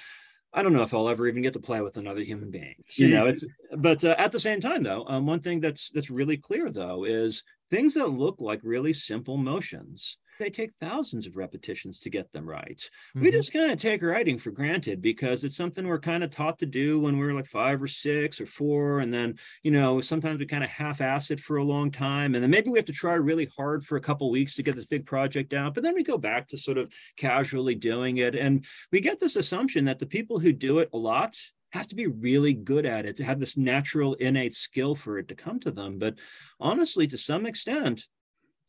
I 0.53 0.63
don't 0.63 0.73
know 0.73 0.83
if 0.83 0.93
I'll 0.93 1.09
ever 1.09 1.27
even 1.27 1.43
get 1.43 1.53
to 1.53 1.59
play 1.59 1.81
with 1.81 1.97
another 1.97 2.21
human 2.21 2.49
being. 2.49 2.75
You 2.95 3.09
know, 3.09 3.25
it's 3.27 3.45
but 3.77 4.03
uh, 4.03 4.15
at 4.17 4.31
the 4.31 4.39
same 4.39 4.59
time 4.61 4.83
though, 4.83 5.05
um, 5.07 5.25
one 5.25 5.41
thing 5.41 5.59
that's 5.59 5.91
that's 5.91 6.09
really 6.09 6.37
clear 6.37 6.69
though 6.71 7.03
is 7.03 7.43
things 7.69 7.93
that 7.93 8.07
look 8.07 8.37
like 8.39 8.61
really 8.63 8.93
simple 8.93 9.37
motions. 9.37 10.17
They 10.39 10.49
take 10.49 10.71
thousands 10.79 11.27
of 11.27 11.35
repetitions 11.35 11.99
to 11.99 12.09
get 12.09 12.31
them 12.31 12.49
right. 12.49 12.89
We 13.13 13.27
Mhm. 13.27 13.31
just 13.33 13.51
kind 13.51 13.71
of 13.71 13.77
take 13.77 14.01
writing 14.01 14.37
for 14.37 14.51
granted 14.51 15.01
because 15.01 15.43
it's 15.43 15.57
something 15.57 15.85
we're 15.85 15.99
kind 15.99 16.23
of 16.23 16.31
taught 16.31 16.57
to 16.59 16.65
do 16.65 16.97
when 16.99 17.17
we're 17.17 17.33
like 17.33 17.45
five 17.45 17.81
or 17.83 17.87
six 17.87 18.39
or 18.39 18.45
four. 18.45 19.01
And 19.01 19.13
then, 19.13 19.37
you 19.63 19.71
know, 19.71 19.99
sometimes 19.99 20.39
we 20.39 20.45
kind 20.45 20.63
of 20.63 20.69
half 20.69 21.01
ass 21.01 21.29
it 21.29 21.41
for 21.41 21.57
a 21.57 21.63
long 21.63 21.91
time. 21.91 22.35
And 22.35 22.41
then 22.41 22.49
maybe 22.49 22.69
we 22.69 22.79
have 22.79 22.85
to 22.85 22.93
try 22.93 23.15
really 23.15 23.49
hard 23.57 23.85
for 23.85 23.97
a 23.97 24.01
couple 24.01 24.31
weeks 24.31 24.55
to 24.55 24.63
get 24.63 24.77
this 24.77 24.85
big 24.85 25.05
project 25.05 25.53
out. 25.53 25.73
But 25.73 25.83
then 25.83 25.93
we 25.93 26.03
go 26.03 26.17
back 26.17 26.47
to 26.49 26.57
sort 26.57 26.77
of 26.77 26.91
casually 27.17 27.75
doing 27.75 28.17
it. 28.17 28.33
And 28.33 28.65
we 28.93 29.01
get 29.01 29.19
this 29.19 29.35
assumption 29.35 29.85
that 29.85 29.99
the 29.99 30.05
people 30.07 30.39
who 30.39 30.53
do 30.53 30.79
it 30.79 30.89
a 30.93 30.97
lot 30.97 31.35
have 31.71 31.87
to 31.87 31.95
be 31.95 32.07
really 32.07 32.53
good 32.53 32.85
at 32.85 33.05
it 33.05 33.17
to 33.17 33.23
have 33.23 33.39
this 33.39 33.57
natural 33.57 34.15
innate 34.15 34.55
skill 34.55 34.95
for 34.95 35.19
it 35.19 35.27
to 35.27 35.35
come 35.35 35.59
to 35.59 35.69
them. 35.69 35.99
But 35.99 36.17
honestly, 36.59 37.07
to 37.07 37.17
some 37.17 37.45
extent, 37.45 38.07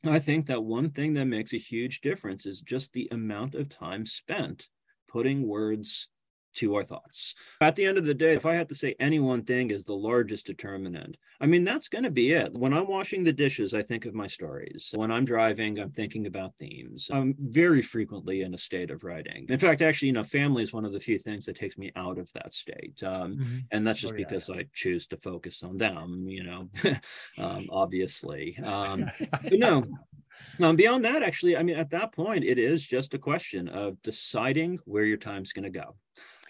I 0.04 0.18
think 0.18 0.46
that 0.46 0.64
one 0.64 0.90
thing 0.90 1.14
that 1.14 1.26
makes 1.26 1.52
a 1.52 1.58
huge 1.58 2.00
difference 2.00 2.46
is 2.46 2.62
just 2.62 2.92
the 2.92 3.08
amount 3.10 3.54
of 3.54 3.68
time 3.68 4.06
spent 4.06 4.68
putting 5.08 5.46
words 5.46 6.08
to 6.54 6.74
our 6.74 6.84
thoughts. 6.84 7.34
At 7.60 7.76
the 7.76 7.84
end 7.84 7.98
of 7.98 8.04
the 8.04 8.14
day, 8.14 8.34
if 8.34 8.46
I 8.46 8.54
had 8.54 8.68
to 8.70 8.74
say 8.74 8.94
any 8.98 9.18
one 9.18 9.44
thing 9.44 9.70
is 9.70 9.84
the 9.84 9.94
largest 9.94 10.46
determinant, 10.46 11.16
I 11.40 11.46
mean, 11.46 11.64
that's 11.64 11.88
going 11.88 12.04
to 12.04 12.10
be 12.10 12.32
it. 12.32 12.52
When 12.52 12.74
I'm 12.74 12.88
washing 12.88 13.24
the 13.24 13.32
dishes, 13.32 13.72
I 13.72 13.82
think 13.82 14.04
of 14.04 14.14
my 14.14 14.26
stories. 14.26 14.90
When 14.94 15.10
I'm 15.10 15.24
driving, 15.24 15.78
I'm 15.78 15.90
thinking 15.90 16.26
about 16.26 16.54
themes. 16.58 17.10
I'm 17.12 17.34
very 17.38 17.82
frequently 17.82 18.42
in 18.42 18.54
a 18.54 18.58
state 18.58 18.90
of 18.90 19.04
writing. 19.04 19.46
In 19.48 19.58
fact, 19.58 19.80
actually, 19.80 20.08
you 20.08 20.14
know, 20.14 20.24
family 20.24 20.62
is 20.62 20.72
one 20.72 20.84
of 20.84 20.92
the 20.92 21.00
few 21.00 21.18
things 21.18 21.46
that 21.46 21.56
takes 21.56 21.78
me 21.78 21.92
out 21.96 22.18
of 22.18 22.30
that 22.32 22.52
state. 22.52 23.02
Um, 23.02 23.36
mm-hmm. 23.36 23.58
And 23.70 23.86
that's 23.86 24.00
just 24.00 24.14
oh, 24.14 24.16
yeah, 24.16 24.26
because 24.26 24.48
yeah. 24.48 24.56
I 24.56 24.66
choose 24.74 25.06
to 25.08 25.16
focus 25.16 25.62
on 25.62 25.78
them, 25.78 26.26
you 26.28 26.44
know, 26.44 26.68
um, 27.38 27.68
obviously. 27.70 28.58
Um, 28.62 29.10
but 29.30 29.52
no, 29.52 29.84
um, 30.60 30.76
beyond 30.76 31.04
that, 31.04 31.22
actually, 31.22 31.56
I 31.56 31.62
mean, 31.62 31.76
at 31.76 31.90
that 31.90 32.12
point, 32.12 32.44
it 32.44 32.58
is 32.58 32.86
just 32.86 33.14
a 33.14 33.18
question 33.18 33.68
of 33.68 34.00
deciding 34.02 34.78
where 34.84 35.04
your 35.04 35.16
time's 35.16 35.52
going 35.52 35.70
to 35.72 35.78
go. 35.78 35.96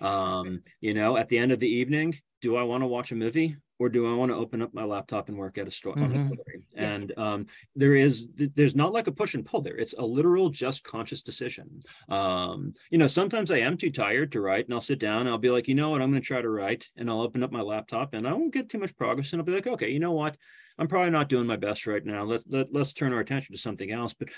Um, 0.00 0.62
you 0.80 0.94
know, 0.94 1.16
at 1.16 1.28
the 1.28 1.38
end 1.38 1.52
of 1.52 1.60
the 1.60 1.68
evening, 1.68 2.18
do 2.40 2.56
I 2.56 2.62
want 2.62 2.82
to 2.82 2.86
watch 2.86 3.12
a 3.12 3.16
movie 3.16 3.56
or 3.78 3.88
do 3.88 4.10
I 4.10 4.14
want 4.14 4.30
to 4.30 4.36
open 4.36 4.62
up 4.62 4.74
my 4.74 4.84
laptop 4.84 5.28
and 5.28 5.38
work 5.38 5.58
at 5.58 5.66
a 5.66 5.70
store? 5.70 5.94
Mm-hmm. 5.94 6.34
And 6.74 7.12
um, 7.18 7.46
there 7.74 7.94
is, 7.94 8.28
there's 8.36 8.76
not 8.76 8.92
like 8.92 9.06
a 9.06 9.12
push 9.12 9.34
and 9.34 9.44
pull 9.44 9.62
there. 9.62 9.76
It's 9.76 9.94
a 9.96 10.04
literal, 10.04 10.50
just 10.50 10.84
conscious 10.84 11.22
decision. 11.22 11.82
Um, 12.08 12.74
you 12.90 12.98
know, 12.98 13.06
sometimes 13.06 13.50
I 13.50 13.58
am 13.58 13.76
too 13.76 13.90
tired 13.90 14.32
to 14.32 14.40
write, 14.40 14.66
and 14.66 14.74
I'll 14.74 14.80
sit 14.80 14.98
down 14.98 15.22
and 15.22 15.30
I'll 15.30 15.38
be 15.38 15.50
like, 15.50 15.68
you 15.68 15.74
know 15.74 15.90
what, 15.90 16.02
I'm 16.02 16.10
going 16.10 16.22
to 16.22 16.26
try 16.26 16.42
to 16.42 16.48
write, 16.48 16.86
and 16.96 17.08
I'll 17.08 17.22
open 17.22 17.42
up 17.42 17.52
my 17.52 17.62
laptop, 17.62 18.14
and 18.14 18.28
I 18.28 18.32
won't 18.32 18.52
get 18.52 18.68
too 18.68 18.78
much 18.78 18.96
progress, 18.96 19.32
and 19.32 19.40
I'll 19.40 19.46
be 19.46 19.54
like, 19.54 19.66
okay, 19.66 19.90
you 19.90 19.98
know 19.98 20.12
what, 20.12 20.36
I'm 20.78 20.88
probably 20.88 21.10
not 21.10 21.28
doing 21.28 21.46
my 21.46 21.56
best 21.56 21.86
right 21.86 22.04
now. 22.04 22.24
Let's 22.24 22.44
let, 22.48 22.72
let's 22.72 22.94
turn 22.94 23.12
our 23.12 23.20
attention 23.20 23.54
to 23.54 23.60
something 23.60 23.90
else. 23.90 24.14
But 24.14 24.28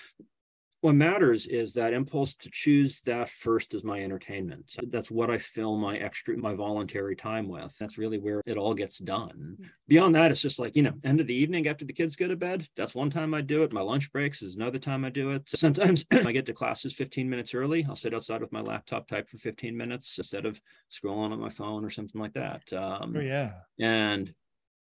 what 0.83 0.97
matters 0.97 1.47
is 1.47 1.75
that 1.75 1.93
impulse 1.93 2.35
to 2.35 2.51
choose 2.51 3.03
that 3.03 3.29
first 3.29 3.73
as 3.73 3.85
my 3.85 4.01
entertainment. 4.01 4.75
That's 4.91 5.13
what 5.13 5.31
I 5.31 5.39
fill 5.39 5.77
my 5.77 5.97
extra, 5.97 6.37
my 6.37 6.55
voluntary 6.55 7.15
time 7.15 7.49
with. 7.49 7.73
That's 7.79 7.99
really 7.99 8.19
where 8.19 8.43
it 8.47 8.57
all 8.57 8.75
gets 8.75 8.99
done. 8.99 9.59
Yeah. 9.61 9.69
Beyond 9.87 10.17
that, 10.17 10.33
it's 10.33 10.41
just 10.41 10.59
like, 10.59 10.75
you 10.75 10.83
know, 10.83 10.95
end 11.05 11.21
of 11.21 11.29
the 11.29 11.37
evening 11.37 11.69
after 11.69 11.85
the 11.85 11.93
kids 11.93 12.17
go 12.17 12.27
to 12.27 12.35
bed. 12.35 12.67
That's 12.77 12.97
one 12.97 13.11
time 13.11 13.33
I 13.33 13.43
do 13.43 13.63
it. 13.63 13.73
My 13.73 13.81
lunch 13.81 14.11
breaks 14.11 14.43
is 14.43 14.57
another 14.57 14.81
time 14.81 15.05
I 15.05 15.11
do 15.11 15.31
it. 15.31 15.49
Sometimes 15.51 16.05
I 16.13 16.33
get 16.33 16.47
to 16.47 16.53
classes 16.53 16.95
15 16.95 17.31
minutes 17.31 17.55
early. 17.55 17.87
I'll 17.89 17.95
sit 17.95 18.13
outside 18.13 18.41
with 18.41 18.51
my 18.51 18.61
laptop, 18.61 19.07
type 19.07 19.29
for 19.29 19.39
15 19.39 19.77
minutes 19.77 20.19
instead 20.19 20.47
of 20.47 20.61
scrolling 20.91 21.31
on 21.31 21.39
my 21.39 21.51
phone 21.51 21.85
or 21.85 21.91
something 21.91 22.21
like 22.21 22.35
that. 22.35 22.73
Um, 22.73 23.15
oh, 23.17 23.21
yeah. 23.21 23.53
And 23.79 24.35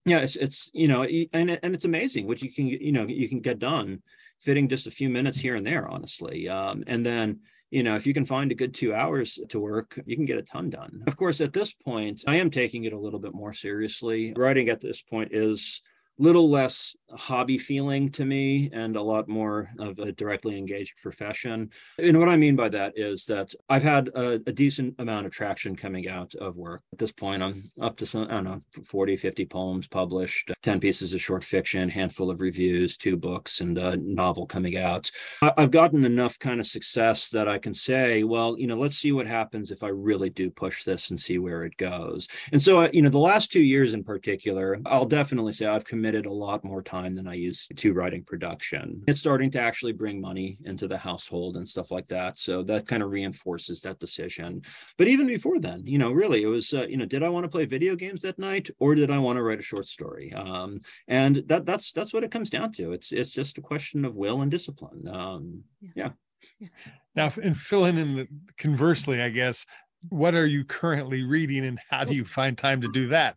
yeah, 0.07 0.20
it's, 0.20 0.37
it's, 0.37 0.70
you 0.73 0.88
know, 0.88 1.03
and, 1.03 1.59
and 1.62 1.75
it's 1.75 1.85
amazing 1.85 2.27
what 2.27 2.40
you 2.40 2.51
can, 2.51 2.68
you 2.68 2.92
know, 2.92 3.07
you 3.07 3.29
can 3.29 3.40
get 3.40 3.59
done 3.59 4.03
fitting 4.45 4.69
just 4.69 4.87
a 4.87 4.91
few 4.91 5.09
minutes 5.09 5.39
here 5.39 5.57
and 5.57 5.67
there, 5.67 5.89
honestly. 5.89 6.49
Um, 6.49 6.85
and 6.87 7.05
then, 7.05 7.41
you 7.71 7.83
know, 7.83 7.97
if 7.97 8.07
you 8.07 8.15
can 8.15 8.27
find 8.27 8.53
a 8.53 8.55
good 8.55 8.75
two 8.75 8.95
hours 8.95 9.39
to 9.49 9.59
work, 9.59 9.99
you 10.07 10.17
can 10.17 10.27
get 10.27 10.39
a 10.39 10.43
ton 10.43 10.71
done. 10.71 11.03
Of 11.07 11.17
course, 11.17 11.41
at 11.41 11.53
this 11.53 11.73
point, 11.73 12.23
I 12.27 12.37
am 12.37 12.51
taking 12.51 12.85
it 12.85 12.93
a 12.93 12.99
little 12.99 13.19
bit 13.19 13.35
more 13.35 13.53
seriously. 13.53 14.33
Writing 14.37 14.69
at 14.69 14.81
this 14.81 15.03
point 15.03 15.31
is 15.33 15.83
little 16.18 16.48
less 16.48 16.94
hobby 17.16 17.59
feeling 17.59 18.11
to 18.11 18.24
me 18.24 18.70
and 18.72 18.96
a 18.96 19.03
lot 19.03 19.29
more 19.29 19.70
of 19.79 19.98
a 19.98 20.12
directly 20.12 20.57
engaged 20.59 20.94
profession. 21.03 21.70
And 21.98 22.18
what 22.18 22.29
I 22.29 22.37
mean 22.37 22.57
by 22.57 22.68
that 22.70 22.94
is 22.96 23.24
that 23.27 23.55
I've 23.68 23.83
had 23.83 24.09
a, 24.09 24.40
a, 24.46 24.53
decent 24.53 24.94
amount 24.98 25.27
of 25.27 25.33
traction 25.33 25.77
coming 25.77 26.09
out 26.09 26.35
of 26.37 26.57
work. 26.57 26.83
At 26.92 26.98
this 26.98 27.12
point, 27.12 27.42
I'm 27.42 27.70
up 27.81 27.96
to 27.98 28.07
some, 28.07 28.24
I 28.24 28.35
don't 28.35 28.44
know, 28.44 28.61
40, 28.85 29.16
50 29.16 29.46
poems 29.46 29.87
published, 29.87 30.50
10 30.62 30.81
pieces 30.81 31.12
of 31.12 31.20
short 31.20 31.44
fiction, 31.44 31.88
handful 31.88 32.31
of 32.31 32.40
reviews, 32.40 32.96
two 32.96 33.16
books, 33.16 33.61
and 33.61 33.77
a 33.79 33.96
novel 33.96 34.46
coming 34.46 34.77
out. 34.77 35.11
I've 35.42 35.70
gotten 35.70 36.05
enough 36.05 36.38
kind 36.38 36.61
of 36.61 36.66
success 36.66 37.29
that 37.31 37.48
I 37.48 37.59
can 37.59 37.74
say, 37.74 38.22
well, 38.24 38.57
you 38.59 38.66
know, 38.66 38.79
let's 38.79 38.96
see 38.96 39.12
what 39.12 39.27
happens 39.27 39.70
if 39.70 39.83
I 39.83 39.88
really 39.88 40.31
do 40.31 40.50
push 40.50 40.85
this 40.85 41.11
and 41.11 41.18
see 41.18 41.38
where 41.38 41.64
it 41.64 41.77
goes. 41.77 42.29
And 42.53 42.62
so, 42.62 42.81
uh, 42.81 42.88
you 42.92 43.03
know, 43.03 43.09
the 43.09 43.18
last 43.18 43.50
two 43.50 43.62
years 43.62 43.92
in 43.92 44.05
particular, 44.05 44.79
I'll 44.87 45.07
definitely 45.07 45.53
say 45.53 45.66
I've 45.66 45.85
committed 45.85 46.04
a 46.07 46.33
lot 46.33 46.64
more 46.64 46.83
time 46.83 47.05
time 47.05 47.14
than 47.14 47.27
I 47.27 47.35
used 47.35 47.77
to 47.77 47.93
writing 47.93 48.25
production. 48.25 49.03
It's 49.07 49.19
starting 49.19 49.51
to 49.53 49.61
actually 49.61 49.93
bring 49.93 50.21
money 50.21 50.59
into 50.64 50.87
the 50.88 50.99
household 50.99 51.57
and 51.57 51.69
stuff 51.69 51.90
like 51.90 52.07
that. 52.09 52.38
So 52.38 52.62
that 52.64 52.87
kind 52.87 53.03
of 53.03 53.11
reinforces 53.11 53.81
that 53.81 53.99
decision. 53.99 54.62
But 54.97 55.09
even 55.09 55.27
before 55.27 55.59
then, 55.59 55.83
you 55.85 55.99
know, 55.99 56.12
really, 56.12 56.43
it 56.43 56.47
was, 56.47 56.73
uh, 56.73 56.87
you 56.87 56.97
know, 56.97 57.07
did 57.07 57.23
I 57.23 57.29
want 57.29 57.45
to 57.45 57.49
play 57.49 57.67
video 57.67 57.97
games 57.97 58.23
that 58.23 58.38
night 58.38 58.69
or 58.79 58.95
did 58.95 59.11
I 59.11 59.19
want 59.19 59.37
to 59.37 59.43
write 59.43 59.59
a 59.59 59.62
short 59.62 59.87
story? 59.87 60.33
Um, 60.33 60.81
and 61.09 61.43
that 61.47 61.67
that's 61.67 61.93
that's 61.93 62.12
what 62.12 62.25
it 62.25 62.31
comes 62.31 62.51
down 62.51 62.73
to. 62.75 62.93
It's 62.93 63.12
it's 63.12 63.31
just 63.31 63.59
a 63.59 63.62
question 63.62 64.05
of 64.05 64.14
will 64.14 64.43
and 64.43 64.51
discipline. 64.51 65.09
Um, 65.09 65.64
yeah. 65.95 66.11
yeah. 66.59 66.69
Now, 67.14 67.33
and 67.43 67.57
filling 67.57 67.97
in 67.97 68.17
the, 68.17 68.29
conversely, 68.59 69.21
I 69.21 69.31
guess, 69.31 69.67
what 70.11 70.35
are 70.35 70.47
you 70.47 70.64
currently 70.64 71.23
reading 71.23 71.64
and 71.64 71.81
how 71.90 72.05
do 72.05 72.14
you 72.14 72.25
find 72.25 72.59
time 72.59 72.81
to 72.83 72.88
do 72.88 73.09
that? 73.09 73.37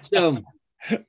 so 0.00 0.42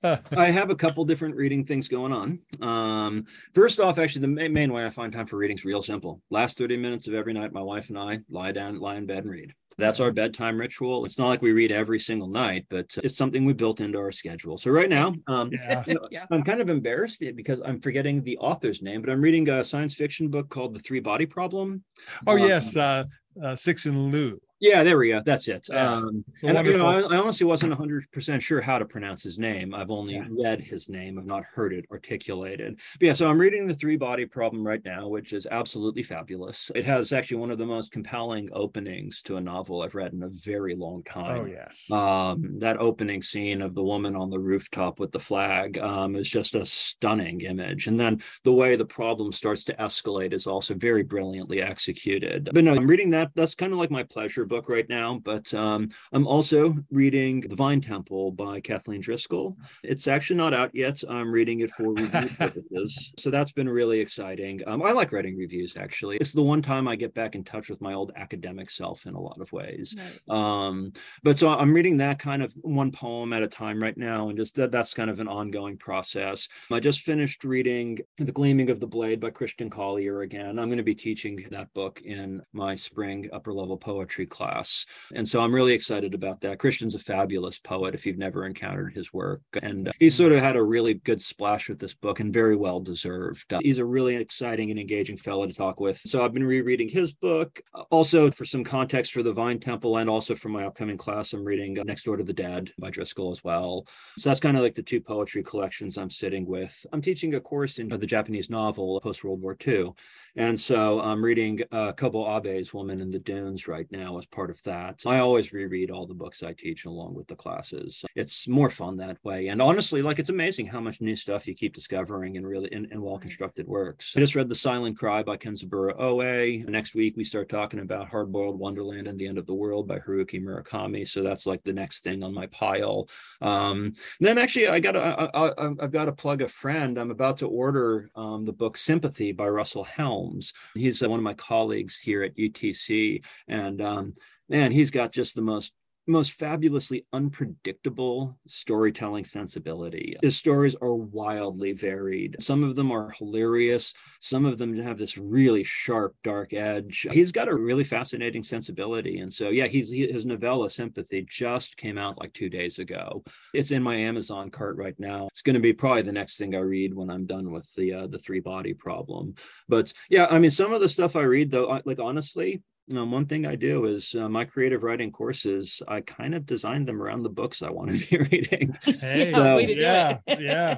I 0.03 0.51
have 0.51 0.69
a 0.69 0.75
couple 0.75 1.05
different 1.05 1.35
reading 1.35 1.63
things 1.63 1.87
going 1.87 2.11
on. 2.11 2.39
Um, 2.61 3.25
first 3.53 3.79
off, 3.79 3.99
actually, 3.99 4.21
the 4.21 4.27
main, 4.27 4.53
main 4.53 4.73
way 4.73 4.85
I 4.85 4.89
find 4.89 5.13
time 5.13 5.27
for 5.27 5.37
reading 5.37 5.57
is 5.57 5.65
real 5.65 5.81
simple. 5.81 6.21
Last 6.29 6.57
30 6.57 6.77
minutes 6.77 7.07
of 7.07 7.13
every 7.13 7.33
night, 7.33 7.53
my 7.53 7.61
wife 7.61 7.89
and 7.89 7.97
I 7.97 8.19
lie 8.29 8.51
down, 8.51 8.79
lie 8.79 8.95
in 8.95 9.05
bed 9.05 9.23
and 9.23 9.31
read. 9.31 9.53
That's 9.77 10.01
our 10.01 10.11
bedtime 10.11 10.57
ritual. 10.57 11.05
It's 11.05 11.17
not 11.17 11.27
like 11.27 11.41
we 11.41 11.53
read 11.53 11.71
every 11.71 11.99
single 11.99 12.27
night, 12.27 12.65
but 12.69 12.93
it's 13.01 13.15
something 13.15 13.45
we 13.45 13.53
built 13.53 13.79
into 13.79 13.97
our 13.97 14.11
schedule. 14.11 14.57
So 14.57 14.71
right 14.71 14.89
now, 14.89 15.15
um, 15.27 15.51
yeah. 15.53 15.83
you 15.87 15.93
know, 15.93 16.07
yeah. 16.11 16.25
I'm 16.31 16.43
kind 16.43 16.59
of 16.59 16.69
embarrassed 16.69 17.23
because 17.35 17.61
I'm 17.63 17.79
forgetting 17.79 18.21
the 18.21 18.37
author's 18.39 18.81
name, 18.81 19.01
but 19.01 19.09
I'm 19.09 19.21
reading 19.21 19.47
a 19.47 19.63
science 19.63 19.95
fiction 19.95 20.27
book 20.27 20.49
called 20.49 20.73
The 20.73 20.81
Three 20.81 20.99
Body 20.99 21.25
Problem. 21.25 21.83
Oh, 22.27 22.33
um, 22.33 22.39
yes. 22.39 22.75
Uh, 22.75 23.05
uh, 23.41 23.53
Cixin 23.53 24.11
Liu. 24.11 24.41
Yeah, 24.59 24.83
there 24.83 24.97
we 24.97 25.09
go. 25.09 25.21
That's 25.25 25.47
it. 25.47 25.67
Yeah. 25.69 25.93
Um, 25.93 26.25
and 26.43 26.67
you 26.67 26.77
know, 26.77 26.85
I, 26.85 27.15
I, 27.15 27.17
honestly 27.17 27.45
wasn't 27.45 27.73
100% 27.73 28.41
sure 28.41 28.59
how 28.59 28.77
to 28.77 28.85
pronounce 28.85 29.23
his 29.23 29.39
name. 29.39 29.73
I've 29.73 29.89
only 29.89 30.15
yeah. 30.15 30.27
read 30.29 30.61
his 30.61 30.89
name. 30.89 31.17
I've 31.17 31.25
not 31.25 31.45
heard 31.45 31.71
it 31.71 31.85
articulated. 31.91 32.79
But 32.99 33.05
yeah, 33.05 33.13
so 33.13 33.29
I'm 33.29 33.39
reading 33.39 33.67
The 33.67 33.73
Three 33.73 33.95
Body 33.95 34.25
Problem 34.25 34.65
right 34.65 34.83
now, 34.83 35.07
which 35.07 35.31
is 35.31 35.47
absolutely 35.49 36.03
fabulous. 36.03 36.71
It 36.75 36.83
has 36.85 37.13
actually 37.13 37.37
one 37.37 37.51
of 37.51 37.57
the 37.57 37.65
most 37.65 37.93
compelling 37.93 38.49
openings 38.51 39.21
to 39.23 39.37
a 39.37 39.41
novel 39.41 39.81
I've 39.81 39.95
read 39.95 40.11
in 40.11 40.23
a 40.23 40.29
very 40.29 40.75
long 40.75 41.03
time. 41.03 41.41
Oh, 41.41 41.45
yes. 41.45 41.89
Um, 41.89 42.59
that 42.59 42.77
opening 42.81 43.21
scene 43.21 43.61
of 43.61 43.75
the 43.75 43.83
woman 43.83 44.15
on 44.15 44.29
the 44.29 44.39
rooftop 44.39 44.99
with 44.99 45.13
the 45.13 45.19
flag 45.19 45.77
um, 45.77 46.15
is 46.15 46.29
just 46.29 46.55
a 46.55 46.65
stunning 46.65 47.41
image. 47.41 47.87
And 47.87 47.97
then 47.97 48.21
the 48.43 48.53
way 48.53 48.75
the 48.75 48.85
problem 48.85 49.31
starts 49.31 49.63
to 49.65 49.73
escalate 49.75 50.33
is 50.33 50.47
also 50.47 50.73
very 50.73 51.03
brilliantly 51.03 51.61
executed. 51.61 52.49
But 52.53 52.65
no, 52.65 52.75
I'm 52.75 52.87
reading 52.87 53.11
that. 53.11 53.31
That's 53.35 53.55
kind 53.55 53.71
of 53.71 53.79
like 53.79 53.91
my 53.91 54.03
pleasure 54.03 54.48
book 54.49 54.67
right 54.67 54.89
now, 54.89 55.21
but 55.23 55.53
um, 55.53 55.89
I'm 56.11 56.27
also 56.27 56.75
reading 56.91 57.41
The 57.41 57.55
Vine 57.55 57.79
Temple 57.79 58.31
by 58.31 58.59
Kathleen 58.59 59.01
Driskell. 59.01 59.55
It's 59.83 60.07
actually 60.07 60.37
not 60.37 60.53
out 60.53 60.71
yet. 60.73 61.01
I'm 61.07 61.31
reading 61.31 61.61
it 61.61 61.71
for 61.71 61.93
review 61.93 62.29
purposes. 62.37 63.13
So 63.17 63.29
that's 63.29 63.53
been 63.53 63.69
really 63.69 63.99
exciting. 63.99 64.59
Um, 64.67 64.83
I 64.83 64.91
like 64.91 65.13
writing 65.13 65.37
reviews, 65.37 65.77
actually. 65.77 66.17
It's 66.17 66.33
the 66.33 66.43
one 66.43 66.61
time 66.61 66.87
I 66.87 66.97
get 66.97 67.13
back 67.13 67.35
in 67.35 67.43
touch 67.43 67.69
with 67.69 67.79
my 67.79 67.93
old 67.93 68.11
academic 68.15 68.69
self 68.69 69.05
in 69.05 69.13
a 69.13 69.21
lot 69.21 69.39
of 69.39 69.51
ways. 69.53 69.95
Right. 70.27 70.35
Um, 70.35 70.91
but 71.23 71.37
so 71.37 71.49
I'm 71.49 71.73
reading 71.73 71.97
that 71.97 72.19
kind 72.19 72.41
of 72.41 72.51
one 72.61 72.91
poem 72.91 73.31
at 73.31 73.43
a 73.43 73.47
time 73.47 73.81
right 73.81 73.97
now, 73.97 74.29
and 74.29 74.37
just 74.37 74.55
that, 74.55 74.71
that's 74.71 74.93
kind 74.93 75.09
of 75.09 75.19
an 75.19 75.27
ongoing 75.27 75.77
process. 75.77 76.49
I 76.71 76.79
just 76.79 77.01
finished 77.01 77.43
reading 77.43 77.99
The 78.17 78.31
Gleaming 78.31 78.71
of 78.71 78.79
the 78.79 78.87
Blade 78.87 79.19
by 79.19 79.29
Christian 79.29 79.69
Collier 79.69 80.21
again. 80.21 80.57
I'm 80.57 80.67
going 80.69 80.77
to 80.77 80.83
be 80.83 80.95
teaching 80.95 81.45
that 81.51 81.71
book 81.73 82.01
in 82.03 82.41
my 82.51 82.75
spring 82.75 83.29
upper 83.31 83.53
level 83.53 83.77
poetry 83.77 84.25
class 84.25 84.38
class. 84.39 84.85
And 85.13 85.27
so 85.27 85.41
I'm 85.41 85.53
really 85.53 85.73
excited 85.73 86.13
about 86.13 86.39
that. 86.41 86.59
Christian's 86.59 86.95
a 86.95 86.99
fabulous 86.99 87.59
poet 87.59 87.93
if 87.93 88.05
you've 88.05 88.17
never 88.17 88.45
encountered 88.45 88.93
his 88.93 89.11
work. 89.11 89.41
And 89.61 89.89
uh, 89.89 89.91
he 89.99 90.09
sort 90.09 90.31
of 90.31 90.39
had 90.39 90.55
a 90.55 90.63
really 90.63 90.93
good 90.93 91.21
splash 91.21 91.67
with 91.67 91.77
this 91.77 91.93
book 91.93 92.21
and 92.21 92.33
very 92.33 92.55
well 92.55 92.79
deserved. 92.79 93.51
Uh, 93.51 93.59
he's 93.61 93.79
a 93.79 93.85
really 93.85 94.15
exciting 94.15 94.71
and 94.71 94.79
engaging 94.79 95.17
fellow 95.17 95.45
to 95.45 95.53
talk 95.53 95.81
with. 95.81 95.99
So 96.05 96.23
I've 96.23 96.33
been 96.33 96.45
rereading 96.45 96.87
his 96.87 97.11
book. 97.11 97.59
Uh, 97.73 97.83
also, 97.91 98.31
for 98.31 98.45
some 98.45 98.63
context 98.63 99.11
for 99.11 99.23
the 99.23 99.33
Vine 99.33 99.59
Temple 99.59 99.97
and 99.97 100.09
also 100.09 100.35
for 100.35 100.47
my 100.47 100.63
upcoming 100.63 100.97
class, 100.97 101.33
I'm 101.33 101.43
reading 101.43 101.73
Next 101.85 102.03
Door 102.03 102.17
to 102.17 102.23
the 102.23 102.31
Dead 102.31 102.71
by 102.79 102.91
Driskell 102.91 103.33
as 103.33 103.43
well. 103.43 103.85
So 104.17 104.29
that's 104.29 104.39
kind 104.39 104.55
of 104.55 104.63
like 104.63 104.75
the 104.75 104.83
two 104.83 105.01
poetry 105.01 105.43
collections 105.43 105.97
I'm 105.97 106.09
sitting 106.09 106.45
with. 106.45 106.85
I'm 106.93 107.01
teaching 107.01 107.35
a 107.35 107.41
course 107.41 107.77
in 107.77 107.89
the 107.89 107.97
Japanese 108.07 108.49
novel 108.49 109.01
post 109.01 109.21
World 109.21 109.41
War 109.41 109.57
II. 109.67 109.91
And 110.35 110.59
so 110.59 111.01
I'm 111.01 111.23
reading 111.23 111.61
uh, 111.71 111.91
Kobo 111.93 112.25
Abe's 112.25 112.73
Woman 112.73 113.01
in 113.01 113.11
the 113.11 113.19
Dunes 113.19 113.67
right 113.67 113.87
now 113.91 114.17
as 114.17 114.25
part 114.25 114.49
of 114.49 114.61
that. 114.63 115.01
I 115.05 115.19
always 115.19 115.51
reread 115.51 115.91
all 115.91 116.05
the 116.05 116.13
books 116.13 116.43
I 116.43 116.53
teach 116.53 116.85
along 116.85 117.15
with 117.15 117.27
the 117.27 117.35
classes. 117.35 118.05
It's 118.15 118.47
more 118.47 118.69
fun 118.69 118.97
that 118.97 119.17
way. 119.23 119.47
And 119.47 119.61
honestly, 119.61 120.01
like 120.01 120.19
it's 120.19 120.29
amazing 120.29 120.67
how 120.67 120.79
much 120.79 121.01
new 121.01 121.15
stuff 121.15 121.47
you 121.47 121.55
keep 121.55 121.73
discovering 121.73 122.35
in 122.35 122.45
really 122.45 122.71
in, 122.71 122.85
in 122.91 123.01
well-constructed 123.01 123.67
works. 123.67 124.13
I 124.15 124.19
just 124.19 124.35
read 124.35 124.49
The 124.49 124.55
Silent 124.55 124.97
Cry 124.97 125.23
by 125.23 125.37
Kenzaburo 125.37 125.99
Oe. 125.99 126.63
Next 126.69 126.93
week 126.95 127.17
we 127.17 127.23
start 127.23 127.49
talking 127.49 127.79
about 127.79 128.09
Hard-Boiled 128.09 128.59
Wonderland 128.59 129.07
and 129.07 129.19
the 129.19 129.27
End 129.27 129.37
of 129.37 129.45
the 129.45 129.53
World 129.53 129.87
by 129.87 129.99
Haruki 129.99 130.41
Murakami. 130.41 131.07
So 131.07 131.23
that's 131.23 131.45
like 131.45 131.63
the 131.63 131.73
next 131.73 132.03
thing 132.03 132.23
on 132.23 132.33
my 132.33 132.47
pile. 132.47 133.07
Um, 133.41 133.93
then 134.19 134.37
actually 134.37 134.67
I 134.67 134.79
got 134.79 134.95
I, 134.95 135.51
I've 135.57 135.91
got 135.91 136.05
to 136.05 136.11
plug 136.11 136.41
a 136.41 136.47
friend. 136.47 136.97
I'm 136.97 137.11
about 137.11 137.37
to 137.37 137.47
order 137.47 138.09
um, 138.15 138.45
the 138.45 138.53
book 138.53 138.77
Sympathy 138.77 139.31
by 139.31 139.47
Russell 139.47 139.83
Helms. 140.19 140.53
He's 140.75 141.01
uh, 141.01 141.09
one 141.09 141.19
of 141.19 141.23
my 141.23 141.33
colleagues 141.33 141.97
here 141.97 142.23
at 142.23 142.35
UTC. 142.35 143.23
And 143.47 143.81
um, 143.81 144.15
man, 144.47 144.71
he's 144.71 144.91
got 144.91 145.11
just 145.11 145.35
the 145.35 145.41
most 145.41 145.73
most 146.09 146.33
fabulously 146.33 147.05
unpredictable 147.13 148.37
storytelling 148.47 149.23
sensibility. 149.23 150.17
His 150.21 150.35
stories 150.35 150.75
are 150.81 150.93
wildly 150.93 151.73
varied. 151.73 152.35
Some 152.39 152.63
of 152.63 152.75
them 152.75 152.91
are 152.91 153.11
hilarious. 153.11 153.93
Some 154.19 154.45
of 154.45 154.57
them 154.57 154.75
have 154.77 154.97
this 154.97 155.17
really 155.17 155.63
sharp, 155.63 156.15
dark 156.23 156.53
edge. 156.53 157.07
He's 157.11 157.31
got 157.31 157.47
a 157.47 157.55
really 157.55 157.83
fascinating 157.83 158.43
sensibility. 158.43 159.19
And 159.19 159.31
so, 159.31 159.49
yeah, 159.49 159.67
he's 159.67 159.89
he, 159.89 160.11
his 160.11 160.25
novella 160.25 160.69
Sympathy 160.69 161.25
just 161.29 161.77
came 161.77 161.97
out 161.97 162.19
like 162.19 162.33
two 162.33 162.49
days 162.49 162.79
ago. 162.79 163.23
It's 163.53 163.71
in 163.71 163.83
my 163.83 163.95
Amazon 163.95 164.49
cart 164.49 164.77
right 164.77 164.99
now. 164.99 165.27
It's 165.31 165.41
going 165.41 165.53
to 165.53 165.59
be 165.59 165.73
probably 165.73 166.01
the 166.01 166.11
next 166.11 166.37
thing 166.37 166.55
I 166.55 166.59
read 166.59 166.93
when 166.93 167.09
I'm 167.09 167.25
done 167.25 167.51
with 167.51 167.73
the 167.75 167.93
uh, 167.93 168.07
the 168.07 168.19
three 168.19 168.39
body 168.39 168.73
problem. 168.73 169.35
But 169.67 169.93
yeah, 170.09 170.27
I 170.29 170.39
mean, 170.39 170.51
some 170.51 170.73
of 170.73 170.81
the 170.81 170.89
stuff 170.89 171.15
I 171.15 171.21
read 171.21 171.51
though, 171.51 171.81
like 171.85 171.99
honestly, 171.99 172.63
um, 172.95 173.11
one 173.11 173.25
thing 173.25 173.45
I 173.45 173.55
do 173.55 173.85
is 173.85 174.15
uh, 174.15 174.27
my 174.29 174.45
creative 174.45 174.83
writing 174.83 175.11
courses. 175.11 175.81
I 175.87 176.01
kind 176.01 176.33
of 176.35 176.45
designed 176.45 176.87
them 176.87 177.01
around 177.01 177.23
the 177.23 177.29
books 177.29 177.61
I 177.61 177.69
want 177.69 177.91
to 177.91 177.97
be 178.09 178.17
reading. 178.31 178.75
Hey, 178.83 179.31
So- 179.33 179.57
yeah, 179.59 180.17
yeah. 180.39 180.77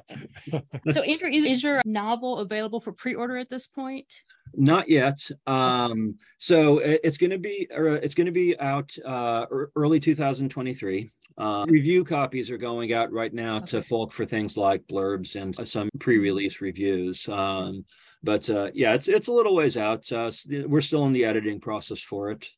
So, 0.89 1.01
Andrew, 1.01 1.29
is, 1.31 1.45
is 1.45 1.63
your 1.63 1.81
novel 1.85 2.39
available 2.39 2.81
for 2.81 2.91
pre-order 2.91 3.37
at 3.37 3.49
this 3.49 3.67
point? 3.67 4.13
Not 4.53 4.89
yet. 4.89 5.19
Um, 5.47 6.15
so 6.37 6.79
it- 6.79 7.01
it's 7.03 7.17
going 7.17 7.29
to 7.31 7.37
be 7.39 7.67
or 7.73 7.87
it's 7.95 8.15
going 8.15 8.25
to 8.25 8.31
be 8.31 8.59
out 8.59 8.91
uh, 9.05 9.45
early 9.75 9.99
2023. 9.99 11.11
Uh, 11.37 11.65
review 11.69 12.03
copies 12.03 12.49
are 12.51 12.57
going 12.57 12.91
out 12.93 13.11
right 13.11 13.33
now 13.33 13.57
to 13.59 13.81
folk 13.81 14.11
for 14.11 14.25
things 14.25 14.57
like 14.57 14.85
blurbs 14.87 15.35
and 15.41 15.55
some 15.67 15.89
pre-release 15.99 16.59
reviews. 16.59 17.27
Um, 17.29 17.85
but 18.23 18.49
uh, 18.49 18.71
yeah, 18.73 18.93
it's 18.93 19.07
it's 19.07 19.27
a 19.27 19.31
little 19.31 19.55
ways 19.55 19.77
out. 19.77 20.11
Uh, 20.11 20.31
we're 20.67 20.81
still 20.81 21.05
in 21.05 21.11
the 21.11 21.25
editing 21.25 21.59
process 21.59 22.01
for 22.01 22.31
it. 22.31 22.49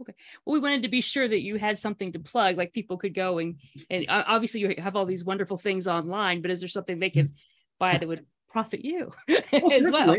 Okay. 0.00 0.14
Well, 0.44 0.54
we 0.54 0.60
wanted 0.60 0.84
to 0.84 0.88
be 0.88 1.02
sure 1.02 1.28
that 1.28 1.42
you 1.42 1.56
had 1.56 1.78
something 1.78 2.12
to 2.12 2.18
plug, 2.18 2.56
like 2.56 2.72
people 2.72 2.96
could 2.96 3.14
go 3.14 3.38
and 3.38 3.56
and 3.90 4.06
obviously 4.08 4.60
you 4.60 4.74
have 4.78 4.96
all 4.96 5.04
these 5.04 5.24
wonderful 5.24 5.58
things 5.58 5.86
online, 5.86 6.40
but 6.42 6.50
is 6.50 6.60
there 6.60 6.68
something 6.68 6.98
they 6.98 7.10
could 7.10 7.32
buy 7.78 7.98
that 7.98 8.08
would 8.08 8.24
profit 8.48 8.84
you 8.84 9.12
Well, 9.28 9.42
as 9.72 9.90
well? 9.90 10.16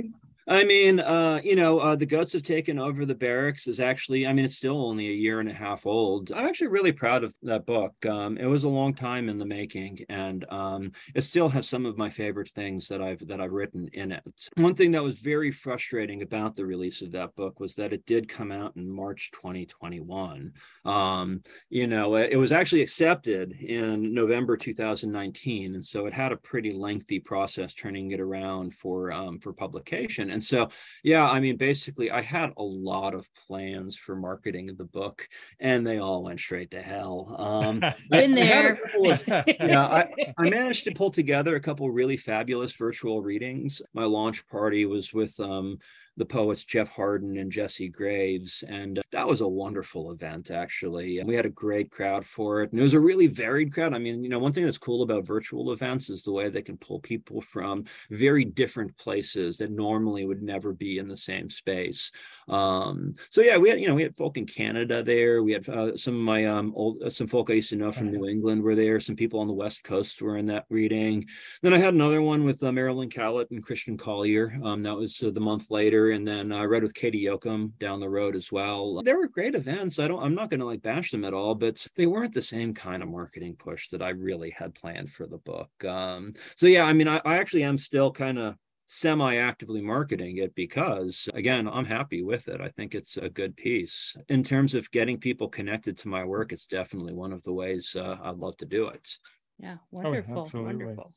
I 0.47 0.63
mean, 0.63 0.99
uh, 0.99 1.39
you 1.43 1.55
know, 1.55 1.79
uh, 1.79 1.95
the 1.95 2.05
goats 2.05 2.33
have 2.33 2.41
taken 2.41 2.79
over 2.79 3.05
the 3.05 3.13
barracks 3.13 3.67
is 3.67 3.79
actually, 3.79 4.25
I 4.25 4.33
mean, 4.33 4.43
it's 4.43 4.57
still 4.57 4.83
only 4.87 5.07
a 5.07 5.13
year 5.13 5.39
and 5.39 5.49
a 5.49 5.53
half 5.53 5.85
old. 5.85 6.31
I'm 6.31 6.47
actually 6.47 6.67
really 6.67 6.91
proud 6.91 7.23
of 7.23 7.35
that 7.43 7.67
book. 7.67 7.93
Um, 8.07 8.37
it 8.37 8.47
was 8.47 8.63
a 8.63 8.69
long 8.69 8.95
time 8.95 9.29
in 9.29 9.37
the 9.37 9.45
making, 9.45 9.99
and 10.09 10.45
um, 10.49 10.93
it 11.13 11.21
still 11.21 11.47
has 11.49 11.69
some 11.69 11.85
of 11.85 11.97
my 11.97 12.09
favorite 12.09 12.49
things 12.49 12.87
that 12.87 13.01
I've 13.01 13.25
that 13.27 13.39
I've 13.39 13.51
written 13.51 13.87
in 13.93 14.11
it. 14.11 14.49
One 14.55 14.73
thing 14.73 14.91
that 14.91 15.03
was 15.03 15.19
very 15.19 15.51
frustrating 15.51 16.23
about 16.23 16.55
the 16.55 16.65
release 16.65 17.03
of 17.03 17.11
that 17.11 17.35
book 17.35 17.59
was 17.59 17.75
that 17.75 17.93
it 17.93 18.07
did 18.07 18.27
come 18.27 18.51
out 18.51 18.75
in 18.75 18.89
March 18.89 19.29
2021. 19.33 20.53
Um, 20.85 21.41
you 21.69 21.85
know, 21.85 22.15
it, 22.15 22.31
it 22.31 22.37
was 22.37 22.51
actually 22.51 22.81
accepted 22.81 23.51
in 23.61 24.11
November 24.11 24.57
2019, 24.57 25.75
and 25.75 25.85
so 25.85 26.07
it 26.07 26.13
had 26.13 26.31
a 26.31 26.37
pretty 26.37 26.73
lengthy 26.73 27.19
process 27.19 27.75
turning 27.75 28.09
it 28.09 28.19
around 28.19 28.73
for 28.73 29.11
um, 29.11 29.37
for 29.39 29.53
publication. 29.53 30.30
And 30.31 30.43
so, 30.43 30.69
yeah, 31.03 31.29
I 31.29 31.39
mean, 31.39 31.57
basically, 31.57 32.09
I 32.11 32.21
had 32.21 32.51
a 32.57 32.63
lot 32.63 33.13
of 33.13 33.27
plans 33.47 33.95
for 33.95 34.15
marketing 34.15 34.69
of 34.69 34.77
the 34.77 34.85
book, 34.85 35.27
and 35.59 35.85
they 35.85 35.99
all 35.99 36.23
went 36.23 36.39
straight 36.39 36.71
to 36.71 36.81
hell. 36.81 37.35
Um, 37.37 37.83
I- 37.83 37.95
Been 38.09 38.33
I 38.33 38.35
there. 38.35 38.75
couple 38.75 39.11
of- 39.11 39.27
yeah, 39.27 39.85
I, 39.85 40.33
I 40.37 40.49
managed 40.49 40.85
to 40.85 40.91
pull 40.93 41.11
together 41.11 41.55
a 41.55 41.59
couple 41.61 41.89
really 41.91 42.17
fabulous 42.17 42.75
virtual 42.75 43.21
readings. 43.21 43.81
My 43.93 44.05
launch 44.05 44.47
party 44.47 44.85
was 44.85 45.13
with 45.13 45.39
um, 45.39 45.79
the 46.21 46.25
poets 46.25 46.63
Jeff 46.63 46.87
Hardin 46.95 47.35
and 47.37 47.51
Jesse 47.51 47.89
Graves, 47.89 48.63
and 48.67 48.99
uh, 48.99 49.01
that 49.11 49.27
was 49.27 49.41
a 49.41 49.47
wonderful 49.47 50.11
event. 50.11 50.51
Actually, 50.51 51.17
and 51.17 51.27
we 51.27 51.33
had 51.33 51.47
a 51.47 51.49
great 51.49 51.89
crowd 51.89 52.23
for 52.23 52.61
it, 52.61 52.71
and 52.71 52.79
it 52.79 52.83
was 52.83 52.93
a 52.93 52.99
really 52.99 53.25
varied 53.25 53.73
crowd. 53.73 53.95
I 53.95 53.97
mean, 53.97 54.23
you 54.23 54.29
know, 54.29 54.37
one 54.37 54.53
thing 54.53 54.63
that's 54.63 54.77
cool 54.77 55.01
about 55.01 55.25
virtual 55.25 55.71
events 55.71 56.11
is 56.11 56.21
the 56.21 56.31
way 56.31 56.47
they 56.47 56.61
can 56.61 56.77
pull 56.77 56.99
people 56.99 57.41
from 57.41 57.85
very 58.11 58.45
different 58.45 58.95
places 58.97 59.57
that 59.57 59.71
normally 59.71 60.23
would 60.23 60.43
never 60.43 60.73
be 60.73 60.99
in 60.99 61.07
the 61.07 61.17
same 61.17 61.49
space. 61.49 62.11
Um, 62.47 63.15
so 63.31 63.41
yeah, 63.41 63.57
we 63.57 63.69
had 63.69 63.81
you 63.81 63.87
know 63.87 63.95
we 63.95 64.03
had 64.03 64.15
folk 64.15 64.37
in 64.37 64.45
Canada 64.45 65.01
there. 65.01 65.41
We 65.41 65.53
had 65.53 65.67
uh, 65.67 65.97
some 65.97 66.13
of 66.13 66.21
my 66.21 66.45
um 66.45 66.71
old 66.75 67.01
uh, 67.01 67.09
some 67.09 67.25
folk 67.25 67.49
I 67.49 67.53
used 67.53 67.71
to 67.71 67.77
know 67.77 67.91
from 67.91 68.11
New 68.11 68.27
England 68.27 68.61
were 68.61 68.75
there. 68.75 68.99
Some 68.99 69.15
people 69.15 69.39
on 69.39 69.47
the 69.47 69.53
West 69.53 69.83
Coast 69.83 70.21
were 70.21 70.37
in 70.37 70.45
that 70.47 70.65
reading. 70.69 71.25
Then 71.63 71.73
I 71.73 71.79
had 71.79 71.95
another 71.95 72.21
one 72.21 72.43
with 72.43 72.61
uh, 72.61 72.71
Marilyn 72.71 73.09
Kallet 73.09 73.49
and 73.49 73.63
Christian 73.63 73.97
Collier. 73.97 74.53
Um, 74.63 74.83
that 74.83 74.95
was 74.95 75.23
uh, 75.23 75.31
the 75.31 75.41
month 75.41 75.71
later, 75.71 76.10
and 76.11 76.27
then 76.27 76.51
I 76.51 76.63
read 76.63 76.83
with 76.83 76.93
Katie 76.93 77.23
Yoakum 77.23 77.77
down 77.79 77.99
the 77.99 78.09
road 78.09 78.35
as 78.35 78.51
well. 78.51 79.01
They 79.01 79.13
were 79.13 79.27
great 79.27 79.55
events. 79.55 79.99
I 79.99 80.07
don't. 80.07 80.21
I'm 80.23 80.35
not 80.35 80.49
going 80.49 80.59
to 80.59 80.65
like 80.65 80.81
bash 80.81 81.11
them 81.11 81.25
at 81.25 81.33
all, 81.33 81.55
but 81.55 81.85
they 81.95 82.05
weren't 82.05 82.33
the 82.33 82.41
same 82.41 82.73
kind 82.73 83.01
of 83.03 83.09
marketing 83.09 83.55
push 83.55 83.89
that 83.89 84.01
I 84.01 84.09
really 84.09 84.51
had 84.51 84.75
planned 84.75 85.11
for 85.11 85.25
the 85.27 85.37
book. 85.37 85.71
Um, 85.83 86.33
so 86.55 86.67
yeah, 86.67 86.83
I 86.85 86.93
mean, 86.93 87.07
I, 87.07 87.21
I 87.25 87.37
actually 87.37 87.63
am 87.63 87.77
still 87.77 88.11
kind 88.11 88.37
of 88.39 88.55
semi-actively 88.87 89.81
marketing 89.81 90.35
it 90.35 90.53
because 90.53 91.29
again 91.33 91.65
i'm 91.65 91.85
happy 91.85 92.21
with 92.23 92.49
it 92.49 92.59
i 92.59 92.67
think 92.67 92.93
it's 92.93 93.15
a 93.15 93.29
good 93.29 93.55
piece 93.55 94.17
in 94.27 94.43
terms 94.43 94.75
of 94.75 94.91
getting 94.91 95.17
people 95.17 95.47
connected 95.47 95.97
to 95.97 96.09
my 96.09 96.25
work 96.25 96.51
it's 96.51 96.67
definitely 96.67 97.13
one 97.13 97.31
of 97.31 97.41
the 97.43 97.53
ways 97.53 97.95
uh, 97.95 98.17
i'd 98.23 98.35
love 98.35 98.57
to 98.57 98.65
do 98.65 98.89
it 98.89 99.17
Yeah, 99.57 99.77
wonderful, 99.91 100.39
absolutely. 100.39 100.65
wonderful. 100.65 101.13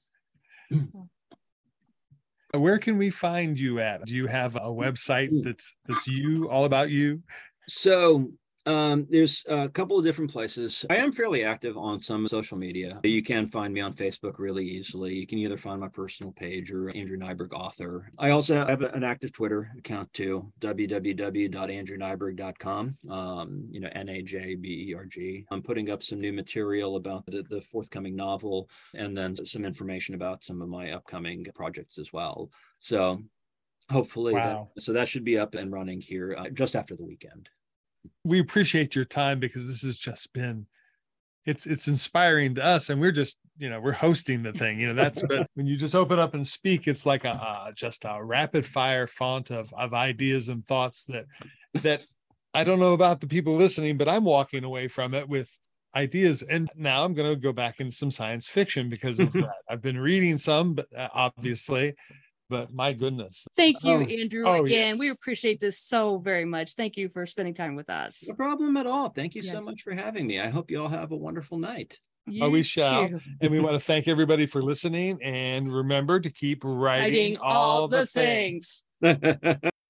Where 2.59 2.79
can 2.79 2.99
we 2.99 3.11
find 3.11 3.59
you 3.59 3.81
at? 3.81 4.05
Do 4.07 4.15
you 4.15 4.27
have 4.27 4.57
a 4.57 4.61
mm, 4.61 4.77
website 4.77 5.31
mm. 5.31 5.43
that's 5.43 5.75
that's 5.87 6.07
you 6.07 6.49
all 6.49 6.65
about 6.65 6.91
you? 6.91 7.23
So 7.69 8.31
um, 8.67 9.07
there's 9.11 9.45
a 9.49 9.69
couple 9.69 9.99
of 9.99 10.05
different 10.05 10.31
places. 10.33 10.87
I 10.89 10.97
am 10.97 11.13
fairly 11.13 11.45
active 11.45 11.77
on 11.77 11.99
some 12.01 12.27
social 12.29 12.57
media. 12.57 13.01
You 13.05 13.23
can 13.23 13.47
find 13.49 13.75
me 13.75 13.81
on 13.81 13.93
Facebook 13.93 14.35
really 14.39 14.65
easily. 14.67 15.15
You 15.15 15.27
can 15.27 15.39
either 15.39 15.57
find 15.57 15.81
my 15.81 15.89
personal 15.89 16.33
page 16.33 16.71
or 16.71 16.91
Andrew 16.91 17.17
Najberg 17.19 17.53
author. 17.53 18.09
I 18.19 18.31
also 18.31 18.55
have 18.67 18.83
an 18.83 19.05
active 19.05 19.33
Twitter 19.33 19.73
account 19.79 20.13
too, 20.13 20.53
www.andrewnajberg.com. 20.61 22.97
Um, 23.11 23.65
you 23.71 23.81
know, 23.81 23.89
N 23.93 24.09
A 24.09 24.23
J 24.23 24.55
B 24.55 24.87
E 24.91 24.95
R 24.95 25.05
G. 25.05 25.45
I'm 25.51 25.63
putting 25.63 25.91
up 25.91 26.03
some 26.03 26.21
new 26.21 26.33
material 26.33 26.97
about 26.97 27.27
the, 27.27 27.45
the 27.49 27.61
forthcoming 27.61 28.17
novel 28.17 28.69
and 28.95 29.17
then 29.17 29.35
some 29.37 29.65
information 29.65 30.15
about 30.15 30.45
some 30.45 30.63
of 30.63 30.69
my 30.69 30.93
upcoming 30.93 31.45
projects 31.55 31.99
as 31.99 32.13
well. 32.13 32.51
So 32.81 33.23
hopefully, 33.91 34.33
that- 34.77 34.83
so 34.83 34.93
that 34.93 35.09
should 35.09 35.25
be 35.25 35.39
up 35.39 35.55
and 35.55 35.73
running 35.73 36.01
here 36.01 36.37
uh, 36.39 36.49
just 36.51 36.77
after 36.77 36.97
the 36.97 37.05
weekend. 37.05 37.49
We 38.25 38.41
appreciate 38.41 38.95
your 38.95 39.05
time 39.05 39.41
because 39.41 39.69
this 39.69 39.83
has 39.83 39.99
just 39.99 40.33
been 40.33 40.67
it's 41.45 41.67
it's 41.67 41.89
inspiring 41.89 42.55
to 42.57 42.65
us. 42.65 42.91
And 42.91 43.01
we're 43.01 43.13
just 43.13 43.39
you 43.59 43.71
know 43.71 43.81
we're 43.81 43.93
hosting 43.93 44.43
the 44.43 44.53
thing 44.53 44.81
you 44.81 44.89
know 44.89 44.95
that's 44.95 45.23
but 45.23 45.47
when 45.55 45.67
you 45.67 45.77
just 45.77 45.95
open 45.95 46.19
up 46.19 46.35
and 46.35 46.47
speak 46.47 46.89
it's 46.89 47.07
like 47.07 47.25
a 47.25 47.31
uh, 47.31 47.73
just 47.73 48.05
a 48.05 48.19
rapid 48.23 48.67
fire 48.67 49.07
font 49.07 49.51
of 49.51 49.73
of 49.75 49.95
ideas 49.95 50.49
and 50.49 50.67
thoughts 50.67 51.05
that 51.05 51.27
that 51.75 52.03
i 52.53 52.65
don't 52.65 52.81
know 52.81 52.95
about 52.95 53.21
the 53.21 53.29
people 53.29 53.55
listening 53.55 53.97
but 53.97 54.09
i'm 54.09 54.25
walking 54.25 54.65
away 54.65 54.89
from 54.89 55.15
it 55.15 55.29
with 55.29 55.57
ideas. 55.97 56.43
And 56.43 56.69
now 56.77 57.05
i'm 57.05 57.15
going 57.15 57.33
to 57.33 57.41
go 57.41 57.53
back 57.53 57.81
into 57.81 57.95
some 57.95 58.11
science 58.11 58.49
fiction 58.49 58.89
because 58.89 59.21
of 59.21 59.33
that. 59.35 59.53
I've 59.69 59.83
been 59.83 59.99
reading 59.99 60.39
some 60.39 60.75
but 60.75 60.87
uh, 60.97 61.09
obviously 61.15 61.95
but 62.51 62.73
my 62.73 62.93
goodness 62.93 63.45
Thank 63.57 63.83
you, 63.85 63.95
Oh. 63.95 64.01
Andrew. 64.03 64.45
Oh, 64.47 64.65
Again, 64.65 64.99
we 64.99 65.09
appreciate 65.11 65.61
this 65.61 65.79
so 65.79 66.19
very 66.19 66.45
much. 66.45 66.75
Thank 66.75 66.97
you 66.97 67.09
for 67.09 67.27
spending 67.27 67.55
time 67.55 67.75
with 67.77 67.89
us. 67.91 68.27
No 68.29 68.35
problem 68.35 68.77
at 68.77 68.87
all. 68.87 69.09
Thank 69.11 69.35
you 69.35 69.43
so 69.43 69.61
much 69.61 69.83
for 69.83 69.95
having 69.95 70.27
me. 70.27 70.41
I 70.41 70.49
hope 70.49 70.71
you 70.71 70.81
all 70.83 70.89
have 70.89 71.13
a 71.13 71.17
wonderful 71.17 71.59
night. 71.59 71.99
Oh, 72.41 72.49
we 72.51 72.63
shall. 72.63 73.09
too. 73.09 73.21
and 73.41 73.51
we 73.51 73.61
want 73.61 73.75
to 73.75 73.81
thank 73.81 74.09
everybody 74.09 74.47
for 74.47 74.63
listening 74.63 75.23
and 75.23 75.73
remember 75.73 76.21
to 76.21 76.31
keep 76.31 76.65
writing, 76.65 77.35
Writing 77.35 77.37
all 77.39 77.87
the 77.89 78.07
things. 78.07 78.83
things. 79.03 79.61